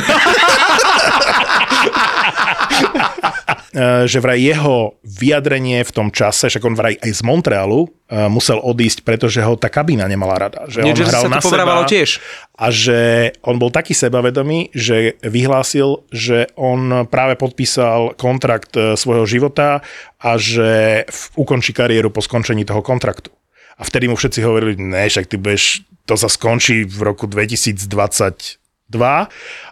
Uh, 3.73 4.05
že 4.09 4.19
vraj 4.19 4.39
jeho 4.41 4.97
vyjadrenie 5.05 5.81
v 5.83 5.91
tom 5.91 6.07
čase, 6.09 6.49
však 6.49 6.63
on 6.65 6.75
vraj 6.75 6.97
aj 6.99 7.11
z 7.11 7.21
Montrealu 7.21 7.87
uh, 7.87 8.27
musel 8.27 8.59
odísť, 8.59 9.05
pretože 9.05 9.39
ho 9.41 9.53
tá 9.55 9.71
kabína 9.71 10.05
nemala 10.09 10.37
rada. 10.37 10.65
Že 10.67 10.79
New 10.85 10.95
on 10.95 11.07
hral 11.07 11.23
na 11.29 11.41
seba 11.41 11.83
tiež. 11.87 12.19
a 12.57 12.65
že 12.69 12.99
on 13.45 13.57
bol 13.57 13.69
taký 13.73 13.93
sebavedomý, 13.93 14.73
že 14.73 15.17
vyhlásil, 15.23 16.05
že 16.09 16.49
on 16.57 17.05
práve 17.07 17.37
podpísal 17.37 18.17
kontrakt 18.17 18.73
eh, 18.77 18.95
svojho 18.97 19.25
života 19.25 19.81
a 20.21 20.31
že 20.39 21.03
ukončí 21.37 21.75
kariéru 21.75 22.09
po 22.09 22.21
skončení 22.23 22.63
toho 22.63 22.81
kontraktu. 22.81 23.29
A 23.77 23.81
vtedy 23.83 24.05
mu 24.05 24.15
všetci 24.15 24.39
hovorili, 24.45 24.77
ne, 24.77 25.09
však 25.09 25.25
ty 25.27 25.35
budeš, 25.41 25.81
to 26.05 26.13
sa 26.13 26.29
skončí 26.29 26.85
v 26.85 26.99
roku 27.01 27.25
2022 27.25 27.89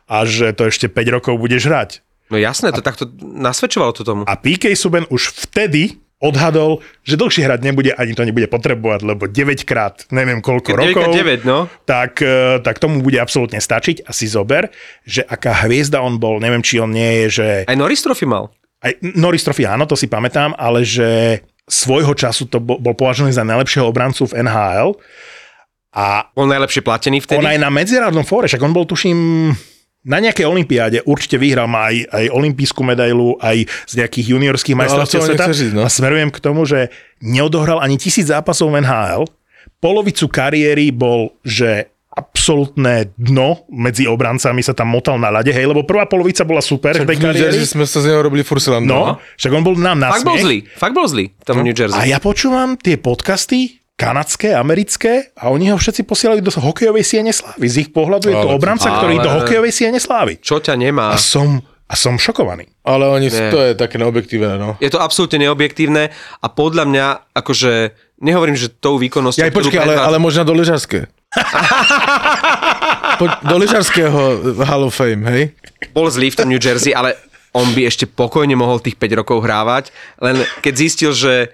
a 0.09 0.17
že 0.25 0.47
to 0.57 0.63
ešte 0.67 0.89
5 0.89 1.15
rokov 1.21 1.37
budeš 1.37 1.69
hrať. 1.69 1.91
No 2.31 2.39
jasné, 2.39 2.71
to 2.71 2.79
takto 2.79 3.11
nasvedčovalo 3.19 3.91
to 3.91 4.07
tomu. 4.07 4.23
A 4.23 4.39
PK 4.39 4.71
Suben 4.73 5.03
už 5.11 5.35
vtedy 5.35 5.99
odhadol, 6.21 6.85
že 7.01 7.17
dlhšie 7.17 7.43
hrať 7.43 7.59
nebude, 7.65 7.91
ani 7.97 8.13
to 8.13 8.21
nebude 8.23 8.45
potrebovať, 8.45 9.01
lebo 9.03 9.25
9 9.25 9.65
krát, 9.65 10.05
neviem 10.13 10.39
koľko 10.39 10.77
9 10.77 10.93
rokov, 10.93 11.11
9, 11.17 11.49
no. 11.49 11.65
tak, 11.83 12.21
e, 12.21 12.61
tak 12.61 12.77
tomu 12.77 13.01
bude 13.01 13.17
absolútne 13.17 13.57
stačiť. 13.57 14.05
A 14.05 14.13
si 14.13 14.29
zober, 14.29 14.69
že 15.01 15.25
aká 15.25 15.65
hviezda 15.65 15.99
on 15.99 16.21
bol, 16.21 16.37
neviem, 16.37 16.61
či 16.61 16.77
on 16.77 16.93
nie 16.93 17.25
je, 17.25 17.41
že... 17.41 17.47
Aj 17.65 17.75
Norris 17.75 18.05
Trophy 18.05 18.29
mal. 18.29 18.53
Aj 18.85 18.93
Norris 19.01 19.41
Trophy, 19.41 19.65
áno, 19.65 19.89
to 19.89 19.97
si 19.97 20.05
pamätám, 20.05 20.53
ale 20.61 20.85
že 20.85 21.41
svojho 21.65 22.13
času 22.13 22.45
to 22.47 22.61
bol, 22.61 22.77
bol 22.77 22.93
považovaný 22.93 23.33
za 23.33 23.45
najlepšieho 23.45 23.89
obrancu 23.89 24.29
v 24.29 24.45
NHL 24.45 24.93
a 25.91 26.29
Bol 26.31 26.47
najlepšie 26.47 26.85
platený 26.85 27.19
vtedy. 27.25 27.41
on 27.41 27.49
aj 27.49 27.59
na 27.59 27.67
medzinárodnom 27.73 28.23
fóre, 28.23 28.47
však 28.47 28.61
on 28.63 28.71
bol 28.71 28.85
tuším 28.87 29.17
na 30.01 30.17
nejakej 30.17 30.49
olympiáde 30.49 30.97
určite 31.05 31.37
vyhral 31.37 31.69
má 31.69 31.93
aj, 31.93 32.09
aj 32.09 32.25
olimpijskú 32.33 32.81
medailu, 32.81 33.37
aj 33.37 33.69
z 33.85 33.93
nejakých 34.01 34.33
juniorských 34.33 34.73
ale 34.73 34.81
majstrovstiev 34.85 35.19
to 35.21 35.27
sveta. 35.29 35.45
ísť, 35.53 35.75
no. 35.77 35.85
A 35.85 35.89
smerujem 35.93 36.29
k 36.33 36.39
tomu, 36.41 36.65
že 36.65 36.89
neodohral 37.21 37.77
ani 37.77 38.01
tisíc 38.01 38.33
zápasov 38.33 38.73
v 38.73 38.81
NHL. 38.81 39.29
Polovicu 39.77 40.25
kariéry 40.29 40.89
bol, 40.89 41.37
že 41.45 41.89
absolútne 42.11 43.15
dno 43.15 43.63
medzi 43.71 44.03
obrancami 44.03 44.59
sa 44.59 44.75
tam 44.75 44.91
motal 44.91 45.15
na 45.15 45.31
ľade, 45.31 45.55
hej, 45.55 45.63
lebo 45.63 45.87
prvá 45.87 46.03
polovica 46.11 46.43
bola 46.43 46.59
super 46.59 46.91
v 46.91 47.07
tej 47.07 47.17
V 47.17 47.23
New. 47.23 47.39
Jersey 47.39 47.63
sme 47.63 47.87
sa 47.87 48.03
z 48.03 48.11
neho 48.11 48.19
robili 48.19 48.43
furt 48.43 48.59
srandu. 48.59 48.91
No, 48.91 49.15
však 49.39 49.51
on 49.55 49.63
bol 49.63 49.79
nám 49.79 49.95
na 49.95 50.11
Fakt 50.11 50.27
bol 50.27 50.35
zlý, 50.35 50.67
fakt 50.75 50.91
bol 50.91 51.07
zlý 51.07 51.31
v 51.31 51.43
tom 51.47 51.63
New 51.63 51.71
Jersey. 51.71 51.95
A 51.95 52.03
ja 52.11 52.19
počúvam 52.19 52.75
tie 52.75 52.99
podcasty, 52.99 53.80
kanadské, 53.95 54.53
americké 54.53 55.29
a 55.37 55.49
oni 55.49 55.69
ho 55.69 55.77
všetci 55.77 56.01
posielajú 56.03 56.41
do 56.41 56.51
hokejovej 56.51 57.05
siene 57.05 57.29
slávy. 57.29 57.65
Z 57.65 57.75
ich 57.79 57.89
pohľadu 57.89 58.27
je 58.27 58.35
to 58.35 58.49
Ale- 58.49 58.57
obranca, 58.57 58.89
ktorý 58.89 59.15
ale- 59.17 59.25
do 59.25 59.31
hokejovej 59.37 59.71
siene 59.71 59.99
slávy. 59.99 60.41
Čo 60.41 60.57
ťa 60.57 60.73
nemá? 60.73 61.13
A 61.13 61.21
som, 61.21 61.61
a 61.85 61.93
som 61.93 62.17
šokovaný. 62.17 62.65
Ale 62.81 63.05
oni, 63.05 63.29
Nie. 63.29 63.53
to 63.53 63.61
je 63.61 63.71
také 63.77 64.01
neobjektívne, 64.01 64.57
no. 64.57 64.73
Je 64.81 64.89
to 64.89 64.97
absolútne 64.97 65.37
neobjektívne 65.39 66.09
a 66.41 66.47
podľa 66.49 66.89
mňa, 66.89 67.05
akože, 67.31 67.93
nehovorím, 68.19 68.57
že 68.57 68.73
tou 68.73 68.97
výkonnosťou... 68.97 69.37
Ja 69.37 69.49
aj 69.49 69.55
počkej, 69.55 69.79
ale, 69.79 69.93
ale 69.93 70.17
možno 70.17 70.41
do 70.41 70.57
lyžarské. 70.57 71.05
Po, 73.17 73.29
do 73.45 73.55
lyžarského 73.57 74.19
Hall 74.65 74.83
of 74.83 74.97
Fame, 74.97 75.21
hej? 75.29 75.43
bol 75.93 76.09
zlý 76.09 76.33
v 76.33 76.37
tom 76.37 76.49
New 76.49 76.57
Jersey, 76.57 76.89
ale 76.89 77.13
on 77.51 77.69
by 77.69 77.85
ešte 77.85 78.07
pokojne 78.07 78.55
mohol 78.55 78.79
tých 78.79 78.95
5 78.97 79.19
rokov 79.21 79.43
hrávať, 79.43 79.91
len 80.17 80.41
keď 80.61 80.73
zistil, 80.73 81.11
že 81.11 81.51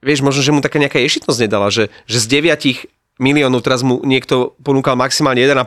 vieš, 0.00 0.24
možno, 0.24 0.40
že 0.40 0.52
mu 0.52 0.60
taká 0.64 0.80
nejaká 0.80 0.98
ješitnosť 1.00 1.40
nedala, 1.44 1.68
že, 1.68 1.92
že 2.08 2.18
z 2.20 2.26
9 2.44 3.20
miliónov 3.20 3.60
teraz 3.60 3.84
mu 3.84 4.00
niekto 4.02 4.56
ponúkal 4.64 4.96
maximálne 4.96 5.44
1,5. 5.44 5.60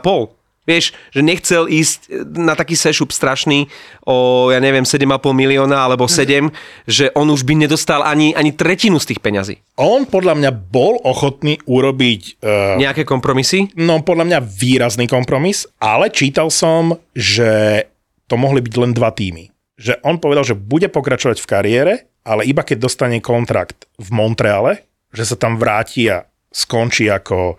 Vieš, 0.64 0.96
že 1.12 1.20
nechcel 1.20 1.68
ísť 1.68 2.24
na 2.40 2.56
taký 2.56 2.72
sešup 2.72 3.12
strašný 3.12 3.68
o, 4.08 4.48
ja 4.48 4.64
neviem, 4.64 4.88
7,5 4.88 5.20
milióna 5.36 5.76
alebo 5.76 6.08
7, 6.08 6.48
že 6.88 7.12
on 7.12 7.28
už 7.28 7.44
by 7.44 7.68
nedostal 7.68 8.00
ani, 8.00 8.32
ani 8.32 8.56
tretinu 8.56 8.96
z 8.96 9.12
tých 9.12 9.20
peňazí. 9.20 9.60
On 9.76 10.08
podľa 10.08 10.40
mňa 10.40 10.50
bol 10.56 11.04
ochotný 11.04 11.60
urobiť 11.68 12.40
uh, 12.40 12.80
Nejaké 12.80 13.04
kompromisy? 13.04 13.76
no 13.76 14.00
podľa 14.00 14.24
mňa 14.24 14.38
výrazný 14.40 15.04
kompromis, 15.04 15.68
ale 15.84 16.08
čítal 16.08 16.48
som, 16.48 16.96
že 17.12 17.84
to 18.24 18.40
mohli 18.40 18.64
byť 18.64 18.74
len 18.80 18.96
dva 18.96 19.12
týmy. 19.12 19.53
Že 19.74 20.02
on 20.06 20.22
povedal, 20.22 20.46
že 20.46 20.58
bude 20.58 20.86
pokračovať 20.86 21.42
v 21.42 21.50
kariére, 21.50 21.94
ale 22.22 22.46
iba 22.46 22.62
keď 22.62 22.78
dostane 22.88 23.18
kontrakt 23.18 23.90
v 23.98 24.08
Montreale, 24.14 24.86
že 25.10 25.26
sa 25.28 25.36
tam 25.38 25.58
vráti 25.58 26.08
a 26.10 26.26
skončí 26.54 27.10
ako 27.10 27.58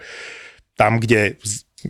tam, 0.80 0.99
kde 0.99 1.39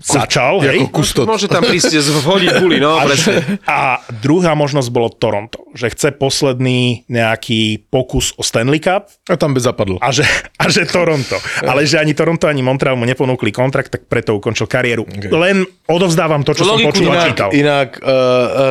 začal, 0.04 0.60
hej. 0.66 0.82
Ako 0.84 0.90
kustot. 0.92 1.26
Môže 1.30 1.48
tam 1.48 1.64
prísť 1.64 1.96
vhodiť 2.02 2.60
buli, 2.60 2.82
no 2.82 3.00
presne. 3.04 3.62
A 3.70 4.02
druhá 4.10 4.56
možnosť 4.58 4.90
bolo 4.92 5.14
Toronto, 5.14 5.64
že 5.78 5.92
chce 5.94 6.12
posledný 6.16 7.06
nejaký 7.08 7.88
pokus 7.88 8.34
o 8.36 8.44
Stanley 8.44 8.80
Cup 8.80 9.08
A 9.30 9.38
tam 9.38 9.54
by 9.54 9.60
zapadlo. 9.60 9.98
a 10.02 10.12
že, 10.12 10.24
a 10.60 10.66
že 10.68 10.86
Toronto. 10.90 11.38
Ale 11.64 11.86
že 11.86 12.00
ani 12.00 12.14
Toronto, 12.14 12.48
ani 12.48 12.66
Montreal 12.66 12.96
mu 12.96 13.06
neponúkli 13.06 13.52
kontrakt, 13.52 13.92
tak 13.92 14.10
preto 14.10 14.36
ukončil 14.36 14.68
kariéru. 14.68 15.06
Okay. 15.06 15.32
Len 15.32 15.64
odovzdávam 15.88 16.44
to, 16.44 16.52
čo 16.58 16.66
som 16.66 16.76
Logiku 16.76 16.90
počul 16.92 17.12
a 17.12 17.16
Inak, 17.16 17.30
čítal. 17.32 17.50
inak 17.54 17.90
uh, 18.02 18.10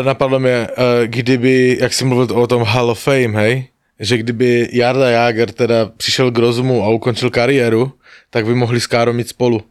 napadlo 0.07 0.39
mě, 0.41 0.68
uh, 0.68 0.85
kdyby, 1.07 1.79
jak 1.81 1.93
jsi 1.93 2.05
mluvil 2.05 2.39
o 2.39 2.47
tom 2.47 2.62
Hall 2.62 2.91
of 2.91 3.03
Fame, 3.03 3.35
hej, 3.39 3.68
že 4.01 4.18
kdyby 4.18 4.68
Jarda 4.72 5.11
Jager 5.11 5.53
teda 5.53 5.87
přišel 5.97 6.31
k 6.31 6.39
rozumu 6.39 6.83
a 6.85 6.89
ukončil 6.91 7.31
kariéru, 7.31 7.93
tak 8.31 8.47
by 8.47 8.55
mohli 8.55 8.81
s 8.81 8.87
Károm 8.87 9.16
mít 9.16 9.29
spolu 9.29 9.62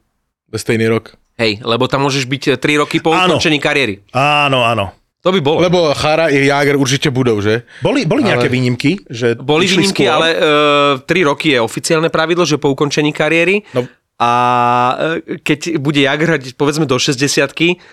ve 0.52 0.60
stejný 0.60 0.88
rok. 0.88 1.14
Hej, 1.34 1.66
lebo 1.66 1.90
tam 1.90 2.06
môžeš 2.06 2.30
byť 2.30 2.44
3 2.62 2.82
roky 2.82 3.02
po 3.02 3.10
Áno. 3.10 3.36
ukončení 3.36 3.58
kariéry. 3.58 4.06
Áno, 4.14 4.62
áno. 4.62 4.94
To 5.24 5.32
by 5.32 5.40
bolo. 5.40 5.64
Lebo 5.64 5.88
Chára 5.96 6.28
i 6.28 6.46
Jager 6.46 6.76
určitě 6.76 7.10
budou, 7.10 7.42
že? 7.42 7.64
Boli, 7.82 8.06
boli 8.06 8.24
nejaké 8.28 8.52
Ale- 8.52 8.54
výnimky? 8.54 9.00
Že 9.10 9.40
Boli 9.40 9.68
výnimky, 9.68 10.04
skôr? 10.04 10.12
ale 10.12 10.28
uh, 10.36 11.00
3 11.00 11.24
roky 11.24 11.56
je 11.56 11.60
oficiálne 11.64 12.12
pravidlo, 12.12 12.44
že 12.46 12.60
po 12.60 12.70
ukončení 12.70 13.16
kariéry. 13.16 13.64
No. 13.74 13.88
A 14.20 14.32
e, 15.26 15.42
keď 15.42 15.82
bude 15.82 15.98
Jagr 15.98 16.38
hrať 16.38 16.54
povedzme 16.54 16.86
do 16.86 16.96
60 16.96 17.18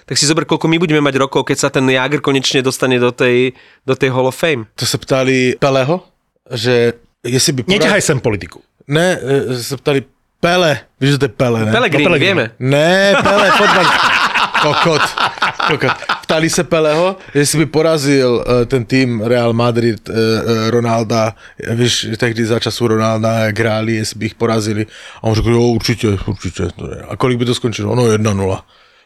tak 0.05 0.15
si 0.21 0.29
zober, 0.29 0.45
koľko 0.45 0.69
my 0.69 0.77
budeme 0.77 1.01
mať 1.01 1.17
rokov, 1.17 1.49
keď 1.49 1.57
sa 1.59 1.69
ten 1.73 1.89
Jagr 1.89 2.21
konečne 2.21 2.61
dostane 2.61 3.01
do 3.01 3.09
tej, 3.11 3.57
do 3.89 3.97
tej 3.97 4.13
Hall 4.13 4.29
of 4.29 4.37
Fame. 4.37 4.69
To 4.77 4.87
se 4.87 4.99
ptali 5.01 5.57
Peleho, 5.59 6.05
že 6.53 6.93
jestli 7.25 7.53
by... 7.53 7.61
Neťahaj 7.67 8.03
sem 8.05 8.21
politiku. 8.21 8.61
Ne, 8.87 9.17
eh, 9.17 9.59
se 9.59 9.77
ptali 9.81 10.05
Pele, 10.41 10.79
víš, 11.01 11.11
že 11.11 11.19
to 11.19 11.25
je 11.25 11.29
Pele, 11.29 11.65
ne? 11.65 11.73
Pelegrini, 11.73 12.05
Pellegrini. 12.05 12.33
vieme. 12.33 12.51
Ne, 12.59 13.15
Pele, 13.23 13.51
fotbal. 13.51 13.87
Kokot. 14.63 15.03
Kokot. 15.67 15.91
Ptali 16.23 16.51
se 16.51 16.65
Peleho, 16.65 17.17
jestli 17.35 17.59
by 17.59 17.67
porazil 17.67 18.35
uh, 18.35 18.43
ten 18.65 18.85
tým 18.85 19.21
Real 19.21 19.53
Madrid 19.53 20.09
uh, 20.09 20.15
uh, 20.15 20.71
Ronalda, 20.71 21.35
víš, 21.75 22.07
tehdy 22.17 22.47
za 22.47 22.59
času 22.61 22.89
Ronalda, 22.89 23.31
hráli, 23.59 23.95
jestli 23.95 24.19
by 24.19 24.27
ich 24.27 24.35
porazili. 24.35 24.87
A 25.21 25.25
on 25.25 25.35
řekl, 25.35 25.51
jo, 25.51 25.61
určitě, 25.61 26.09
určitě. 26.27 26.63
A 27.09 27.17
kolik 27.17 27.39
by 27.39 27.45
to 27.45 27.55
skončilo? 27.55 27.95
No 27.95 28.03
1-0. 28.03 28.59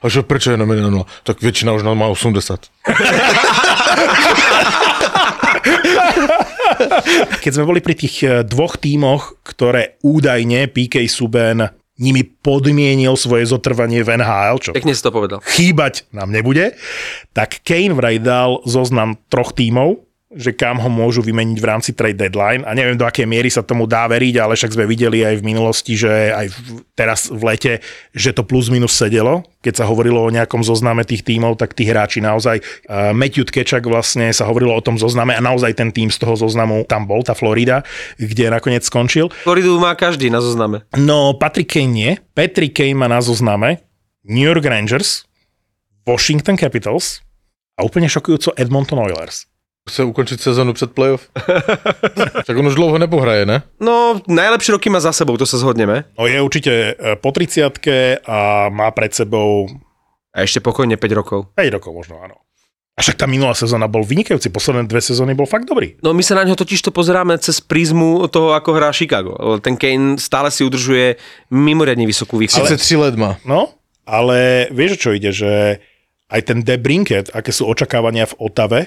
A 0.03 0.09
že 0.09 0.23
prečo 0.23 0.51
jenom 0.51 0.69
1-0? 0.69 1.05
Tak 1.23 1.43
většina 1.43 1.73
už 1.73 1.83
má 1.83 2.07
80. 2.07 2.61
Keď 7.43 7.51
sme 7.51 7.69
boli 7.69 7.81
pri 7.81 7.95
tých 7.95 8.17
eh, 8.25 8.31
dvoch 8.43 8.79
tímoch, 8.79 9.41
ktoré 9.47 9.99
údajne 10.03 10.69
PK 10.71 11.07
Subban 11.07 11.71
nimi 11.95 12.27
podmienil 12.27 13.15
svoje 13.15 13.47
zotrvanie 13.47 14.03
v 14.03 14.19
NHL, 14.19 14.59
čo 14.59 14.71
Pekne 14.75 14.99
si 14.99 15.03
to 15.03 15.15
povedal. 15.15 15.39
chýbať 15.47 16.11
nám 16.11 16.35
nebude, 16.35 16.75
tak 17.31 17.63
Kane 17.63 17.95
vraj 17.95 18.19
dal 18.19 18.59
zoznam 18.67 19.15
troch 19.31 19.55
tímov, 19.55 20.03
že 20.35 20.51
kam 20.51 20.83
ho 20.83 20.91
môžu 20.91 21.23
vymeniť 21.23 21.59
v 21.63 21.67
rámci 21.67 21.91
trade 21.95 22.19
deadline 22.19 22.67
a 22.67 22.75
neviem 22.75 22.99
do 22.99 23.07
akej 23.07 23.25
miery 23.25 23.49
sa 23.49 23.63
tomu 23.63 23.87
dá 23.87 24.05
veriť, 24.11 24.35
ale 24.43 24.59
však 24.59 24.75
sme 24.75 24.85
videli 24.91 25.23
aj 25.23 25.41
v 25.41 25.47
minulosti, 25.47 25.95
že 25.95 26.35
aj 26.35 26.47
teraz 26.99 27.31
v 27.31 27.43
lete, 27.47 27.73
že 28.11 28.35
to 28.35 28.43
plus 28.43 28.69
minus 28.69 28.99
sedelo. 28.99 29.47
Keď 29.63 29.81
sa 29.81 29.89
hovorilo 29.89 30.21
o 30.21 30.35
nejakom 30.35 30.61
zozname 30.61 31.07
tých 31.07 31.25
tímov, 31.25 31.57
tak 31.57 31.73
tí 31.73 31.89
hráči 31.89 32.21
naozaj, 32.21 32.61
uh, 32.61 33.17
Matthew 33.17 33.49
Tkečak 33.49 33.87
vlastne 33.89 34.29
sa 34.35 34.45
hovorilo 34.45 34.77
o 34.77 34.85
tom 34.85 35.01
zozname 35.01 35.33
a 35.33 35.41
naozaj 35.41 35.73
ten 35.79 35.89
tým 35.95 36.13
z 36.13 36.21
toho 36.21 36.37
zoznamu 36.37 36.85
tam 36.85 37.09
bol, 37.09 37.25
tá 37.25 37.33
Florida, 37.33 37.87
kde 38.21 38.53
nakoniec 38.53 38.85
skončil. 38.85 39.33
Floridu 39.47 39.81
má 39.81 39.97
každý 39.97 40.29
na 40.29 40.43
zozname. 40.45 40.85
No, 40.99 41.33
Patrick 41.39 41.71
Kane 41.73 41.95
nie. 41.95 42.11
Patrick 42.37 42.77
Kane 42.77 42.99
má 42.99 43.09
na 43.09 43.25
zozname 43.25 43.81
New 44.27 44.45
York 44.45 44.65
Rangers, 44.67 45.25
Washington 46.05 46.61
Capitals 46.61 47.25
a 47.81 47.85
úplne 47.85 48.09
šokujúco 48.11 48.53
Edmonton 48.61 49.01
Oilers. 49.01 49.49
Chce 49.85 50.05
ukončit 50.05 50.41
sezonu 50.41 50.73
před 50.73 50.93
playoff? 50.93 51.29
tak 52.47 52.57
on 52.57 52.67
už 52.67 52.75
dlouho 52.75 52.99
nepohraje, 52.99 53.47
ne? 53.47 53.63
No, 53.81 54.17
najlepšie 54.25 54.73
roky 54.73 54.89
má 54.89 54.97
za 54.97 55.13
sebou, 55.13 55.37
to 55.37 55.45
sa 55.45 55.61
zhodneme. 55.61 56.09
No 56.17 56.25
je 56.25 56.41
určite 56.41 56.97
e, 56.97 57.17
po 57.21 57.37
30 57.37 57.69
a 58.25 58.73
má 58.73 58.89
pred 58.97 59.13
sebou 59.13 59.69
A 60.35 60.43
ešte 60.43 60.65
pokojne 60.65 60.97
5 60.97 61.21
rokov. 61.21 61.53
5 61.53 61.77
rokov 61.77 61.93
možno, 61.93 62.17
áno. 62.19 62.43
A 62.97 63.03
však 63.03 63.21
tá 63.21 63.27
minulá 63.29 63.53
sezóna 63.53 63.85
bol 63.85 64.07
vynikajúci, 64.07 64.49
posledné 64.49 64.89
dve 64.89 65.03
sezóny 65.05 65.37
bol 65.37 65.51
fakt 65.51 65.67
dobrý. 65.69 65.99
No 66.01 66.15
my 66.17 66.23
sa 66.25 66.39
na 66.39 66.47
ňo 66.47 66.57
totiž 66.57 66.81
to 66.81 66.95
pozeráme 66.95 67.37
cez 67.43 67.61
prízmu 67.61 68.25
toho, 68.31 68.55
ako 68.57 68.71
hrá 68.79 68.89
Chicago. 68.95 69.59
Ten 69.61 69.77
Kane 69.77 70.17
stále 70.17 70.49
si 70.49 70.63
udržuje 70.63 71.19
mimoriadne 71.51 72.07
vysokú 72.07 72.39
výkonu. 72.39 72.67
33 72.67 73.05
let 73.05 73.15
má. 73.19 73.37
No, 73.43 73.75
ale 74.07 74.71
vieš, 74.71 74.97
čo 74.97 75.11
ide, 75.13 75.35
že 75.35 75.83
aj 76.31 76.41
ten 76.47 76.63
De 76.63 76.79
Brinket, 76.79 77.35
aké 77.35 77.51
sú 77.51 77.67
očakávania 77.67 78.31
v 78.31 78.39
Otave, 78.39 78.81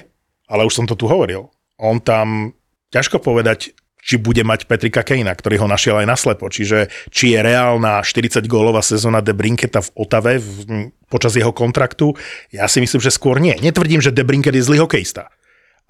ale 0.48 0.64
už 0.64 0.74
som 0.74 0.86
to 0.88 0.96
tu 0.96 1.06
hovoril, 1.06 1.52
on 1.78 2.02
tam, 2.02 2.56
ťažko 2.90 3.22
povedať, 3.22 3.76
či 3.98 4.16
bude 4.16 4.40
mať 4.40 4.64
Petrika 4.64 5.04
Kejna, 5.04 5.36
ktorý 5.36 5.60
ho 5.60 5.68
našiel 5.68 6.00
aj 6.00 6.06
naslepo. 6.08 6.48
Čiže 6.48 6.88
či 7.12 7.36
je 7.36 7.44
reálna 7.44 8.00
40-gólová 8.00 8.80
sezóna 8.80 9.20
De 9.20 9.36
Brinketa 9.36 9.84
v 9.84 9.90
Otave 10.00 10.40
v, 10.40 10.88
počas 11.12 11.36
jeho 11.36 11.52
kontraktu, 11.52 12.16
ja 12.48 12.64
si 12.72 12.80
myslím, 12.80 13.04
že 13.04 13.12
skôr 13.12 13.36
nie. 13.36 13.52
Netvrdím, 13.60 14.00
že 14.00 14.14
De 14.14 14.24
Brinket 14.24 14.56
je 14.56 14.64
zlý 14.64 14.80
hokejista, 14.80 15.28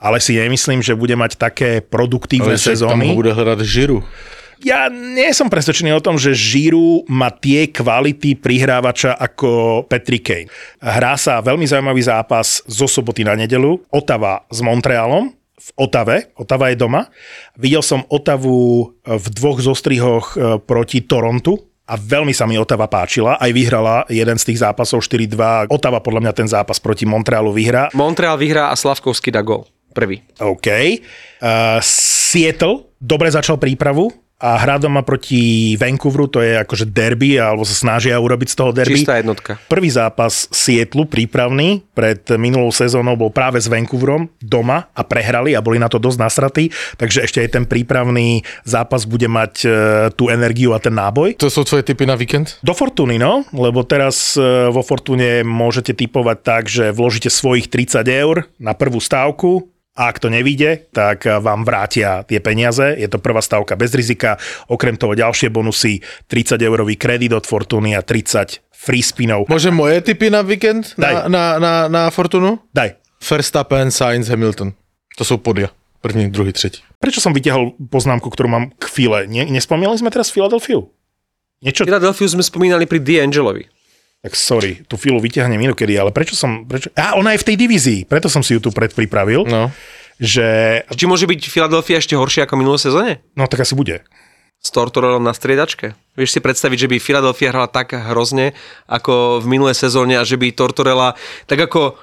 ale 0.00 0.18
si 0.18 0.34
nemyslím, 0.34 0.82
že 0.82 0.98
bude 0.98 1.14
mať 1.14 1.38
také 1.38 1.78
produktívne 1.78 2.58
Ale 2.58 2.58
sezóny. 2.58 3.14
ho 3.14 3.18
bude 3.18 3.30
hledat 3.30 3.62
Žiru. 3.62 4.02
Ja 4.62 4.90
nie 4.90 5.30
som 5.30 5.46
presvedčený 5.46 5.94
o 5.94 6.02
tom, 6.02 6.18
že 6.18 6.34
Žiru 6.34 7.06
má 7.06 7.30
tie 7.30 7.70
kvality 7.70 8.34
prihrávača 8.34 9.14
ako 9.14 9.82
Patrick 9.86 10.26
Kane. 10.26 10.50
Hrá 10.82 11.14
sa 11.14 11.38
veľmi 11.38 11.62
zaujímavý 11.62 12.02
zápas 12.02 12.66
zo 12.66 12.90
soboty 12.90 13.22
na 13.22 13.38
nedelu. 13.38 13.78
Otava 13.94 14.42
s 14.50 14.58
Montrealom 14.58 15.30
v 15.58 15.68
Otave. 15.78 16.34
Otava 16.34 16.74
je 16.74 16.76
doma. 16.78 17.06
Videl 17.54 17.86
som 17.86 18.02
Otavu 18.10 18.90
v 19.06 19.26
dvoch 19.30 19.62
zostrihoch 19.62 20.26
e, 20.34 20.58
proti 20.62 21.06
Torontu 21.06 21.58
a 21.86 21.94
veľmi 21.94 22.34
sa 22.34 22.50
mi 22.50 22.58
Otava 22.58 22.90
páčila. 22.90 23.38
Aj 23.38 23.50
vyhrala 23.54 24.10
jeden 24.10 24.38
z 24.42 24.52
tých 24.52 24.62
zápasov 24.62 25.06
4-2. 25.06 25.70
Otava 25.70 26.02
podľa 26.02 26.26
mňa 26.26 26.32
ten 26.34 26.48
zápas 26.50 26.82
proti 26.82 27.06
Montrealu 27.06 27.54
vyhrá. 27.54 27.94
Montreal 27.94 28.34
vyhrá 28.34 28.70
a 28.70 28.78
Slavkovský 28.78 29.30
dá 29.30 29.42
gol. 29.46 29.70
Prvý. 29.94 30.22
OK. 30.38 30.68
Uh, 31.40 31.80
Seattle 31.82 32.92
dobre 33.00 33.32
začal 33.32 33.56
prípravu 33.56 34.27
a 34.38 34.54
hrá 34.54 34.78
doma 34.78 35.02
proti 35.02 35.74
Vancouveru, 35.74 36.30
to 36.30 36.38
je 36.38 36.62
akože 36.62 36.86
derby, 36.94 37.42
alebo 37.42 37.66
sa 37.66 37.74
snažia 37.74 38.14
urobiť 38.22 38.54
z 38.54 38.56
toho 38.56 38.70
derby. 38.70 39.02
Čistá 39.02 39.18
jednotka. 39.18 39.58
Prvý 39.66 39.90
zápas 39.90 40.46
Seattle 40.54 41.10
prípravný 41.10 41.82
pred 41.90 42.22
minulou 42.38 42.70
sezónou 42.70 43.18
bol 43.18 43.34
práve 43.34 43.58
s 43.58 43.66
Vancouverom 43.66 44.30
doma 44.38 44.86
a 44.94 45.02
prehrali 45.02 45.58
a 45.58 45.60
boli 45.60 45.82
na 45.82 45.90
to 45.90 45.98
dosť 45.98 46.18
nasratí, 46.22 46.64
takže 46.94 47.26
ešte 47.26 47.42
aj 47.42 47.50
ten 47.50 47.64
prípravný 47.66 48.46
zápas 48.62 49.10
bude 49.10 49.26
mať 49.26 49.54
e, 49.66 49.68
tú 50.14 50.30
energiu 50.30 50.70
a 50.70 50.78
ten 50.78 50.94
náboj. 50.94 51.34
To 51.42 51.50
jsou 51.50 51.66
tvoje 51.66 51.82
typy 51.82 52.06
na 52.06 52.14
víkend? 52.14 52.62
Do 52.62 52.78
Fortuny, 52.78 53.18
no, 53.18 53.42
lebo 53.50 53.82
teraz 53.82 54.38
e, 54.38 54.70
vo 54.70 54.86
Fortune 54.86 55.42
môžete 55.42 55.98
typovať 55.98 56.38
tak, 56.46 56.70
že 56.70 56.94
vložíte 56.94 57.26
svojich 57.26 57.66
30 57.66 58.06
eur 58.06 58.46
na 58.62 58.70
prvú 58.70 59.02
stávku 59.02 59.66
a 59.98 60.14
ak 60.14 60.22
to 60.22 60.30
nevíde, 60.30 60.86
tak 60.94 61.26
vám 61.26 61.66
vrátia 61.66 62.22
tie 62.22 62.38
peniaze. 62.38 62.94
Je 62.94 63.10
to 63.10 63.18
prvá 63.18 63.42
stávka 63.42 63.74
bez 63.74 63.90
rizika. 63.98 64.38
Okrem 64.70 64.94
toho 64.94 65.18
ďalšie 65.18 65.50
bonusy, 65.50 65.98
30 66.30 66.62
eurový 66.62 66.94
kredit 66.94 67.34
od 67.34 67.42
Fortuny 67.42 67.98
a 67.98 68.02
30 68.06 68.62
free 68.70 69.02
spinov. 69.02 69.50
Může 69.50 69.70
moje 69.70 70.00
typy 70.00 70.30
na 70.30 70.42
víkend 70.42 70.94
Daj. 70.98 71.14
na, 71.14 71.28
na, 71.28 71.58
na, 71.58 71.88
na 71.88 72.10
Fortunu? 72.10 72.58
Daj. 72.74 72.94
Verstappen, 73.30 73.90
Sainz, 73.90 74.28
Hamilton. 74.28 74.72
To 75.18 75.24
jsou 75.24 75.36
podia. 75.36 75.68
První, 76.00 76.30
druhý, 76.30 76.52
třetí. 76.52 76.78
Prečo 77.02 77.18
som 77.18 77.34
vytiahol 77.34 77.74
poznámku, 77.90 78.30
ktorú 78.30 78.46
mám 78.46 78.70
k 78.78 78.86
file? 78.86 79.26
Ne, 79.26 79.50
nespomínali 79.50 79.98
sme 79.98 80.14
teraz 80.14 80.30
Filadelfiu? 80.30 80.86
Niečo? 81.58 81.82
Philadelphia 81.82 82.26
sme 82.30 82.42
spomínali 82.46 82.86
pri 82.86 83.02
D'Angelovi. 83.02 83.66
Tak 84.18 84.34
sorry, 84.34 84.82
tú 84.84 84.98
filu 84.98 85.22
vyťahnem 85.22 85.62
inokedy, 85.62 85.94
ale 85.94 86.10
prečo 86.10 86.34
som... 86.34 86.66
Prečo... 86.66 86.90
A 86.98 87.14
ona 87.14 87.32
je 87.34 87.42
v 87.42 87.46
tej 87.46 87.56
divízii, 87.56 88.00
preto 88.04 88.26
som 88.26 88.42
si 88.42 88.54
ju 88.54 88.60
tu 88.60 88.74
predpripravil, 88.74 89.46
No. 89.46 89.70
že... 90.18 90.82
Či 90.90 91.06
môže 91.06 91.30
byť 91.30 91.46
Philadelphia 91.46 92.02
ešte 92.02 92.18
horšia 92.18 92.50
ako 92.50 92.58
minulé 92.58 92.82
sezóne? 92.82 93.22
No 93.38 93.46
tak 93.46 93.62
asi 93.62 93.78
bude. 93.78 94.02
S 94.58 94.74
Tortorellom 94.74 95.22
na 95.22 95.30
striedačke. 95.30 95.94
Vieš 96.18 96.34
si 96.34 96.40
predstaviť, 96.42 96.78
že 96.82 96.90
by 96.90 96.96
Philadelphia 96.98 97.54
hrala 97.54 97.70
tak 97.70 97.94
hrozne 97.94 98.58
ako 98.90 99.38
v 99.38 99.46
minulé 99.46 99.70
sezóne 99.70 100.18
a 100.18 100.26
že 100.26 100.34
by 100.34 100.50
Tortorella, 100.50 101.14
tak 101.46 101.70
ako 101.70 101.94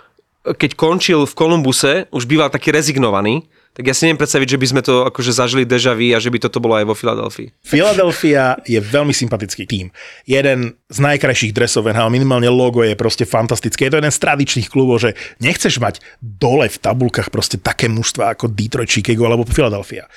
keď 0.56 0.72
končil 0.80 1.28
v 1.28 1.34
Kolumbuse, 1.36 2.08
už 2.16 2.24
býval 2.24 2.48
taký 2.48 2.72
rezignovaný, 2.72 3.44
tak 3.76 3.92
ja 3.92 3.92
si 3.92 4.08
neviem 4.08 4.24
predstaviť, 4.24 4.56
že 4.56 4.62
by 4.64 4.68
sme 4.72 4.82
to 4.88 5.04
akože 5.12 5.36
zažili 5.36 5.68
deja 5.68 5.92
vu 5.92 6.16
a 6.16 6.24
že 6.24 6.32
by 6.32 6.40
toto 6.40 6.64
bolo 6.64 6.80
aj 6.80 6.88
vo 6.88 6.96
Filadelfii. 6.96 7.52
Philadelphia 7.60 8.56
je 8.64 8.80
veľmi 8.80 9.12
sympatický 9.12 9.68
tím. 9.68 9.92
Jeden 10.24 10.80
z 10.88 10.98
najkrajších 11.04 11.52
dresov 11.52 11.92
NHL, 11.92 12.08
minimálne 12.08 12.48
logo 12.48 12.88
je 12.88 12.96
proste 12.96 13.28
fantastické. 13.28 13.92
Je 13.92 13.92
to 13.92 14.00
jeden 14.00 14.16
z 14.16 14.24
tradičných 14.24 14.72
klubov, 14.72 15.04
že 15.04 15.20
nechceš 15.44 15.84
mať 15.84 16.00
dole 16.24 16.72
v 16.72 16.78
tabulkách 16.80 17.28
proste 17.36 17.60
také 17.60 17.92
mužstva 17.92 18.32
ako 18.32 18.48
Detroit, 18.48 18.88
Chicago 18.88 19.28
alebo 19.28 19.44
Philadelphia. 19.44 20.08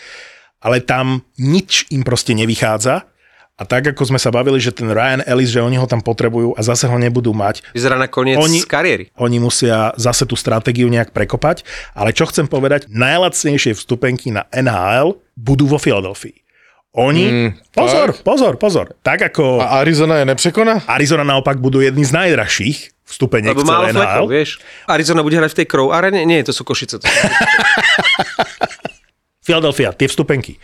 Ale 0.62 0.78
tam 0.86 1.26
nič 1.42 1.90
im 1.90 2.06
proste 2.06 2.38
nevychádza 2.38 3.10
A 3.58 3.66
tak, 3.66 3.82
ako 3.84 4.06
sme 4.06 4.16
sa 4.16 4.30
bavili, 4.30 4.56
že 4.56 4.70
ten 4.70 4.86
Ryan 4.86 5.20
Ellis, 5.24 5.50
že 5.50 5.58
oni 5.58 5.74
ho 5.74 5.84
tam 5.84 5.98
potrebujú 5.98 6.54
a 6.54 6.62
zase 6.62 6.86
ho 6.86 6.94
nebudú 6.94 7.34
mať, 7.34 7.66
Vyzerá 7.68 7.94
na 7.94 8.06
koniec 8.06 8.38
Oni- 8.38 8.62
kariéry. 8.62 9.10
oni 9.14 9.36
musia 9.36 9.90
zase 9.94 10.22
tú 10.22 10.32
stratégiu 10.32 10.86
nejak 10.86 11.10
prekopať. 11.10 11.66
Ale 11.92 12.10
čo 12.12 12.24
chcem 12.24 12.46
povedať, 12.46 12.86
najlacnejšie 12.88 13.74
vstupenky 13.74 14.30
na 14.30 14.46
NHL 14.48 15.18
budú 15.34 15.66
vo 15.66 15.76
Filadelfii. 15.76 16.38
Oni, 16.94 17.24
Mm, 17.24 17.50
pozor, 17.70 18.08
fakt? 18.10 18.22
pozor, 18.22 18.52
pozor, 18.56 18.86
tak 19.02 19.20
ako 19.24 19.60
A 19.60 19.82
Arizona 19.82 20.16
je 20.16 20.24
nepřekoná? 20.24 20.88
Arizona 20.88 21.22
naopak 21.22 21.58
budú 21.58 21.78
jedni 21.78 22.02
z 22.02 22.10
najdrahších 22.12 22.78
vstupeniek 23.04 23.52
Lebo 23.52 23.62
v 23.62 23.66
málo 23.66 23.86
flekov, 23.88 24.24
NHL. 24.24 24.26
vieš. 24.28 24.50
Arizona 24.86 25.20
bude 25.20 25.34
hrať 25.34 25.50
v 25.50 25.58
tej 25.58 25.66
Crow 25.66 25.90
Arene? 25.90 26.22
Nie, 26.22 26.40
to 26.42 26.50
sú 26.50 26.62
Košice. 26.62 26.98
To 27.00 27.06
sú... 27.06 27.18
Philadelphia, 29.40 29.92
tie 29.92 30.04
vstupenky. 30.06 30.60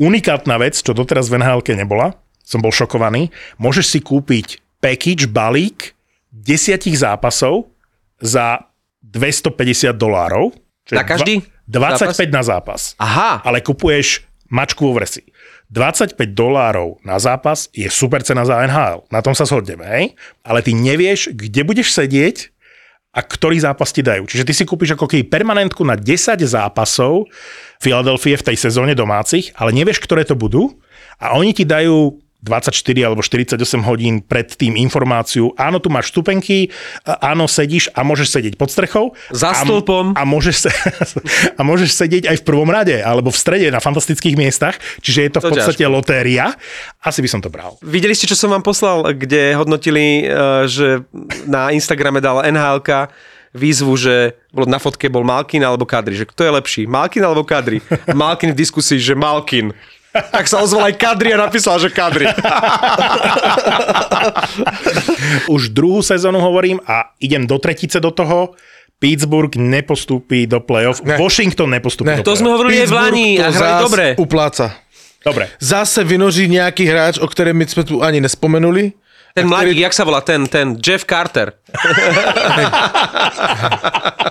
Unikátna 0.00 0.56
vec, 0.56 0.80
čo 0.80 0.96
doteraz 0.96 1.28
v 1.28 1.44
nhl 1.44 1.60
nebola, 1.76 2.16
som 2.40 2.64
bol 2.64 2.72
šokovaný, 2.72 3.28
môžeš 3.60 3.86
si 3.86 4.00
kúpiť 4.00 4.80
package, 4.80 5.28
balík 5.28 5.92
desiatich 6.32 6.96
zápasov 6.96 7.68
za 8.16 8.64
250 9.04 9.92
dolárov. 9.92 10.56
Na 10.88 11.04
každý 11.04 11.44
dva- 11.68 11.94
25 12.00 12.16
zápas? 12.16 12.32
na 12.32 12.42
zápas. 12.42 12.80
Aha, 12.96 13.44
Ale 13.44 13.60
kupuješ 13.60 14.24
mačku 14.50 14.88
vo 14.90 14.96
vresi. 14.98 15.22
25 15.70 16.18
dolárov 16.34 16.98
na 17.06 17.20
zápas 17.22 17.70
je 17.70 17.86
super 17.86 18.26
cena 18.26 18.42
za 18.42 18.58
NHL. 18.66 19.06
Na 19.12 19.22
tom 19.22 19.38
sa 19.38 19.46
shodneme, 19.46 19.86
hej? 19.86 20.04
Ale 20.42 20.66
ty 20.66 20.74
nevieš, 20.74 21.30
kde 21.30 21.62
budeš 21.62 21.94
sedieť 21.94 22.50
a 23.14 23.22
ktorý 23.22 23.62
zápas 23.62 23.94
ti 23.94 24.02
dajú. 24.02 24.26
Čiže 24.26 24.46
ty 24.46 24.52
si 24.54 24.64
kúpiš 24.66 24.98
ako 24.98 25.06
keby 25.06 25.30
permanentku 25.30 25.82
na 25.86 25.94
10 25.94 26.42
zápasov 26.42 27.30
Filadelfie 27.80 28.36
v 28.36 28.46
tej 28.52 28.56
sezóne 28.60 28.92
domácich, 28.92 29.56
ale 29.56 29.72
nevieš, 29.72 30.04
ktoré 30.04 30.22
to 30.22 30.36
budú 30.36 30.76
a 31.16 31.32
oni 31.32 31.56
ti 31.56 31.64
dajú 31.64 32.20
24 32.40 32.72
alebo 33.04 33.20
48 33.20 33.60
hodín 33.84 34.24
pred 34.24 34.48
tým 34.48 34.72
informáciu, 34.72 35.52
áno, 35.60 35.76
tu 35.76 35.92
máš 35.92 36.08
stupenky, 36.08 36.72
áno, 37.04 37.44
sedíš 37.44 37.92
a 37.92 38.00
môžeš 38.00 38.32
sedieť 38.32 38.54
pod 38.56 38.72
strechou. 38.72 39.12
Za 39.28 39.52
a, 39.52 39.60
stĺpom. 39.60 40.16
A 40.16 40.24
môžeš, 40.24 40.56
se, 40.64 40.70
a 41.58 41.60
môžeš 41.60 41.92
sedieť 41.92 42.32
aj 42.32 42.40
v 42.40 42.46
prvom 42.48 42.72
rade, 42.72 42.96
alebo 42.96 43.28
v 43.28 43.36
strede 43.36 43.68
na 43.68 43.76
fantastických 43.76 44.40
miestach, 44.40 44.80
čiže 45.04 45.20
je 45.20 45.30
to 45.36 45.40
v 45.40 45.44
To 45.44 45.50
podstate 45.52 45.84
ťažko. 45.84 45.92
lotéria. 45.92 46.56
Asi 47.04 47.20
by 47.20 47.28
som 47.28 47.44
to 47.44 47.52
bral. 47.52 47.76
videli 47.84 48.16
ste, 48.16 48.24
čo 48.24 48.40
som 48.40 48.48
vám 48.48 48.64
poslal, 48.64 49.04
kde 49.12 49.52
hodnotili, 49.60 50.24
eh, 50.24 50.64
že 50.64 51.04
na 51.44 51.68
Instagrame 51.76 52.24
dal 52.24 52.40
NHLK 52.40 53.12
výzvu, 53.52 53.92
že 53.94 54.14
bolo 54.48 54.64
na 54.64 54.76
fotke 54.76 55.06
bol 55.06 55.20
Malkin 55.20 55.60
alebo 55.60 55.82
Kadri, 55.82 56.14
že 56.14 56.24
kto 56.24 56.40
je 56.40 56.52
lepší, 56.52 56.82
Malkin 56.84 57.20
alebo 57.20 57.42
Kadri? 57.42 57.78
A 58.04 58.14
Malkin 58.22 58.50
v 58.50 58.58
diskusii, 58.58 58.96
že 58.96 59.12
Malkin. 59.12 59.74
Tak 60.10 60.44
sa 60.44 60.58
ozval 60.58 60.86
aj 60.86 60.94
Kadri 60.96 61.30
a 61.30 61.38
napísal, 61.38 61.78
že 61.78 61.86
Kadri. 61.88 62.26
Už 65.46 65.70
druhú 65.70 66.00
sezónu 66.00 66.38
hovorím 66.38 66.82
a 66.82 67.14
idem 67.16 67.42
do 67.42 67.56
tretice 67.56 67.98
do 67.98 68.10
toho. 68.10 68.54
Pittsburgh 68.98 69.48
nepostúpi 69.54 70.44
do 70.44 70.60
playoff. 70.60 71.00
Ne. 71.00 71.16
Washington 71.16 71.72
nepostúpi 71.72 72.04
Ne. 72.06 72.16
do 72.16 72.22
To 72.22 72.34
sme 72.34 72.44
playoff. 72.44 72.56
hovorili 72.58 72.76
aj 72.76 72.86
v 72.86 72.94
Lani 72.94 73.28
a 73.34 73.48
hrali 73.48 73.80
dobre. 73.80 74.04
upláca. 74.14 74.66
Dobre. 75.20 75.48
Zase 75.56 76.00
vynoží 76.00 76.44
nejaký 76.46 76.84
hráč, 76.84 77.16
o 77.16 77.24
ktorém 77.24 77.54
my 77.54 77.64
sme 77.64 77.82
tu 77.82 78.00
ani 78.00 78.20
nespomenuli. 78.20 78.92
Ten 79.30 79.46
mladík, 79.46 79.78
jak 79.78 79.94
sa 79.94 80.02
volá, 80.02 80.20
ten, 80.20 80.46
ten 80.50 80.74
Jeff 80.78 81.06
Carter. 81.06 81.54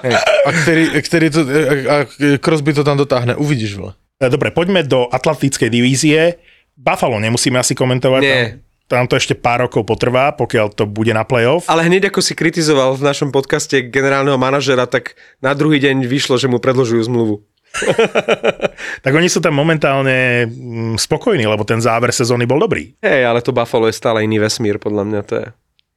Hej, 0.03 0.13
a 0.19 0.49
ktorý, 0.51 0.83
ktorý 0.99 1.27
to, 1.31 1.41
a 1.87 1.95
Crosby 2.39 2.71
to 2.75 2.83
tam 2.83 2.99
dotáhne. 2.99 3.35
Uvidíš, 3.39 3.79
vole. 3.79 3.93
E, 4.19 4.27
Dobre, 4.27 4.51
poďme 4.51 4.83
do 4.83 5.07
Atlantickej 5.07 5.69
divízie. 5.71 6.39
Buffalo 6.75 7.19
nemusíme 7.19 7.59
asi 7.59 7.75
komentovať. 7.75 8.21
Nie. 8.23 8.59
Tam, 8.87 9.05
tam 9.05 9.05
to 9.05 9.15
ešte 9.19 9.37
pár 9.37 9.67
rokov 9.67 9.85
potrvá, 9.85 10.33
pokiaľ 10.33 10.73
to 10.73 10.83
bude 10.89 11.13
na 11.13 11.21
playoff. 11.27 11.67
Ale 11.69 11.85
hneď 11.85 12.09
ako 12.09 12.25
si 12.25 12.33
kritizoval 12.33 12.97
v 12.97 13.05
našom 13.05 13.29
podcaste 13.29 13.85
generálneho 13.91 14.39
manažera, 14.39 14.89
tak 14.89 15.13
na 15.43 15.53
druhý 15.53 15.77
deň 15.77 16.09
vyšlo, 16.09 16.41
že 16.41 16.49
mu 16.49 16.57
predložujú 16.57 17.05
zmluvu. 17.05 17.43
Tak 19.05 19.11
oni 19.15 19.29
sú 19.31 19.39
tam 19.39 19.55
momentálne 19.55 20.47
mm, 20.47 20.95
spokojní, 20.99 21.45
lebo 21.45 21.63
ten 21.63 21.79
záver 21.79 22.11
sezóny 22.11 22.43
bol 22.43 22.59
dobrý. 22.59 22.95
Hej, 23.03 23.21
ale 23.27 23.39
to 23.39 23.55
Buffalo 23.55 23.87
je 23.87 23.95
stále 23.95 24.23
iný 24.23 24.39
vesmír, 24.41 24.79
podľa 24.79 25.03
mňa 25.07 25.21
to 25.23 25.33
je. 25.39 25.47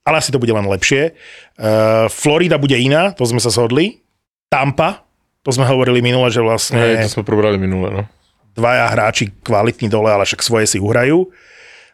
Ale 0.03 0.19
asi 0.19 0.35
to 0.35 0.43
bude 0.43 0.51
len 0.51 0.67
lepšie. 0.67 1.15
Uh, 1.55 2.11
Florida 2.11 2.59
bude 2.59 2.75
iná, 2.75 3.15
to 3.15 3.23
sme 3.23 3.39
sa 3.39 3.55
shodli. 3.55 4.03
Tampa, 4.51 5.07
to 5.47 5.51
sme 5.55 5.67
hovorili 5.67 6.03
minule, 6.03 6.27
že 6.31 6.43
vlastne 6.43 6.79
Hej, 6.79 7.07
to 7.07 7.23
sme 7.23 7.25
probrali 7.27 7.57
minule, 7.59 7.89
no. 7.91 8.03
dvaja 8.55 8.91
hráči 8.91 9.31
kvalitní 9.47 9.87
dole, 9.87 10.11
ale 10.11 10.27
však 10.27 10.43
svoje 10.43 10.67
si 10.67 10.79
uhrajú. 10.83 11.31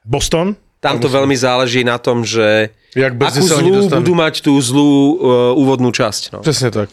Boston, 0.08 0.56
Tam 0.80 0.96
to 0.96 1.10
veľmi 1.10 1.36
záleží 1.36 1.84
na 1.84 2.00
tom, 2.00 2.24
že 2.24 2.72
Jak 2.96 3.18
akú 3.20 3.44
zlú 3.44 3.92
budú 3.92 4.14
mať 4.16 4.40
tú 4.40 4.56
zlú 4.62 5.20
uh, 5.20 5.60
úvodnú 5.60 5.92
časť. 5.92 6.32
No. 6.32 6.40
Presne 6.40 6.72
tak. 6.72 6.88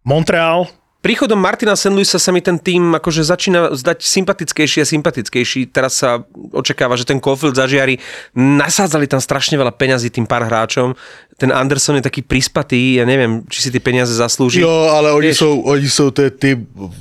Montreal, 0.00 0.68
Príchodom 1.04 1.36
Martina 1.36 1.76
St. 1.76 1.92
Louisa 1.92 2.16
sa 2.16 2.32
mi 2.32 2.40
ten 2.40 2.56
tým 2.56 2.96
akože 2.96 3.28
začína 3.28 3.76
zdať 3.76 4.08
sympatickejší 4.08 4.80
a 4.80 4.88
sympatickejší. 4.88 5.68
Teraz 5.68 6.00
sa 6.00 6.24
očakáva, 6.56 6.96
že 6.96 7.04
ten 7.04 7.20
Caulfield 7.20 7.60
zažiari. 7.60 8.00
Nasádzali 8.32 9.04
tam 9.04 9.20
strašne 9.20 9.60
veľa 9.60 9.76
peňazí 9.76 10.08
tým 10.08 10.24
pár 10.24 10.48
hráčom. 10.48 10.96
Ten 11.36 11.52
Anderson 11.52 12.00
je 12.00 12.08
taký 12.08 12.24
prispatý, 12.24 12.96
ja 12.96 13.04
neviem, 13.04 13.44
či 13.52 13.60
si 13.60 13.68
tie 13.68 13.84
peniaze 13.84 14.16
zaslúži. 14.16 14.64
Jo, 14.64 14.96
ale 14.96 15.12
oni 15.12 15.28
Vieš- 15.28 15.44
jsou, 15.44 15.60
oni 15.60 15.88
jsou 15.88 16.08
ty, 16.10 16.30
ty 16.30 16.50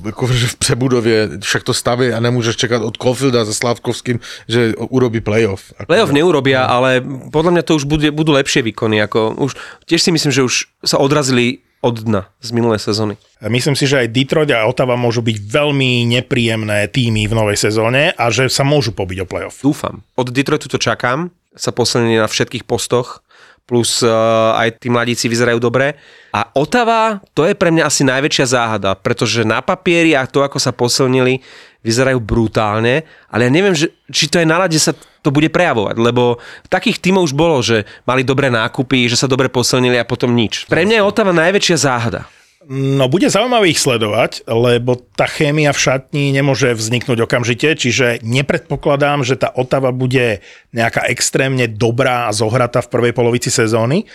akože 0.04 0.48
v 0.48 0.56
přebudově, 0.56 1.30
však 1.40 1.64
to 1.64 1.74
staví 1.74 2.12
a 2.12 2.20
nemůžeš 2.20 2.56
čekat 2.56 2.84
od 2.84 2.98
Caulfielda 2.98 3.46
za 3.46 3.54
Slávkovským, 3.54 4.20
že 4.52 4.76
urobí 4.76 5.24
playoff. 5.24 5.72
Playoff 5.88 6.12
neurobia, 6.12 6.68
ale 6.68 7.00
podľa 7.32 7.52
mňa 7.56 7.64
to 7.64 7.80
už 7.80 7.88
bude, 7.88 8.12
budú 8.12 8.36
lepšie 8.36 8.68
výkony. 8.68 9.00
Ako 9.00 9.40
už, 9.40 9.56
tiež 9.88 10.04
si 10.04 10.12
myslím, 10.12 10.36
že 10.36 10.44
už 10.44 10.68
sa 10.84 11.00
odrazili 11.00 11.64
od 11.84 12.00
dna 12.00 12.32
z 12.40 12.50
minulej 12.56 12.80
sezóny. 12.80 13.20
myslím 13.44 13.76
si, 13.76 13.84
že 13.84 14.00
aj 14.00 14.16
Detroit 14.16 14.50
a 14.56 14.64
Ottawa 14.64 14.96
môžu 14.96 15.20
byť 15.20 15.36
veľmi 15.36 16.08
nepríjemné 16.08 16.88
týmy 16.88 17.28
v 17.28 17.36
novej 17.36 17.60
sezóne 17.60 18.16
a 18.16 18.32
že 18.32 18.48
sa 18.48 18.64
môžu 18.64 18.96
pobiť 18.96 19.28
o 19.28 19.30
playoff. 19.30 19.60
Dúfam. 19.60 20.00
Od 20.16 20.32
Detroitu 20.32 20.72
to 20.72 20.80
čakám. 20.80 21.28
Sa 21.54 21.76
posilnili 21.76 22.24
na 22.24 22.32
všetkých 22.32 22.64
postoch. 22.64 23.22
Plus 23.64 24.04
uh, 24.04 24.60
aj 24.60 24.84
tí 24.84 24.92
mladíci 24.92 25.32
vyzerajú 25.32 25.60
dobre. 25.60 25.96
A 26.36 26.52
Otava, 26.56 27.24
to 27.32 27.48
je 27.48 27.56
pre 27.56 27.72
mňa 27.72 27.88
asi 27.88 28.04
najväčšia 28.04 28.46
záhada, 28.60 28.92
pretože 28.98 29.48
na 29.48 29.64
papieri 29.64 30.18
a 30.20 30.28
to, 30.28 30.44
ako 30.44 30.60
sa 30.60 30.76
posilnili, 30.76 31.40
vyzerajú 31.84 32.20
brutálne, 32.24 33.04
ale 33.30 33.48
ja 33.48 33.52
neviem, 33.52 33.76
že, 33.76 33.92
či 34.10 34.32
to 34.32 34.40
aj 34.40 34.48
na 34.48 34.58
lade 34.58 34.80
sa 34.80 34.96
to 34.96 35.30
bude 35.32 35.48
prejavovať, 35.52 35.96
lebo 36.00 36.40
takých 36.68 37.00
tímov 37.00 37.32
už 37.32 37.34
bolo, 37.36 37.64
že 37.64 37.88
mali 38.04 38.28
dobré 38.28 38.52
nákupy, 38.52 39.08
že 39.08 39.20
sa 39.20 39.32
dobre 39.32 39.48
posilnili 39.48 39.96
a 40.00 40.08
potom 40.08 40.36
nič. 40.36 40.68
Pre 40.68 40.84
mňa 40.84 41.00
je 41.00 41.08
Otava 41.08 41.32
najväčšia 41.32 41.78
záhada. 41.80 42.28
No 42.64 43.12
bude 43.12 43.28
zaujímavé 43.28 43.76
ich 43.76 43.84
sledovať, 43.84 44.48
lebo 44.48 44.96
tá 44.96 45.28
chémia 45.28 45.76
v 45.76 45.84
šatni 45.84 46.32
nemôže 46.32 46.72
vzniknúť 46.72 47.28
okamžite, 47.28 47.76
čiže 47.76 48.24
nepredpokladám, 48.24 49.28
že 49.28 49.36
tá 49.36 49.52
Otava 49.52 49.92
bude 49.92 50.40
nejaká 50.72 51.12
extrémne 51.12 51.68
dobrá 51.68 52.32
a 52.32 52.36
zohratá 52.36 52.80
v 52.80 52.92
prvej 52.92 53.12
polovici 53.12 53.52
sezóny, 53.52 54.08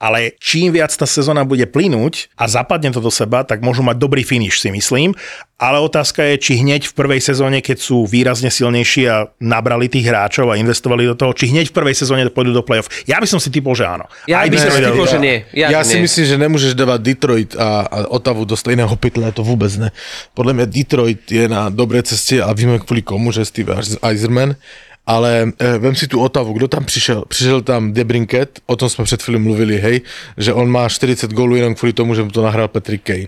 ale 0.00 0.32
čím 0.40 0.72
viac 0.72 0.88
tá 0.90 1.04
sezóna 1.04 1.44
bude 1.44 1.68
plynúť 1.68 2.32
a 2.40 2.48
zapadne 2.48 2.88
to 2.88 3.04
do 3.04 3.12
seba, 3.12 3.44
tak 3.44 3.60
môžu 3.60 3.84
mať 3.84 4.00
dobrý 4.00 4.24
finish, 4.24 4.56
si 4.56 4.72
myslím. 4.72 5.12
Ale 5.60 5.76
otázka 5.76 6.24
je, 6.24 6.40
či 6.40 6.52
hneď 6.64 6.88
v 6.88 6.96
prvej 6.96 7.20
sezóne, 7.20 7.60
keď 7.60 7.76
sú 7.84 8.08
výrazne 8.08 8.48
silnejší 8.48 9.04
a 9.12 9.28
nabrali 9.36 9.92
tých 9.92 10.08
hráčov 10.08 10.48
a 10.48 10.56
investovali 10.56 11.04
do 11.04 11.12
toho, 11.12 11.36
či 11.36 11.52
hneď 11.52 11.68
v 11.68 11.76
prvej 11.76 11.92
sezóne 11.92 12.24
pôjdu 12.32 12.56
do 12.56 12.64
playoff. 12.64 12.88
Ja 13.04 13.20
by 13.20 13.28
som 13.28 13.36
si 13.36 13.52
typol, 13.52 13.76
že 13.76 13.84
áno. 13.84 14.08
Ja 14.24 14.40
Aj 14.40 14.48
by 14.48 14.56
som 14.56 14.72
si 14.72 14.80
typol, 14.80 15.04
že 15.04 15.20
nie. 15.20 15.44
Ja, 15.52 15.68
Ja, 15.68 15.84
si 15.84 16.00
nie. 16.00 16.08
myslím, 16.08 16.24
že 16.24 16.36
nemôžeš 16.40 16.72
dávať 16.72 17.00
Detroit 17.04 17.52
a, 17.60 17.84
a 17.84 17.96
Otavu 18.08 18.48
do 18.48 18.56
stejného 18.56 18.96
pytle, 18.96 19.28
to 19.36 19.44
vôbec 19.44 19.68
ne. 19.76 19.92
Podľa 20.32 20.56
mňa 20.56 20.66
Detroit 20.72 21.28
je 21.28 21.44
na 21.44 21.68
dobrej 21.68 22.08
ceste 22.08 22.40
a 22.40 22.48
víme 22.56 22.80
kvôli 22.80 23.04
komu, 23.04 23.28
že 23.28 23.44
Steve 23.44 23.76
Eiserman, 24.00 24.56
ale 25.10 25.52
e, 25.58 25.78
vem 25.78 25.94
si 25.94 26.06
tu 26.08 26.22
Otavu, 26.22 26.52
kdo 26.52 26.68
tam 26.68 26.84
přišel? 26.84 27.24
Přišel 27.28 27.62
tam 27.62 27.92
Debrinket, 27.92 28.60
o 28.66 28.76
tom 28.76 28.88
jsme 28.88 29.04
před 29.04 29.22
chvíli 29.22 29.38
mluvili, 29.38 29.78
hej, 29.78 30.00
že 30.36 30.52
on 30.52 30.70
má 30.70 30.88
40 30.88 31.32
gólů 31.32 31.56
jenom 31.56 31.74
kvůli 31.74 31.92
tomu, 31.92 32.14
že 32.14 32.22
mu 32.22 32.30
to 32.30 32.42
nahrál 32.42 32.68
Patrick 32.68 33.04
Kane. 33.04 33.26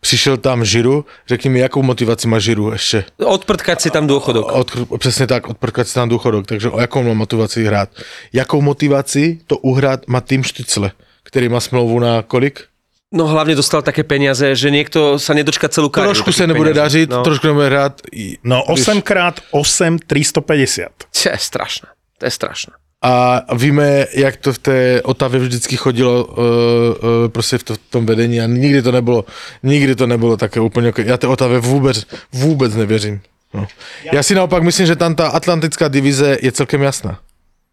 Přišel 0.00 0.36
tam 0.36 0.64
Žiru, 0.64 1.04
řekni 1.28 1.50
mi, 1.50 1.58
jakou 1.58 1.82
motivaci 1.82 2.28
má 2.28 2.38
Žiru 2.38 2.72
ještě? 2.72 3.04
Odprtkať 3.24 3.80
si 3.80 3.90
tam 3.90 4.06
dôchodok. 4.06 4.44
Od, 4.52 4.98
přesně 4.98 5.26
tak, 5.26 5.48
odprkat 5.48 5.88
si 5.88 5.94
tam 5.94 6.08
důchodok, 6.08 6.46
takže 6.46 6.70
o 6.70 6.80
jakou 6.80 7.02
má 7.02 7.14
motivaci 7.14 7.64
hrát? 7.64 7.88
Jakou 8.32 8.60
motivaci 8.60 9.38
to 9.46 9.56
uhrát 9.58 10.08
má 10.08 10.20
tým 10.20 10.44
Štycle, 10.44 10.92
který 11.22 11.48
má 11.48 11.60
smlouvu 11.60 11.98
na 11.98 12.22
kolik? 12.22 12.71
No 13.12 13.28
hlavne 13.28 13.52
dostal 13.54 13.84
také 13.84 14.02
peniaze, 14.08 14.56
že 14.56 14.72
niekto 14.72 15.20
sa 15.20 15.36
nedočka 15.36 15.68
celú 15.68 15.92
kariéru. 15.92 16.16
Trošku 16.16 16.32
se 16.32 16.46
nebude 16.48 16.72
peniazí. 16.72 17.04
dařit, 17.04 17.10
No. 17.12 17.22
trošku 17.22 17.46
nebude 17.46 17.68
i- 18.12 18.36
No 18.44 18.64
víš. 18.72 18.88
8x8 18.88 19.98
350. 20.06 20.88
To 21.22 21.28
je 21.28 21.38
strašné. 21.38 21.88
To 22.18 22.24
je 22.24 22.30
strašné. 22.30 22.72
A 23.02 23.42
víme, 23.54 24.06
jak 24.14 24.36
to 24.36 24.52
v 24.52 24.58
té 24.58 25.02
Otavě 25.02 25.40
vždycky 25.40 25.76
chodilo 25.76 26.24
uh, 26.24 26.38
uh, 26.38 27.28
prostě 27.28 27.58
v, 27.58 27.62
to, 27.64 27.74
v 27.74 27.78
tom 27.90 28.06
vedení 28.06 28.40
a 28.40 28.46
nikdy 28.46 28.82
to 28.82 28.92
nebylo, 28.92 29.24
nikdy 29.62 29.94
to 29.94 30.06
nebylo 30.06 30.36
také 30.36 30.60
úplně, 30.60 30.92
já 31.04 31.16
té 31.16 31.26
Otavě 31.26 31.58
vůbec, 31.58 32.06
vůbec 32.32 32.74
nevěřím. 32.74 33.20
No. 33.54 33.66
Ja 34.12 34.22
si 34.24 34.32
naopak 34.32 34.62
myslím, 34.64 34.86
že 34.88 34.96
tam 34.96 35.12
tá 35.12 35.28
atlantická 35.28 35.88
divíze 35.92 36.38
je 36.40 36.52
celkem 36.52 36.80
jasná. 36.82 37.20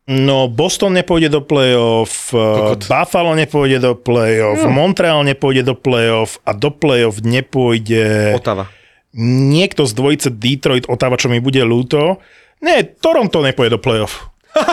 No, 0.10 0.50
Boston 0.50 0.98
nepôjde 0.98 1.30
do 1.30 1.46
play-off, 1.46 2.34
Kokot. 2.34 2.82
Buffalo 2.90 3.38
nepôjde 3.38 3.78
do 3.78 3.94
play-off, 3.94 4.58
no. 4.66 4.74
Montreal 4.74 5.22
nepôjde 5.22 5.62
do 5.70 5.78
play-off 5.78 6.42
a 6.42 6.58
do 6.58 6.74
play-off 6.74 7.22
nepôjde... 7.22 8.34
Otava. 8.34 8.66
Niekto 9.14 9.86
z 9.86 9.94
dvojice 9.94 10.30
Detroit, 10.34 10.90
Otava, 10.90 11.14
čo 11.14 11.30
mi 11.30 11.38
bude 11.38 11.62
ľúto. 11.62 12.18
Nie, 12.58 12.82
Toronto 12.98 13.46
nepôjde 13.46 13.78
do 13.78 13.82
play-off. 13.82 14.34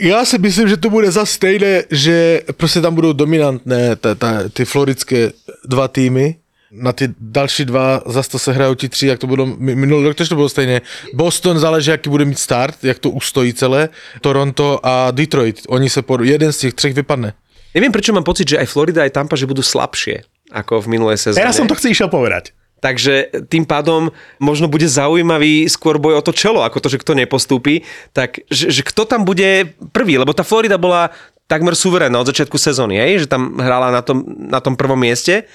Já 0.00 0.24
si 0.24 0.38
myslím, 0.38 0.68
že 0.68 0.76
to 0.76 0.90
bude 0.90 1.10
za 1.10 1.26
stejné, 1.26 1.84
že 1.90 2.40
prostě 2.56 2.80
tam 2.80 2.94
budou 2.94 3.12
dominantné 3.12 3.96
ta, 3.96 4.14
ta, 4.14 4.48
ty 4.48 4.64
floridské 4.64 5.32
dva 5.68 5.88
týmy. 5.88 6.39
Na 6.70 6.92
ty 6.92 7.08
další 7.18 7.64
dva 7.64 8.00
zase 8.06 8.30
to 8.30 8.38
se 8.38 8.52
hrajou 8.52 8.74
ti 8.74 8.88
tři, 8.88 9.06
jak 9.06 9.18
to 9.18 9.26
budou, 9.26 9.46
minulý 9.58 10.06
rok 10.06 10.16
to 10.16 10.34
bylo 10.34 10.48
stejně. 10.48 10.80
Boston 11.14 11.58
záleží, 11.58 11.90
jaký 11.90 12.10
bude 12.10 12.24
mít 12.24 12.38
start, 12.38 12.84
jak 12.84 12.98
to 12.98 13.10
ustojí 13.10 13.54
celé. 13.54 13.88
Toronto 14.20 14.80
a 14.82 15.10
Detroit, 15.10 15.60
oni 15.68 15.90
se 15.90 16.02
pod, 16.02 16.20
jeden 16.20 16.52
z 16.52 16.58
těch 16.58 16.74
třech 16.74 16.94
vypadne. 16.94 17.34
Neviem, 17.70 17.94
prečo 17.94 18.10
mám 18.10 18.26
pocit, 18.26 18.50
že 18.50 18.58
aj 18.58 18.66
Florida, 18.66 19.06
aj 19.06 19.14
Tampa, 19.14 19.38
že 19.38 19.46
budú 19.46 19.62
slabšie 19.62 20.26
ako 20.50 20.82
v 20.82 20.98
minulej 20.98 21.22
sezóne. 21.22 21.38
Teraz 21.38 21.54
som 21.54 21.70
to 21.70 21.78
chcel 21.78 21.94
išiel 21.94 22.10
povedať. 22.10 22.50
Takže 22.80 23.46
tým 23.46 23.68
pádom 23.68 24.10
možno 24.40 24.66
bude 24.66 24.88
zaujímavý 24.88 25.68
skôr 25.68 26.00
boj 26.00 26.18
o 26.18 26.24
to 26.24 26.32
čelo, 26.34 26.64
ako 26.64 26.80
to, 26.80 26.88
že 26.90 26.98
kto 26.98 27.12
nepostúpi. 27.14 27.84
Tak, 28.16 28.42
že, 28.48 28.72
že 28.72 28.82
kto 28.82 29.04
tam 29.04 29.22
bude 29.22 29.76
prvý, 29.92 30.18
lebo 30.18 30.32
tá 30.34 30.42
Florida 30.42 30.80
bola 30.80 31.12
takmer 31.46 31.76
suverénna 31.76 32.18
od 32.18 32.30
začiatku 32.32 32.56
sezóny, 32.56 32.96
hej? 32.98 33.26
že 33.26 33.30
tam 33.30 33.60
hrála 33.60 33.92
na 33.92 34.02
tom, 34.02 34.24
na 34.26 34.58
tom 34.64 34.74
prvom 34.74 34.98
mieste 34.98 35.46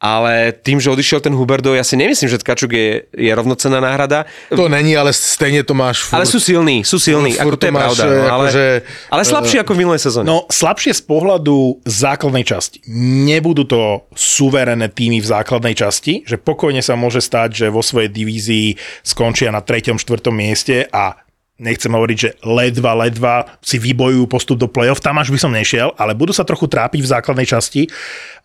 ale 0.00 0.56
tým, 0.56 0.80
že 0.80 0.88
odišiel 0.88 1.20
ten 1.20 1.36
Huberdo, 1.36 1.76
ja 1.76 1.84
si 1.84 1.92
nemyslím, 1.92 2.32
že 2.32 2.40
Tkačuk 2.40 2.72
je, 2.72 3.04
je 3.12 3.30
rovnocená 3.36 3.84
náhrada. 3.84 4.24
To 4.48 4.64
není, 4.72 4.96
ale 4.96 5.12
stejne 5.12 5.60
to 5.60 5.76
máš 5.76 6.08
furt. 6.08 6.16
Ale 6.16 6.24
sú 6.24 6.40
silní, 6.40 6.88
sú 6.88 6.96
silní, 6.96 7.36
no, 7.36 7.44
ako 7.44 7.56
to 7.60 7.68
je 7.68 7.74
máš, 7.76 8.00
pravda. 8.00 8.04
No, 8.08 8.24
ale, 8.32 8.46
že, 8.48 8.66
ale 9.12 9.22
slabšie 9.28 9.60
uh, 9.60 9.62
ako 9.68 9.72
v 9.76 9.78
minulej 9.84 10.00
sezóne. 10.00 10.24
No, 10.24 10.48
slabšie 10.48 10.96
z 10.96 11.02
pohľadu 11.04 11.84
základnej 11.84 12.48
časti. 12.48 12.80
Nebudú 13.28 13.68
to 13.68 14.08
suverené 14.16 14.88
týmy 14.88 15.20
v 15.20 15.28
základnej 15.28 15.76
časti, 15.76 16.24
že 16.24 16.40
pokojne 16.40 16.80
sa 16.80 16.96
môže 16.96 17.20
stať, 17.20 17.52
že 17.52 17.66
vo 17.68 17.84
svojej 17.84 18.08
divízii 18.08 18.80
skončia 19.04 19.52
na 19.52 19.60
3. 19.60 20.00
4. 20.00 20.00
mieste 20.32 20.88
a 20.88 21.28
nechcem 21.60 21.92
hovoriť, 21.92 22.16
že 22.16 22.30
ledva, 22.40 22.96
ledva 22.96 23.34
si 23.60 23.76
vybojujú 23.76 24.24
postup 24.24 24.56
do 24.56 24.66
play-off, 24.66 25.04
tam 25.04 25.20
až 25.20 25.28
by 25.28 25.38
som 25.38 25.52
nešiel, 25.52 25.92
ale 26.00 26.16
budú 26.16 26.32
sa 26.32 26.48
trochu 26.48 26.64
trápiť 26.64 27.04
v 27.04 27.12
základnej 27.12 27.46
časti. 27.46 27.84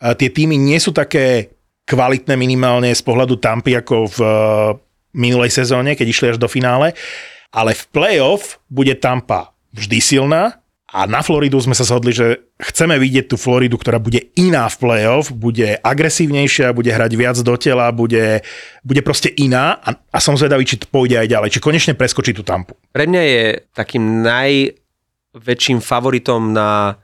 Tie 0.04 0.30
týmy 0.30 0.60
nie 0.60 0.76
sú 0.78 0.92
také 0.92 1.56
kvalitné 1.88 2.36
minimálne 2.36 2.92
z 2.92 3.02
pohľadu 3.06 3.40
Tampy 3.40 3.78
ako 3.78 4.10
v 4.10 4.20
e, 4.20 4.30
minulej 5.16 5.54
sezóne, 5.54 5.94
keď 5.94 6.08
išli 6.10 6.28
až 6.34 6.38
do 6.42 6.50
finále, 6.50 6.98
ale 7.54 7.78
v 7.78 7.84
play-off 7.94 8.60
bude 8.68 8.98
Tampa 8.98 9.54
vždy 9.72 10.02
silná, 10.02 10.65
a 10.86 11.10
na 11.10 11.26
Floridu 11.26 11.58
sme 11.58 11.74
sa 11.74 11.82
zhodli, 11.82 12.14
že 12.14 12.46
chceme 12.62 13.02
vidieť 13.02 13.34
tú 13.34 13.42
Floridu, 13.42 13.74
ktorá 13.82 13.98
bude 13.98 14.30
iná 14.38 14.70
v 14.70 14.78
playoff, 14.78 15.34
bude 15.34 15.82
agresívnejšia, 15.82 16.78
bude 16.78 16.94
hrať 16.94 17.12
viac 17.18 17.38
do 17.42 17.58
tela, 17.58 17.90
bude, 17.90 18.46
bude 18.86 19.02
proste 19.02 19.34
iná 19.34 19.82
a, 19.82 19.98
a 19.98 20.18
som 20.22 20.38
zvedavý, 20.38 20.62
či 20.62 20.78
to 20.78 20.86
pôjde 20.86 21.26
aj 21.26 21.28
ďalej, 21.34 21.50
či 21.58 21.60
konečne 21.60 21.98
preskočí 21.98 22.38
tú 22.38 22.46
tampu. 22.46 22.78
Pre 22.94 23.06
mňa 23.10 23.22
je 23.26 23.44
takým 23.74 24.22
najväčším 24.22 25.82
favoritom 25.82 26.54
na 26.54 27.02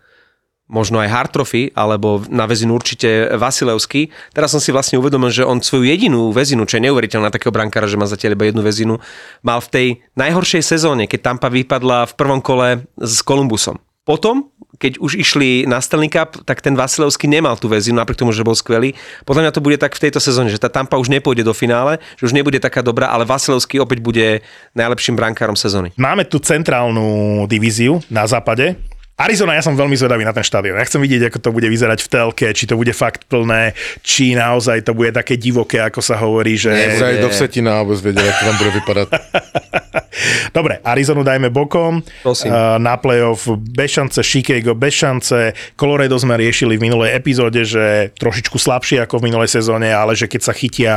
možno 0.71 1.03
aj 1.03 1.11
hard 1.11 1.31
trophy, 1.35 1.75
alebo 1.75 2.23
na 2.31 2.47
väzinu 2.47 2.79
určite 2.79 3.35
Vasilevský. 3.35 4.07
Teraz 4.31 4.55
som 4.55 4.63
si 4.63 4.71
vlastne 4.71 4.95
uvedomil, 4.97 5.29
že 5.29 5.43
on 5.43 5.59
svoju 5.59 5.83
jedinú 5.83 6.31
väzinu, 6.31 6.63
čo 6.63 6.79
je 6.79 6.87
neuveriteľná 6.87 7.27
takého 7.27 7.51
brankára, 7.51 7.91
že 7.91 7.99
má 7.99 8.07
zatiaľ 8.07 8.39
iba 8.39 8.47
jednu 8.47 8.63
väzinu, 8.63 9.03
mal 9.43 9.59
v 9.59 9.69
tej 9.69 9.87
najhoršej 10.15 10.63
sezóne, 10.63 11.11
keď 11.11 11.19
Tampa 11.27 11.51
vypadla 11.51 12.07
v 12.07 12.13
prvom 12.15 12.39
kole 12.39 12.87
s 12.95 13.19
Kolumbusom. 13.19 13.83
Potom, 14.01 14.49
keď 14.81 14.97
už 14.97 15.13
išli 15.13 15.69
na 15.69 15.77
Stanley 15.77 16.09
Cup, 16.09 16.41
tak 16.41 16.65
ten 16.65 16.73
Vasilevský 16.73 17.29
nemal 17.29 17.53
tú 17.53 17.69
väzinu, 17.69 18.01
napriek 18.01 18.17
tomu, 18.17 18.33
že 18.33 18.41
bol 18.41 18.57
skvelý. 18.57 18.97
Podľa 19.29 19.45
mňa 19.45 19.51
to 19.53 19.61
bude 19.61 19.77
tak 19.77 19.93
v 19.93 20.09
tejto 20.09 20.17
sezóne, 20.17 20.49
že 20.49 20.57
tá 20.57 20.73
Tampa 20.73 20.97
už 20.97 21.13
nepôjde 21.13 21.45
do 21.45 21.53
finále, 21.53 22.01
že 22.17 22.25
už 22.25 22.33
nebude 22.33 22.57
taká 22.57 22.81
dobrá, 22.81 23.13
ale 23.13 23.29
Vasilevský 23.29 23.77
opäť 23.77 24.01
bude 24.01 24.41
najlepším 24.73 25.13
brankárom 25.13 25.53
sezóny. 25.53 25.93
Máme 26.01 26.25
tu 26.25 26.41
centrálnu 26.41 27.45
divíziu 27.45 28.01
na 28.09 28.25
západe, 28.25 28.73
Arizona, 29.19 29.53
ja 29.53 29.61
som 29.61 29.77
veľmi 29.77 29.93
zvedavý 29.93 30.25
na 30.25 30.33
ten 30.33 30.41
štadión. 30.41 30.79
Ja 30.79 30.87
chcem 30.87 31.03
vidieť, 31.03 31.29
ako 31.29 31.39
to 31.43 31.49
bude 31.53 31.67
vyzerať 31.69 31.99
v 32.01 32.09
telke, 32.09 32.47
či 32.57 32.65
to 32.65 32.73
bude 32.73 32.89
fakt 32.95 33.29
plné, 33.29 33.77
či 34.01 34.33
naozaj 34.33 34.81
to 34.81 34.97
bude 34.97 35.13
také 35.13 35.37
divoké, 35.37 35.77
ako 35.83 36.01
sa 36.01 36.17
hovorí, 36.17 36.57
že... 36.57 36.73
Nie, 36.73 37.21
do 37.21 37.29
Vsetina, 37.29 37.81
alebo 37.81 37.93
zvedel, 37.93 38.25
ako 38.25 38.41
tam 38.41 38.55
bude 38.57 38.71
vypadať. 38.81 39.07
Dobre, 40.57 40.83
Arizonu 40.83 41.23
dajme 41.23 41.47
bokom. 41.47 42.03
Prosím. 42.23 42.51
Uh, 42.51 42.75
na 42.81 42.99
playoff 42.99 43.47
bez 43.55 43.95
šance, 43.95 44.19
Chicago 44.23 44.75
bez 44.75 44.99
šance. 44.99 45.55
Colorado 45.79 46.19
sme 46.19 46.35
riešili 46.35 46.75
v 46.75 46.91
minulej 46.91 47.15
epizóde, 47.15 47.63
že 47.63 48.11
trošičku 48.19 48.59
slabšie 48.59 49.03
ako 49.03 49.21
v 49.21 49.31
minulej 49.31 49.49
sezóne, 49.51 49.91
ale 49.91 50.17
že 50.17 50.27
keď 50.27 50.41
sa 50.43 50.53
chytia 50.55 50.93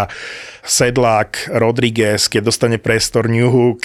Sedlák, 0.64 1.54
Rodriguez, 1.60 2.26
keď 2.26 2.48
dostane 2.48 2.78
prestor 2.80 3.28
Newhook 3.28 3.84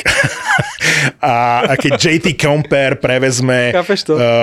a, 1.20 1.68
a 1.68 1.74
keď 1.76 1.92
JT 2.00 2.40
Comper 2.40 2.96
prevezme 2.98 3.76
uh, 3.76 3.84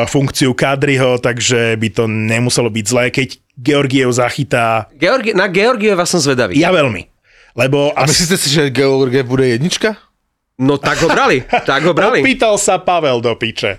funkciu 0.06 0.52
Kadriho, 0.52 1.18
takže 1.18 1.74
by 1.76 1.88
to 1.90 2.04
nemuselo 2.06 2.68
byť 2.70 2.84
zlé, 2.86 3.04
keď 3.10 3.28
Georgiev 3.56 4.12
zachytá. 4.12 4.88
Georgi- 4.94 5.34
na 5.36 5.48
Georgieva 5.48 6.04
som 6.04 6.20
zvedavý. 6.20 6.60
Ja 6.60 6.70
veľmi. 6.70 7.08
Lebo 7.56 7.90
a 7.96 8.04
as... 8.04 8.12
myslíte 8.12 8.36
si, 8.36 8.48
že 8.52 8.68
Georgiev 8.68 9.24
bude 9.24 9.48
jednička? 9.48 9.96
No 10.56 10.80
tak 10.80 11.00
ho 11.04 11.08
brali, 11.08 11.44
tak 11.68 11.84
ho 11.84 11.92
brali. 11.92 12.24
Opýtal 12.24 12.56
sa 12.56 12.80
Pavel 12.80 13.20
do 13.20 13.32
piče. 13.36 13.76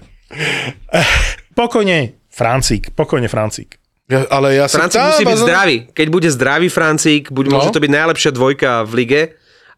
Pokojne, 1.58 2.18
Francík, 2.30 2.94
pokojne 2.94 3.26
Francík. 3.26 3.82
Ja, 4.08 4.24
ale 4.32 4.56
ja 4.56 4.72
Francík 4.72 5.02
musí 5.02 5.26
byť 5.26 5.42
zdravý. 5.42 5.78
Keď 5.92 6.08
bude 6.08 6.30
zdravý 6.32 6.70
Francík, 6.72 7.34
buď, 7.34 7.46
no. 7.50 7.52
môže 7.60 7.76
to 7.76 7.82
byť 7.84 7.92
najlepšia 7.92 8.32
dvojka 8.32 8.86
v 8.88 8.94
lige 9.04 9.22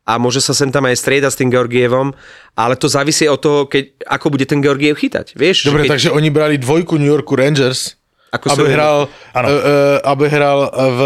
a 0.10 0.18
môže 0.18 0.41
sa 0.41 0.57
sem 0.57 0.74
tam 0.74 0.89
aj 0.89 0.97
striedať 0.97 1.30
s 1.30 1.38
tým 1.38 1.53
Georgievom, 1.53 2.18
ale 2.57 2.74
to 2.74 2.89
závisí 2.89 3.30
od 3.30 3.38
toho, 3.38 3.70
keď, 3.70 4.10
ako 4.10 4.34
bude 4.34 4.49
ten 4.49 4.57
Georgiev 4.57 4.97
chytať. 4.97 5.38
Vieš, 5.38 5.70
Dobre, 5.70 5.86
keď... 5.86 5.89
takže 5.93 6.10
oni 6.10 6.34
brali 6.34 6.57
dvojku 6.57 6.97
New 6.97 7.14
Yorku 7.14 7.38
Rangers, 7.38 7.93
ako 8.34 8.57
aby, 8.57 8.66
hral, 8.74 8.97
uh, 9.05 9.41
uh, 9.41 9.97
aby 10.05 10.26
hral 10.30 10.60
v 10.70 11.01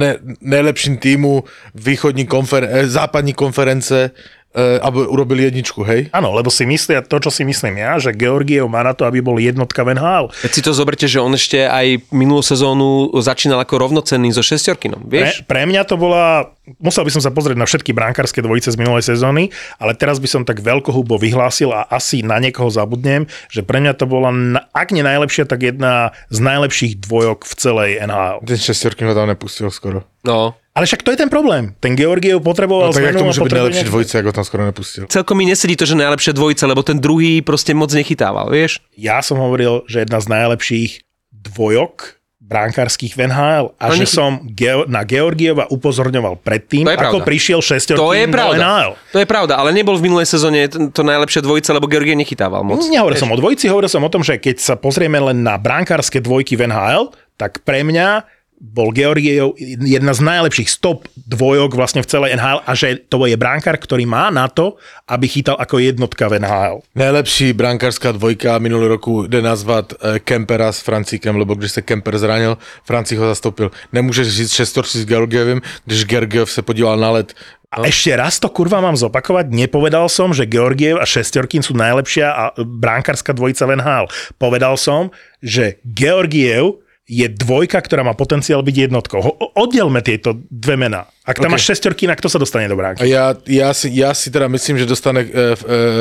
ne, 0.00 0.10
najlepším 0.40 0.96
týmu 0.96 1.44
východní 1.76 2.24
konfer- 2.24 2.88
západní 2.88 3.36
konference 3.36 4.12
E, 4.12 4.43
aby 4.54 5.10
urobili 5.10 5.50
jedničku, 5.50 5.82
hej? 5.82 6.06
Áno, 6.14 6.30
lebo 6.30 6.46
si 6.46 6.62
myslia 6.62 7.02
to, 7.02 7.18
čo 7.18 7.30
si 7.34 7.42
myslím 7.42 7.82
ja, 7.82 7.98
že 7.98 8.14
Georgiev 8.14 8.70
má 8.70 8.86
na 8.86 8.94
to, 8.94 9.02
aby 9.02 9.18
bol 9.18 9.34
jednotka 9.42 9.82
v 9.82 9.98
NHL. 9.98 10.30
Keď 10.30 10.52
si 10.54 10.62
to 10.62 10.70
zoberte, 10.70 11.10
že 11.10 11.18
on 11.18 11.34
ešte 11.34 11.66
aj 11.66 12.06
minulú 12.14 12.38
sezónu 12.38 13.10
začínal 13.18 13.58
ako 13.58 13.82
rovnocenný 13.82 14.30
so 14.30 14.46
šestiorkinom, 14.46 15.10
vieš? 15.10 15.42
Pre, 15.42 15.58
pre 15.58 15.62
mňa 15.66 15.82
to 15.90 15.98
bola, 15.98 16.54
musel 16.78 17.02
by 17.02 17.10
som 17.10 17.22
sa 17.26 17.34
pozrieť 17.34 17.58
na 17.58 17.66
všetky 17.66 17.90
brankárske 17.90 18.38
dvojice 18.46 18.70
z 18.70 18.78
minulej 18.78 19.02
sezóny, 19.02 19.50
ale 19.82 19.98
teraz 19.98 20.22
by 20.22 20.30
som 20.30 20.46
tak 20.46 20.62
veľkohubo 20.62 21.18
vyhlásil 21.18 21.74
a 21.74 21.90
asi 21.90 22.22
na 22.22 22.38
niekoho 22.38 22.70
zabudnem, 22.70 23.26
že 23.50 23.66
pre 23.66 23.82
mňa 23.82 23.98
to 23.98 24.06
bola, 24.06 24.30
ak 24.70 24.94
nie 24.94 25.02
najlepšia, 25.02 25.50
tak 25.50 25.66
jedna 25.66 26.14
z 26.30 26.38
najlepších 26.38 27.02
dvojok 27.02 27.42
v 27.42 27.54
celej 27.58 27.90
NHL. 28.06 28.38
Ten 28.46 28.62
šestiorkin 28.62 29.10
ho 29.10 29.18
tam 29.18 29.26
nepustil 29.26 29.66
skoro. 29.74 30.06
No, 30.22 30.56
ale 30.74 30.84
však 30.90 31.06
to 31.06 31.14
je 31.14 31.18
ten 31.22 31.30
problém. 31.30 31.78
Ten 31.78 31.94
Georgiev 31.94 32.42
potreboval 32.42 32.90
no, 32.90 32.94
tak 32.94 33.14
zmenu. 33.14 33.22
to 33.22 33.26
môže 33.30 33.40
byť 33.46 33.54
najlepšie 33.54 33.86
dvojice, 33.86 34.14
ako 34.18 34.30
tam 34.34 34.44
skoro 34.44 34.62
nepustil. 34.66 35.02
Celkom 35.06 35.38
mi 35.38 35.46
nesedí 35.46 35.78
to, 35.78 35.86
že 35.86 35.94
najlepšie 35.94 36.34
dvojice, 36.34 36.66
lebo 36.66 36.82
ten 36.82 36.98
druhý 36.98 37.46
proste 37.46 37.70
moc 37.78 37.94
nechytával, 37.94 38.50
vieš? 38.50 38.82
Ja 38.98 39.22
som 39.22 39.38
hovoril, 39.38 39.86
že 39.86 40.02
jedna 40.02 40.18
z 40.18 40.26
najlepších 40.34 41.06
dvojok 41.30 42.18
brankárskych 42.44 43.16
v 43.16 43.20
NHL 43.24 43.72
a 43.80 43.84
no, 43.88 43.94
že 43.96 44.04
nechy... 44.04 44.12
som 44.12 44.44
Geo- 44.52 44.84
na 44.84 45.00
Georgieva 45.08 45.64
upozorňoval 45.72 46.44
predtým, 46.44 46.84
ako 46.84 47.24
prišiel 47.24 47.64
šestorkým 47.64 48.04
to 48.04 48.12
je 48.12 48.24
pravda. 48.28 48.60
NHL. 48.60 48.90
To 49.16 49.18
je 49.22 49.26
pravda, 49.30 49.54
ale 49.56 49.72
nebol 49.72 49.96
v 49.96 50.12
minulej 50.12 50.28
sezóne 50.28 50.68
to 50.68 51.00
najlepšie 51.00 51.40
dvojice, 51.40 51.72
lebo 51.72 51.88
Georgiev 51.88 52.20
nechytával 52.20 52.60
moc. 52.60 52.84
Nehovoril 52.84 53.16
som 53.16 53.32
o 53.32 53.36
dvojici, 53.40 53.64
hovoril 53.72 53.88
som 53.88 54.04
o 54.04 54.10
tom, 54.12 54.20
že 54.20 54.36
keď 54.36 54.60
sa 54.60 54.74
pozrieme 54.76 55.16
len 55.16 55.40
na 55.40 55.56
brankárske 55.56 56.20
dvojky 56.20 56.60
v 56.60 56.68
NHL, 56.68 57.16
tak 57.40 57.64
pre 57.64 57.80
mňa 57.80 58.28
bol 58.64 58.96
Georgiev 58.96 59.52
jedna 59.84 60.16
z 60.16 60.20
najlepších 60.24 60.72
stop 60.72 61.04
dvojok 61.28 61.76
vlastne 61.76 62.00
v 62.00 62.08
celej 62.08 62.40
NHL 62.40 62.64
a 62.64 62.72
že 62.72 63.04
to 63.12 63.20
je 63.28 63.36
bránkar, 63.36 63.76
ktorý 63.76 64.08
má 64.08 64.32
na 64.32 64.48
to, 64.48 64.80
aby 65.04 65.28
chytal 65.28 65.60
ako 65.60 65.84
jednotka 65.84 66.32
v 66.32 66.40
NHL. 66.40 66.80
Najlepší 66.96 67.52
brankárska 67.52 68.16
dvojka 68.16 68.56
minulý 68.58 68.88
roku 68.88 69.28
jde 69.28 69.44
nazvat 69.44 69.92
eh, 69.92 70.18
Kempera 70.18 70.72
s 70.72 70.80
Francíkem, 70.80 71.36
lebo 71.36 71.54
když 71.54 71.72
se 71.72 71.82
Kemper 71.82 72.18
zranil, 72.18 72.56
Francík 72.84 73.18
ho 73.18 73.26
zastoupil. 73.26 73.70
Nemůžeš 73.92 74.28
říct 74.28 74.52
šestorci 74.52 74.98
s 74.98 75.06
Georgievem, 75.06 75.60
když 75.84 76.04
Georgiev 76.04 76.50
se 76.50 76.62
podíval 76.62 76.96
na 76.96 77.10
let 77.10 77.34
a 77.74 77.82
no. 77.82 77.90
ešte 77.90 78.14
raz 78.14 78.38
to 78.38 78.46
kurva 78.54 78.78
mám 78.78 78.94
zopakovať, 78.94 79.50
nepovedal 79.50 80.06
som, 80.06 80.30
že 80.30 80.46
Georgiev 80.46 81.02
a 81.02 81.06
Šestorkin 81.10 81.58
sú 81.58 81.74
najlepšia 81.74 82.30
a 82.30 82.44
brankárska 82.54 83.34
dvojica 83.34 83.66
v 83.66 83.82
NHL. 83.82 84.06
Povedal 84.38 84.78
som, 84.78 85.10
že 85.42 85.82
Georgiev 85.82 86.83
je 87.04 87.28
dvojka, 87.28 87.76
ktorá 87.84 88.00
má 88.00 88.16
potenciál 88.16 88.64
byť 88.64 88.88
jednotkou. 88.88 89.20
Ho- 89.20 89.36
oddelme 89.60 90.00
tieto 90.00 90.40
dve 90.48 90.80
mená. 90.80 91.04
Ak 91.28 91.36
tam 91.36 91.52
OK. 91.52 91.60
máš 91.60 91.68
šestorky, 91.68 92.08
na 92.08 92.16
kto 92.16 92.32
sa 92.32 92.40
dostane 92.40 92.64
do 92.64 92.76
bránky? 92.76 93.04
ja, 93.04 93.36
ja, 93.44 93.68
si, 93.76 93.92
ja 93.92 94.16
si 94.16 94.32
teda 94.32 94.48
myslím, 94.48 94.80
že 94.80 94.88
dostane 94.88 95.20
e, 95.20 95.28
e, 95.28 95.42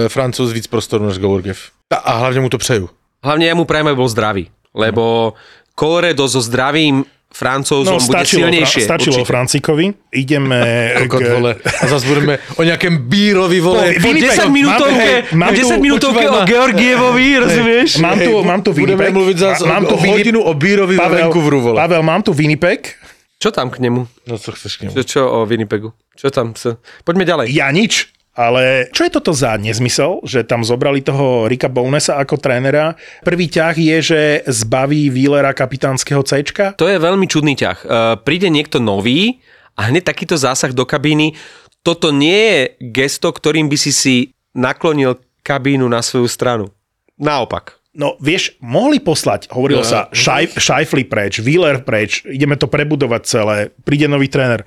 Francouz 0.07 0.55
víc 0.55 0.67
prostoru 0.71 1.03
než 1.11 1.19
Georgiev. 1.19 1.59
A, 1.91 1.99
a 1.99 2.11
hlavne 2.23 2.39
mu 2.39 2.49
to 2.49 2.55
přeju. 2.55 2.87
Hlavne 3.23 3.47
ja 3.47 3.55
mu 3.55 3.67
prajem, 3.67 3.87
aby 3.87 3.99
bol 3.99 4.11
zdravý, 4.11 4.51
lebo 4.75 5.35
Colorado 5.75 6.27
so 6.27 6.43
zdravým 6.43 7.07
Francúzom 7.33 7.89
No, 7.89 7.97
bude 7.97 8.13
stačilo, 8.13 8.45
silnejšie. 8.45 8.79
Fra- 8.79 8.87
stačilo 8.87 9.15
určite. 9.17 9.27
Francikovi. 9.27 9.85
Ideme 10.13 10.57
Kokot, 11.01 11.21
vole. 11.27 11.51
A 11.57 11.83
zase 11.83 12.05
budeme 12.05 12.37
o 12.53 12.61
nejakém 12.61 12.93
Bírovi, 13.03 13.57
vole. 13.57 13.97
Po 13.97 14.05
Winnipeg, 14.05 14.37
10 14.37 14.39
mám- 14.39 14.53
minútovke, 14.53 15.01
hej, 15.01 15.33
mám 15.33 15.49
tu- 15.49 15.65
10 15.65 15.81
minútovke 15.81 16.23
o. 16.23 16.37
Georgievovi, 16.45 17.27
rozumieš? 17.39 17.89
Mám 17.97 18.17
tu, 18.19 18.31
mám 18.39 18.59
tu 18.59 18.69
Budeme 18.71 18.85
Winnipeg. 19.01 19.11
mluviť 19.11 19.37
zase 19.39 19.61
mám 19.65 19.83
tu 19.83 19.95
o 19.95 19.99
hodinu 19.99 20.39
o 20.39 20.53
Bírovi 20.53 20.93
vo 20.93 21.09
Vancouveru, 21.09 21.59
vole. 21.59 21.77
Pavel, 21.77 22.01
mám 22.01 22.21
tu 22.21 22.31
Winnipeg. 22.31 23.01
Čo 23.35 23.49
tam 23.49 23.67
k 23.67 23.81
nemu? 23.81 24.07
No 24.23 24.37
co 24.37 24.53
chceš 24.53 24.77
k 24.77 24.87
nemu? 24.87 24.93
Čo, 24.93 25.01
čo 25.03 25.21
o 25.25 25.43
Winnipegu? 25.43 25.89
Čo 26.13 26.29
tam? 26.29 26.53
Poďme 27.01 27.25
ďalej. 27.25 27.49
Ja 27.49 27.67
nič. 27.67 28.12
Ale 28.33 28.89
čo 28.89 29.05
je 29.05 29.13
toto 29.13 29.29
za 29.29 29.53
nezmysel, 29.61 30.25
že 30.25 30.41
tam 30.41 30.65
zobrali 30.65 31.05
toho 31.05 31.45
Rika 31.45 31.69
Bownesa 31.69 32.17
ako 32.17 32.41
trénera? 32.41 32.97
Prvý 33.21 33.45
ťah 33.45 33.77
je, 33.77 33.97
že 34.01 34.21
zbaví 34.49 35.13
Wheelera 35.13 35.53
kapitánskeho 35.53 36.25
C. 36.25 36.41
To 36.73 36.89
je 36.89 36.97
veľmi 36.97 37.29
čudný 37.29 37.53
ťah. 37.53 37.77
Uh, 37.85 38.17
príde 38.17 38.49
niekto 38.49 38.81
nový 38.81 39.37
a 39.77 39.93
hneď 39.93 40.09
takýto 40.09 40.33
zásah 40.33 40.73
do 40.73 40.81
kabíny. 40.81 41.37
Toto 41.85 42.09
nie 42.09 42.41
je 42.41 42.61
gesto, 42.89 43.29
ktorým 43.29 43.69
by 43.69 43.77
si 43.77 43.93
si 43.93 44.15
naklonil 44.57 45.21
kabínu 45.45 45.85
na 45.85 46.01
svoju 46.01 46.25
stranu. 46.25 46.73
Naopak. 47.21 47.77
No 47.93 48.17
vieš, 48.17 48.57
mohli 48.57 48.97
poslať, 48.97 49.53
hovorilo 49.53 49.85
sa, 49.85 50.09
šaj, 50.09 50.57
Šajfli 50.57 51.05
preč, 51.05 51.37
Wheeler 51.37 51.85
preč, 51.85 52.25
ideme 52.25 52.57
to 52.57 52.65
prebudovať 52.65 53.21
celé, 53.29 53.69
príde 53.85 54.09
nový 54.09 54.25
tréner. 54.25 54.65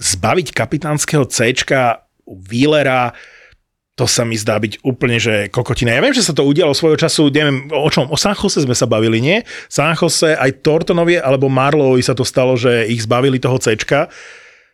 Zbaviť 0.00 0.56
kapitánskeho 0.56 1.28
C 1.28 1.52
Wheelera, 2.26 3.12
to 3.92 4.08
sa 4.08 4.24
mi 4.24 4.40
zdá 4.40 4.56
byť 4.56 4.80
úplne, 4.88 5.20
že 5.20 5.52
kokotina. 5.52 5.92
Ja 5.92 6.00
viem, 6.00 6.16
že 6.16 6.24
sa 6.24 6.32
to 6.32 6.48
udialo 6.48 6.72
svojho 6.72 6.96
času, 6.96 7.28
neviem, 7.28 7.68
o 7.68 7.88
čom, 7.92 8.08
o 8.08 8.16
San 8.16 8.32
Jose 8.32 8.64
sme 8.64 8.72
sa 8.72 8.88
bavili, 8.88 9.20
nie? 9.20 9.44
San 9.68 9.92
Jose, 9.92 10.32
aj 10.32 10.64
Tortonovi 10.64 11.20
alebo 11.20 11.52
Marlovi 11.52 12.00
sa 12.00 12.16
to 12.16 12.24
stalo, 12.24 12.56
že 12.56 12.88
ich 12.88 13.04
zbavili 13.04 13.36
toho 13.36 13.60
C 13.60 13.76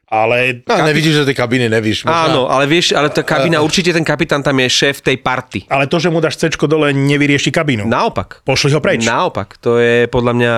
ale 0.08 0.64
No, 0.64 0.80
nevidíš, 0.88 1.20
že 1.20 1.28
tej 1.28 1.36
kabiny 1.36 1.68
nevíš. 1.68 2.08
Možná. 2.08 2.32
Áno, 2.32 2.48
ale 2.48 2.64
vieš, 2.64 2.96
ale 2.96 3.12
tá 3.12 3.20
kabína, 3.20 3.60
určite 3.60 3.92
ten 3.92 4.00
kapitán 4.00 4.40
tam 4.40 4.56
je 4.56 4.68
šéf 4.72 5.04
tej 5.04 5.20
party. 5.20 5.68
ale 5.68 5.84
to, 5.84 6.00
že 6.00 6.08
mu 6.08 6.24
dáš 6.24 6.40
C 6.40 6.48
dole, 6.48 6.96
nevyrieši 6.96 7.52
kabínu. 7.52 7.84
Naopak. 7.84 8.40
Pošli 8.40 8.72
ho 8.72 8.80
preč. 8.80 9.04
Naopak. 9.04 9.60
To 9.60 9.76
je 9.76 10.08
podľa 10.08 10.32
mňa 10.32 10.54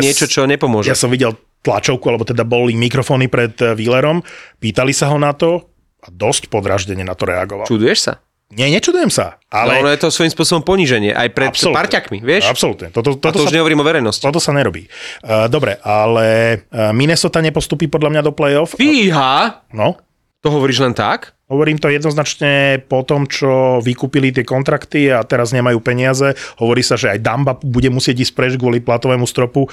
niečo, 0.00 0.24
čo 0.24 0.48
nepomôže. 0.48 0.88
Ja 0.88 0.96
som 0.96 1.12
videl 1.12 1.36
tlačovku, 1.60 2.08
alebo 2.08 2.24
teda 2.24 2.48
boli 2.48 2.72
mikrofóny 2.80 3.28
pred 3.28 3.52
eh, 3.60 3.76
Wheelerom, 3.76 4.24
pýtali 4.56 4.96
sa 4.96 5.12
ho 5.12 5.20
na 5.20 5.36
to 5.36 5.68
a 6.08 6.10
dosť 6.10 6.48
podraždene 6.48 7.04
na 7.04 7.12
to 7.12 7.28
reagoval. 7.28 7.68
Čuduješ 7.68 8.00
sa? 8.00 8.12
Nie, 8.48 8.72
nečudujem 8.72 9.12
sa, 9.12 9.36
Ale 9.52 9.76
ale... 9.76 9.84
ono 9.84 9.88
je 9.92 10.00
to 10.00 10.08
svojím 10.08 10.32
spôsobom 10.32 10.64
poníženie, 10.64 11.12
aj 11.12 11.28
pred 11.36 11.52
parťakmi, 11.52 12.24
vieš? 12.24 12.48
Absolútne. 12.48 12.88
Toto, 12.88 13.12
A 13.12 13.20
toto, 13.20 13.44
to 13.44 13.44
už 13.44 13.52
nehovorím 13.52 13.84
o 13.84 13.86
verejnosti. 13.86 14.24
toto 14.24 14.40
sa 14.40 14.56
nerobí. 14.56 14.88
Uh, 15.20 15.52
dobre, 15.52 15.76
ale 15.84 16.56
uh, 16.72 16.96
Minnesota 16.96 17.44
nepostupí 17.44 17.92
podľa 17.92 18.08
mňa 18.08 18.22
do 18.24 18.32
play-off. 18.32 18.72
Fíha! 18.80 19.68
No, 19.76 20.00
To 20.40 20.48
hovoríš 20.48 20.80
len 20.80 20.96
tak? 20.96 21.36
Hovorím 21.52 21.76
to 21.76 21.92
jednoznačne 21.92 22.80
po 22.88 23.04
tom, 23.04 23.28
čo 23.28 23.84
vykúpili 23.84 24.32
tie 24.32 24.48
kontrakty 24.48 25.12
a 25.12 25.20
teraz 25.28 25.52
nemajú 25.52 25.84
peniaze. 25.84 26.32
Hovorí 26.56 26.80
sa, 26.80 26.96
že 26.96 27.12
aj 27.12 27.20
Damba 27.20 27.52
bude 27.52 27.92
musieť 27.92 28.24
ísť 28.24 28.32
preč 28.32 28.52
kvôli 28.56 28.80
platovému 28.80 29.28
stropu. 29.28 29.68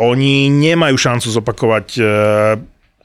Oni 0.00 0.48
nemajú 0.48 0.96
šancu 0.96 1.28
zopakovať 1.28 1.86
e, 1.96 2.02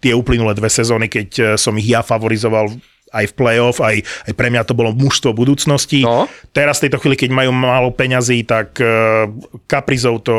tie 0.06 0.14
uplynulé 0.14 0.54
dve 0.54 0.70
sezóny, 0.70 1.10
keď 1.10 1.30
e, 1.34 1.44
som 1.58 1.74
ich 1.82 1.90
ja 1.90 2.06
favorizoval 2.06 2.70
aj 3.16 3.26
v 3.32 3.34
play-off, 3.34 3.80
aj, 3.80 4.04
aj 4.28 4.34
pre 4.36 4.52
mňa 4.52 4.68
to 4.68 4.76
bolo 4.76 4.92
mužstvo 4.92 5.32
budúcnosti. 5.32 6.04
No. 6.04 6.28
Teraz 6.52 6.84
v 6.84 6.90
tejto 6.90 7.00
chvíli, 7.00 7.16
keď 7.16 7.30
majú 7.32 7.52
málo 7.56 7.96
peňazí, 7.96 8.44
tak 8.44 8.76
e, 8.84 9.30
kaprizov 9.70 10.26
to 10.28 10.36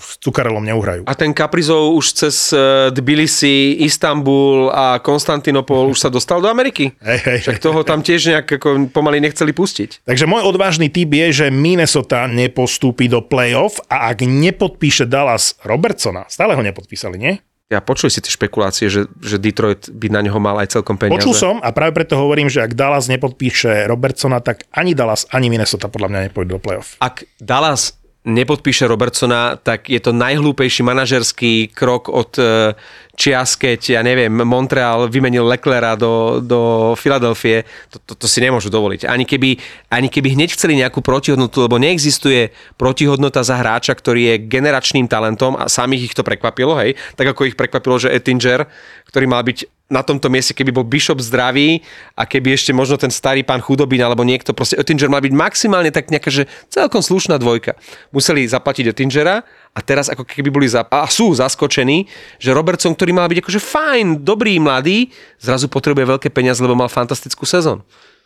s 0.00 0.16
cukarelom 0.22 0.64
neuhrajú. 0.64 1.04
A 1.04 1.12
ten 1.12 1.36
Kaprizov 1.36 1.92
už 1.94 2.06
cez 2.14 2.54
eh, 2.54 2.88
Tbilisi, 2.94 3.82
Istanbul 3.84 4.70
a 4.72 4.98
Konstantinopol 5.02 5.92
už 5.92 5.98
sa 5.98 6.08
dostal 6.08 6.40
do 6.40 6.48
Ameriky? 6.48 6.94
Hej, 7.08 7.20
hej. 7.24 7.38
Však 7.44 7.62
toho 7.62 7.80
tam 7.82 8.00
tiež 8.00 8.30
nejak 8.30 8.46
ako 8.58 8.90
pomaly 8.90 9.20
nechceli 9.20 9.52
pustiť. 9.52 10.06
Takže 10.06 10.24
môj 10.28 10.46
odvážny 10.46 10.88
typ 10.88 11.10
je, 11.10 11.44
že 11.44 11.46
Minnesota 11.52 12.26
nepostúpi 12.30 13.10
do 13.10 13.22
play-off 13.22 13.82
a 13.90 14.10
ak 14.10 14.24
nepodpíše 14.24 15.06
Dallas 15.06 15.58
Robertsona, 15.62 16.26
stále 16.30 16.54
ho 16.54 16.62
nepodpísali, 16.62 17.16
nie? 17.18 17.34
Ja 17.68 17.84
počuli 17.84 18.08
si 18.08 18.24
tie 18.24 18.32
špekulácie, 18.32 18.88
že, 18.88 19.12
že 19.20 19.36
Detroit 19.36 19.92
by 19.92 20.08
na 20.08 20.24
neho 20.24 20.40
mal 20.40 20.56
aj 20.56 20.72
celkom 20.72 20.96
peniaze. 20.96 21.20
Počul 21.20 21.36
som 21.36 21.54
a 21.60 21.68
práve 21.76 21.92
preto 21.92 22.16
hovorím, 22.16 22.48
že 22.48 22.64
ak 22.64 22.72
Dallas 22.72 23.12
nepodpíše 23.12 23.84
Robertsona, 23.84 24.40
tak 24.40 24.64
ani 24.72 24.96
Dallas, 24.96 25.28
ani 25.28 25.52
Minnesota 25.52 25.92
podľa 25.92 26.08
mňa 26.08 26.20
nepôjdu 26.32 26.56
do 26.56 26.60
play-off. 26.64 26.96
Ak 27.04 27.28
Dallas 27.36 28.00
nepodpíše 28.24 28.88
Robertsona, 28.88 29.60
tak 29.60 29.92
je 29.92 30.00
to 30.00 30.16
najhlúpejší 30.16 30.80
manažerský 30.80 31.68
krok 31.68 32.08
od 32.08 32.40
eh, 32.40 32.72
čias, 33.18 33.58
keď, 33.58 33.98
ja 33.98 34.00
neviem, 34.06 34.30
Montreal 34.30 35.10
vymenil 35.10 35.42
Leclera 35.42 35.98
do, 35.98 36.38
do 36.38 36.94
Filadelfie. 36.94 37.66
To, 37.90 37.98
to, 37.98 38.12
to 38.14 38.26
si 38.30 38.38
nemôžu 38.38 38.70
dovoliť. 38.70 39.10
Ani 39.10 39.26
keby, 39.26 39.58
ani 39.90 40.06
keby 40.06 40.38
hneď 40.38 40.54
chceli 40.54 40.78
nejakú 40.78 41.02
protihodnotu, 41.02 41.66
lebo 41.66 41.82
neexistuje 41.82 42.54
protihodnota 42.78 43.42
za 43.42 43.58
hráča, 43.58 43.98
ktorý 43.98 44.32
je 44.32 44.34
generačným 44.46 45.10
talentom 45.10 45.58
a 45.58 45.66
samých 45.66 46.14
ich 46.14 46.14
to 46.14 46.22
prekvapilo, 46.22 46.78
hej, 46.78 46.94
tak 47.18 47.26
ako 47.34 47.50
ich 47.50 47.58
prekvapilo, 47.58 47.98
že 47.98 48.14
Ettinger, 48.14 48.70
ktorý 49.10 49.26
mal 49.26 49.42
byť 49.42 49.66
na 49.88 50.04
tomto 50.04 50.28
mieste, 50.28 50.52
keby 50.52 50.68
bol 50.68 50.84
Bishop 50.84 51.16
zdravý 51.16 51.80
a 52.12 52.28
keby 52.28 52.52
ešte 52.52 52.76
možno 52.76 53.00
ten 53.00 53.08
starý 53.08 53.40
pán 53.40 53.64
chudobín 53.64 54.04
alebo 54.04 54.20
niekto, 54.20 54.52
proste 54.52 54.76
Oettinger 54.76 55.08
mal 55.08 55.24
byť 55.24 55.32
maximálne 55.32 55.88
tak 55.88 56.12
nejaká, 56.12 56.28
že 56.28 56.44
celkom 56.68 57.00
slušná 57.00 57.40
dvojka. 57.40 57.72
Museli 58.12 58.44
zaplatiť 58.44 58.92
Oettingera 58.92 59.48
a 59.74 59.80
teraz 59.84 60.08
ako 60.10 60.24
keby 60.24 60.48
boli 60.48 60.66
za, 60.66 60.86
a 60.86 61.06
sú 61.08 61.32
zaskočení, 61.34 62.08
že 62.40 62.54
Robertson, 62.54 62.94
ktorý 62.96 63.12
mal 63.14 63.30
byť 63.30 63.38
akože 63.44 63.60
fajn, 63.60 64.06
dobrý, 64.26 64.58
mladý, 64.58 65.12
zrazu 65.38 65.70
potrebuje 65.70 66.18
veľké 66.18 66.28
peniaze, 66.32 66.58
lebo 66.60 66.74
mal 66.74 66.90
fantastickú 66.90 67.44
sezónu. 67.44 67.84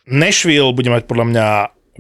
Nashville 0.09 0.75
bude 0.75 0.91
mať 0.91 1.07
podľa 1.07 1.27
mňa 1.31 1.47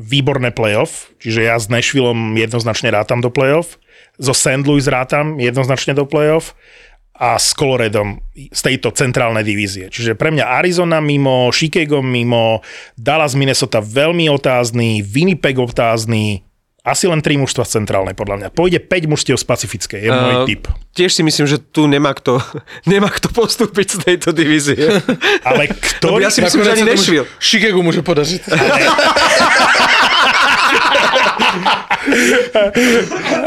výborné 0.00 0.50
playoff, 0.56 1.12
čiže 1.20 1.44
ja 1.44 1.60
s 1.60 1.68
Nashvilleom 1.68 2.34
jednoznačne 2.40 2.88
rátam 2.88 3.20
do 3.20 3.28
playoff, 3.28 3.76
so 4.16 4.32
St. 4.32 4.64
Louis 4.64 4.88
rátam 4.88 5.36
jednoznačne 5.36 5.92
do 5.92 6.08
playoff 6.08 6.56
a 7.12 7.36
s 7.36 7.52
Coloradom 7.52 8.24
z 8.34 8.60
tejto 8.60 8.90
centrálnej 8.96 9.44
divízie. 9.44 9.92
Čiže 9.92 10.16
pre 10.16 10.32
mňa 10.32 10.58
Arizona 10.58 10.98
mimo, 10.98 11.52
Chicago 11.52 12.00
mimo, 12.00 12.64
Dallas, 12.96 13.36
Minnesota 13.36 13.84
veľmi 13.84 14.32
otázny, 14.32 15.04
Winnipeg 15.04 15.60
otázny, 15.60 16.42
asi 16.82 17.06
len 17.06 17.22
tri 17.22 17.38
mužstva 17.38 17.62
z 17.62 17.78
centrálnej 17.78 18.18
podľa 18.18 18.36
mňa. 18.38 18.48
Pôjde 18.58 18.82
5 18.82 19.06
mužstiev 19.06 19.38
z 19.38 19.46
Pacifickej, 19.46 20.00
je 20.02 20.10
môj 20.10 20.34
Uh, 20.42 20.46
typ. 20.50 20.66
Tiež 20.92 21.14
si 21.14 21.22
myslím, 21.22 21.46
že 21.46 21.62
tu 21.62 21.86
nemá 21.86 22.10
kto, 22.10 22.42
nemá 22.90 23.06
kto 23.06 23.30
postúpiť 23.30 23.86
z 23.86 23.96
tejto 24.02 24.34
divízie. 24.34 24.98
Ale 25.46 25.70
Lebo 25.70 25.78
ktorý... 25.78 26.26
ja 26.26 26.30
si 26.34 26.42
myslím, 26.42 26.66
že 26.66 26.70
ani 26.74 26.82
môže- 26.82 27.22
Chicago 27.38 27.86
môže 27.86 28.02
podažiť. 28.02 28.42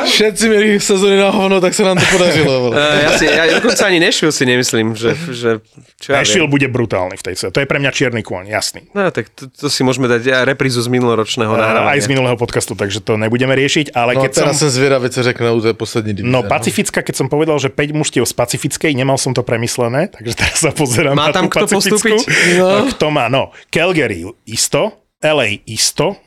Všetci 0.06 0.44
mieli 0.48 0.68
sezóny 0.80 1.20
na 1.20 1.30
hovno, 1.34 1.60
tak 1.60 1.76
sa 1.76 1.84
nám 1.84 1.98
to 2.00 2.08
podařilo. 2.12 2.54
vole. 2.62 2.74
Uh, 2.86 3.02
ja, 3.02 3.10
si, 3.16 3.26
ja 3.26 3.48
dokonca 3.48 3.88
ani 3.88 4.04
Nashville 4.04 4.36
si 4.36 4.44
nemyslím, 4.44 5.00
že, 5.00 5.16
že 5.32 5.64
čo 5.96 6.12
ja 6.12 6.22
viem. 6.22 6.46
bude 6.52 6.68
brutálny 6.68 7.16
v 7.16 7.24
tej 7.24 7.36
se. 7.40 7.46
To 7.50 7.64
je 7.64 7.68
pre 7.70 7.80
mňa 7.80 7.92
čierny 7.96 8.20
kôň, 8.20 8.52
jasný. 8.52 8.92
No 8.92 9.08
tak 9.16 9.32
to, 9.32 9.48
to 9.48 9.72
si 9.72 9.82
môžeme 9.82 10.06
dať 10.12 10.28
aj 10.28 10.44
reprízu 10.44 10.84
z 10.84 10.92
minuloročného 10.92 11.50
nahrávania. 11.56 11.96
Aj 11.96 12.00
z 12.04 12.10
minulého 12.12 12.36
podcastu, 12.36 12.76
takže 12.76 13.00
to 13.00 13.16
nebudeme 13.16 13.56
riešiť, 13.56 13.96
ale 13.96 14.20
No 14.20 14.28
keď 14.28 14.32
teraz 14.44 14.60
som... 14.60 14.68
som 14.68 14.76
zvedavý, 14.76 15.08
co 15.08 15.20
řekne 15.24 15.50
u 15.56 15.62
tej 15.64 15.74
poslední 15.74 16.12
divízie. 16.20 16.34
No, 16.36 16.44
Pacifická, 16.46 17.00
keď 17.02 17.16
som 17.16 17.28
povedal, 17.32 17.58
že 17.58 17.72
5 17.72 17.96
mužstiev 17.96 18.26
z 18.28 18.34
Pacifickej, 18.36 18.92
nemal 18.92 19.16
som 19.16 19.32
to 19.32 19.42
premyslené, 19.42 20.12
takže 20.12 20.34
teraz 20.36 20.58
sa 20.62 20.72
pozerám 20.76 21.16
Má 21.16 21.32
na 21.32 21.36
tam 21.36 21.48
tú 21.48 21.56
kto 21.56 21.66
Pacifickú. 21.80 22.18
postúpiť? 22.20 22.60
No. 22.60 22.92
Kto 22.92 23.06
má? 23.10 23.26
No, 23.32 23.56
Calgary 23.72 24.28
isto, 24.46 24.94
LA 25.24 25.64
isto, 25.66 26.20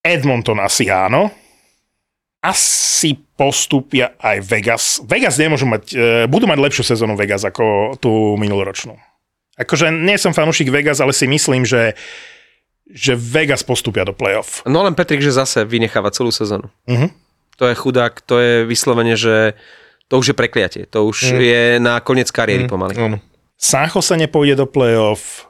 Edmonton 0.00 0.58
asi 0.60 0.88
áno, 0.88 1.28
asi 2.40 3.20
postúpia 3.36 4.16
aj 4.16 4.36
Vegas. 4.48 4.84
Vegas 5.04 5.36
nemôžu 5.36 5.68
mať, 5.68 5.84
e, 5.92 6.24
budú 6.24 6.48
mať 6.48 6.58
lepšiu 6.60 6.84
sezónu 6.96 7.12
Vegas 7.16 7.44
ako 7.44 7.96
tú 8.00 8.36
minuloročnú. 8.40 8.96
Akože 9.60 9.92
nie 9.92 10.16
som 10.16 10.32
fanúšik 10.32 10.72
Vegas, 10.72 11.04
ale 11.04 11.12
si 11.12 11.28
myslím, 11.28 11.68
že 11.68 11.94
že 12.90 13.14
Vegas 13.14 13.62
postúpia 13.62 14.02
do 14.02 14.10
playoff. 14.10 14.66
No 14.66 14.82
len 14.82 14.98
Petrik, 14.98 15.22
že 15.22 15.30
zase 15.30 15.62
vynecháva 15.62 16.10
celú 16.10 16.34
sezónu. 16.34 16.66
Mhm. 16.90 17.14
To 17.62 17.68
je 17.70 17.74
chudák, 17.78 18.18
to 18.24 18.40
je 18.40 18.54
vyslovene, 18.66 19.14
že 19.14 19.54
to 20.10 20.18
už 20.18 20.32
je 20.32 20.36
prekliatie. 20.36 20.82
To 20.90 21.06
už 21.06 21.38
je 21.38 21.78
na 21.78 22.02
koniec 22.02 22.32
kariéry 22.34 22.66
pomaly. 22.66 22.98
Áno. 22.98 23.22
San 23.60 23.86
Jose 23.86 24.16
nepôjde 24.16 24.58
do 24.58 24.66
playoff, 24.66 25.46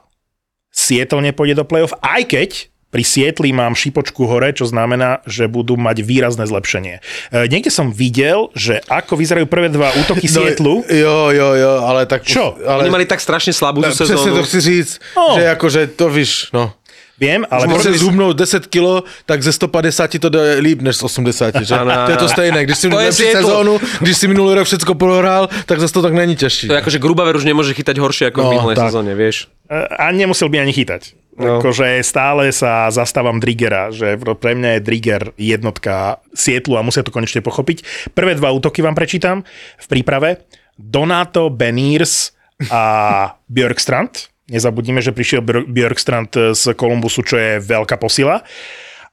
Seattle 0.69 1.23
nepôjde 1.23 1.55
do 1.57 1.65
playoff, 1.65 1.95
aj 2.03 2.21
keď 2.27 2.49
Pri 2.91 3.01
Sietli 3.01 3.49
mám 3.49 3.71
šipočku 3.71 4.23
hore, 4.23 4.51
čo 4.51 4.63
znamená, 4.63 5.23
že 5.23 5.47
budú 5.47 5.73
mať 5.73 5.97
výrazné 6.01 6.43
zlepšenie. 6.43 6.99
E, 7.29 7.47
niekde 7.47 7.69
som 7.69 7.87
videl, 7.87 8.51
že 8.51 8.83
ako 8.85 9.15
vyzerajú 9.15 9.47
prvé 9.47 9.67
dva 9.67 9.95
útoky 9.95 10.27
Sietlu. 10.43 10.83
No, 10.83 10.91
jo, 10.91 11.17
jo, 11.29 11.49
jo, 11.53 11.73
ale 11.81 12.03
tak... 12.03 12.21
Čo? 12.21 12.59
Ale, 12.59 12.83
Oni 12.83 12.91
mali 12.93 13.05
tak 13.05 13.17
strašne 13.17 13.49
slabú 13.49 13.79
Presne 13.79 14.03
sezónu. 14.05 14.35
to 14.35 14.43
chci 14.43 14.59
říct, 14.59 14.93
No. 15.13 15.33
že 15.33 15.43
akože 15.49 15.81
to 15.89 16.05
víš, 16.07 16.51
no. 16.51 16.75
Viem, 17.15 17.45
ale 17.47 17.69
môžem 17.69 17.93
môžeš 17.93 18.01
zhubnúť 18.01 18.33
10 18.33 18.65
kg, 18.65 19.05
tak 19.23 19.39
ze 19.39 19.53
150 19.53 20.09
ti 20.09 20.17
to 20.17 20.27
jde 20.27 20.57
líp 20.57 20.81
než 20.81 20.97
z 20.97 21.03
80, 21.05 21.53
že? 21.61 21.69
Áno, 21.71 21.93
To 22.03 22.11
je 22.11 22.17
to 22.17 22.25
stejné. 22.27 22.65
Když 22.65 22.75
si 22.75 22.89
To 22.89 22.97
je 22.97 23.07
lepší 23.07 23.27
sezónu, 23.31 23.73
když 24.01 24.15
si 24.17 24.25
minulý 24.25 24.57
rok 24.57 24.65
všetko 24.65 24.97
prohrál, 24.97 25.45
tak 25.63 25.77
zase 25.77 25.93
to 25.93 26.01
tak 26.01 26.11
není 26.11 26.33
ťažší. 26.33 26.65
To 26.65 26.73
je 26.73 26.81
ako, 26.81 26.89
že 26.89 26.97
Grubaver 26.97 27.37
už 27.37 27.45
nemôže 27.45 27.71
chytať 27.71 27.93
horšie 27.95 28.25
ako 28.27 28.41
v 28.41 28.43
No, 28.43 28.51
minulej 28.51 28.75
tak. 28.75 28.89
sezóne, 28.89 29.13
vieš. 29.13 29.53
A 29.69 30.09
nemusel 30.09 30.49
by 30.49 30.59
ani 30.59 30.73
chytať. 30.73 31.13
No. 31.31 31.57
Akože 31.57 32.01
stále 32.01 32.51
sa 32.51 32.87
zastávam 32.87 33.39
Driggera, 33.39 33.87
že 33.89 34.13
pre 34.35 34.51
mňa 34.51 34.77
je 34.77 34.83
Drigger 34.83 35.23
jednotka 35.35 36.19
Sietlu 36.29 36.75
a 36.75 36.83
musia 36.83 37.01
to 37.01 37.09
konečne 37.09 37.39
pochopiť. 37.39 37.87
Prvé 38.11 38.35
dva 38.35 38.51
útoky 38.51 38.79
vám 38.79 38.93
prečítam 38.93 39.47
v 39.77 39.85
príprave. 39.87 40.43
Donato, 40.75 41.47
Beniers 41.47 42.35
a 42.67 42.83
Björkstrand. 43.47 44.27
Nezabudnime, 44.47 44.99
že 44.99 45.11
prišiel 45.11 45.39
Björ- 45.39 45.63
Björkstrand 45.65 46.35
z 46.51 46.75
Kolumbusu, 46.75 47.23
čo 47.23 47.39
je 47.39 47.57
veľká 47.57 47.95
posila. 47.95 48.43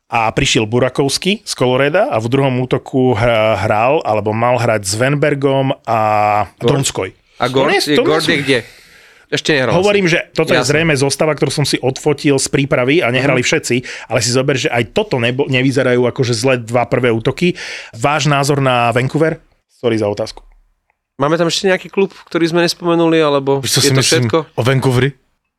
A 0.08 0.32
prišiel 0.32 0.64
Burakovsky 0.64 1.44
z 1.44 1.52
Koloreda 1.52 2.08
a 2.08 2.16
v 2.16 2.26
druhom 2.26 2.58
útoku 2.58 3.12
hr- 3.12 3.60
hral, 3.60 4.00
alebo 4.02 4.32
mal 4.32 4.56
hrať 4.56 4.82
s 4.82 4.96
Venbergom 4.96 5.76
a 5.84 6.00
Donskoj. 6.58 7.12
A 7.38 7.46
Gord, 7.46 7.68
To 7.68 7.70
nie- 7.70 7.84
to 7.84 8.02
nie 8.02 8.08
Gord 8.08 8.26
je 8.26 8.38
kde? 8.40 8.58
Ešte 9.28 9.52
nehral. 9.52 9.76
Hovorím, 9.76 10.08
že 10.08 10.32
toto 10.32 10.56
je 10.56 10.60
Jasné. 10.60 10.72
zrejme 10.72 10.94
zostava, 10.96 11.36
ktorú 11.36 11.52
som 11.52 11.68
si 11.68 11.76
odfotil 11.84 12.40
z 12.40 12.48
prípravy 12.48 13.04
a 13.04 13.12
nehrali 13.12 13.44
všetci, 13.44 14.08
ale 14.08 14.24
si 14.24 14.32
zober, 14.32 14.56
že 14.56 14.72
aj 14.72 14.96
toto 14.96 15.20
nebo, 15.20 15.44
nevyzerajú 15.44 16.00
akože 16.08 16.32
zle 16.32 16.54
dva 16.64 16.88
prvé 16.88 17.12
útoky. 17.12 17.52
Váš 17.92 18.24
názor 18.32 18.64
na 18.64 18.88
Vancouver? 18.88 19.36
Sorry 19.68 20.00
za 20.00 20.08
otázku. 20.08 20.40
Máme 21.20 21.36
tam 21.36 21.50
ešte 21.50 21.68
nejaký 21.68 21.92
klub, 21.92 22.14
ktorý 22.30 22.46
sme 22.48 22.64
nespomenuli, 22.64 23.18
alebo 23.20 23.60
Víš, 23.60 23.82
je 23.82 23.90
si 23.90 23.92
to 23.92 24.00
myslím 24.00 24.30
všetko? 24.30 24.38
o 24.54 24.62
Vancouveri? 24.64 25.10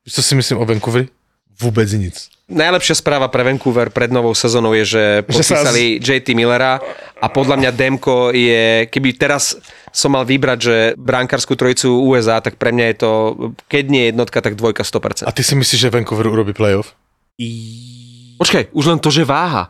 Víš, 0.07 0.13
co 0.17 0.21
si 0.23 0.33
myslím 0.33 0.57
o 0.57 0.65
Vancouveri? 0.65 1.05
Vôbec 1.59 1.91
nic. 1.93 2.31
Najlepšia 2.49 2.97
správa 2.97 3.29
pre 3.29 3.45
Vancouver 3.45 3.93
pred 3.93 4.09
novou 4.09 4.33
sezónou 4.33 4.73
je, 4.73 4.97
že 4.97 5.03
Že 5.29 5.43
sa 5.45 5.61
podpísali 5.61 6.01
JT 6.01 6.33
Millera 6.33 6.81
a 7.21 7.27
podľa 7.29 7.61
mňa 7.61 7.71
Demko 7.75 8.33
je, 8.33 8.89
keby 8.89 9.13
teraz 9.19 9.53
som 9.93 10.17
mal 10.17 10.25
vybrať, 10.25 10.57
že 10.57 10.75
brankárskú 10.97 11.53
trojicu 11.53 11.93
USA, 12.09 12.41
tak 12.41 12.57
pre 12.57 12.73
mňa 12.73 12.85
je 12.89 12.95
to, 12.97 13.11
keď 13.69 13.83
nie 13.89 14.03
jednotka, 14.09 14.41
tak 14.41 14.57
dvojka 14.57 14.81
100%. 14.81 15.29
A 15.29 15.31
ty 15.35 15.45
si 15.45 15.53
myslíš, 15.53 15.77
že 15.77 15.93
Vancouver 15.93 16.25
urobí 16.25 16.57
playoff? 16.57 16.97
Počkaj, 18.41 18.73
už 18.73 18.85
len 18.89 18.99
to, 18.99 19.13
že 19.13 19.27
váha. 19.27 19.69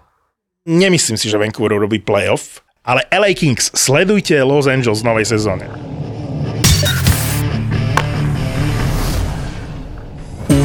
Nemyslím 0.63 1.17
si, 1.17 1.27
že 1.27 1.39
Vancouver 1.41 1.75
robí 1.75 1.99
playoff, 1.99 2.61
ale 2.85 3.03
LA 3.11 3.33
Kings, 3.35 3.73
sledujte 3.75 4.37
Los 4.45 4.69
Angeles 4.69 5.01
v 5.01 5.07
novej 5.09 5.25
sezóne. 5.25 5.65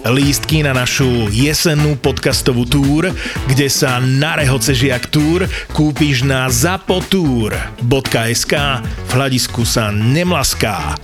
Lístky 0.00 0.64
na 0.64 0.72
našu 0.72 1.28
jesennú 1.28 1.92
podcastovú 2.00 2.64
túr, 2.64 3.12
kde 3.52 3.68
sa 3.68 4.00
na 4.00 4.40
rehoce 4.40 4.72
žiak 4.72 5.12
túr 5.12 5.44
kúpiš 5.76 6.24
na 6.24 6.48
zapotur.sk 6.48 8.52
v 8.80 9.10
hľadisku 9.12 9.60
sa 9.68 9.92
nemlaská. 9.92 10.96